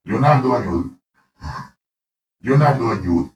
Leonardo 0.03 0.55
ayudó. 0.55 0.97
Leonardo 2.39 2.91
ayudó. 2.91 3.33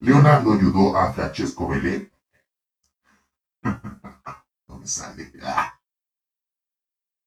Leonardo 0.00 0.52
ayudó 0.54 0.96
a 0.96 1.12
Francesco 1.12 1.68
Belé. 1.68 2.10
no 4.68 4.78
me 4.78 4.86
sale. 4.86 5.30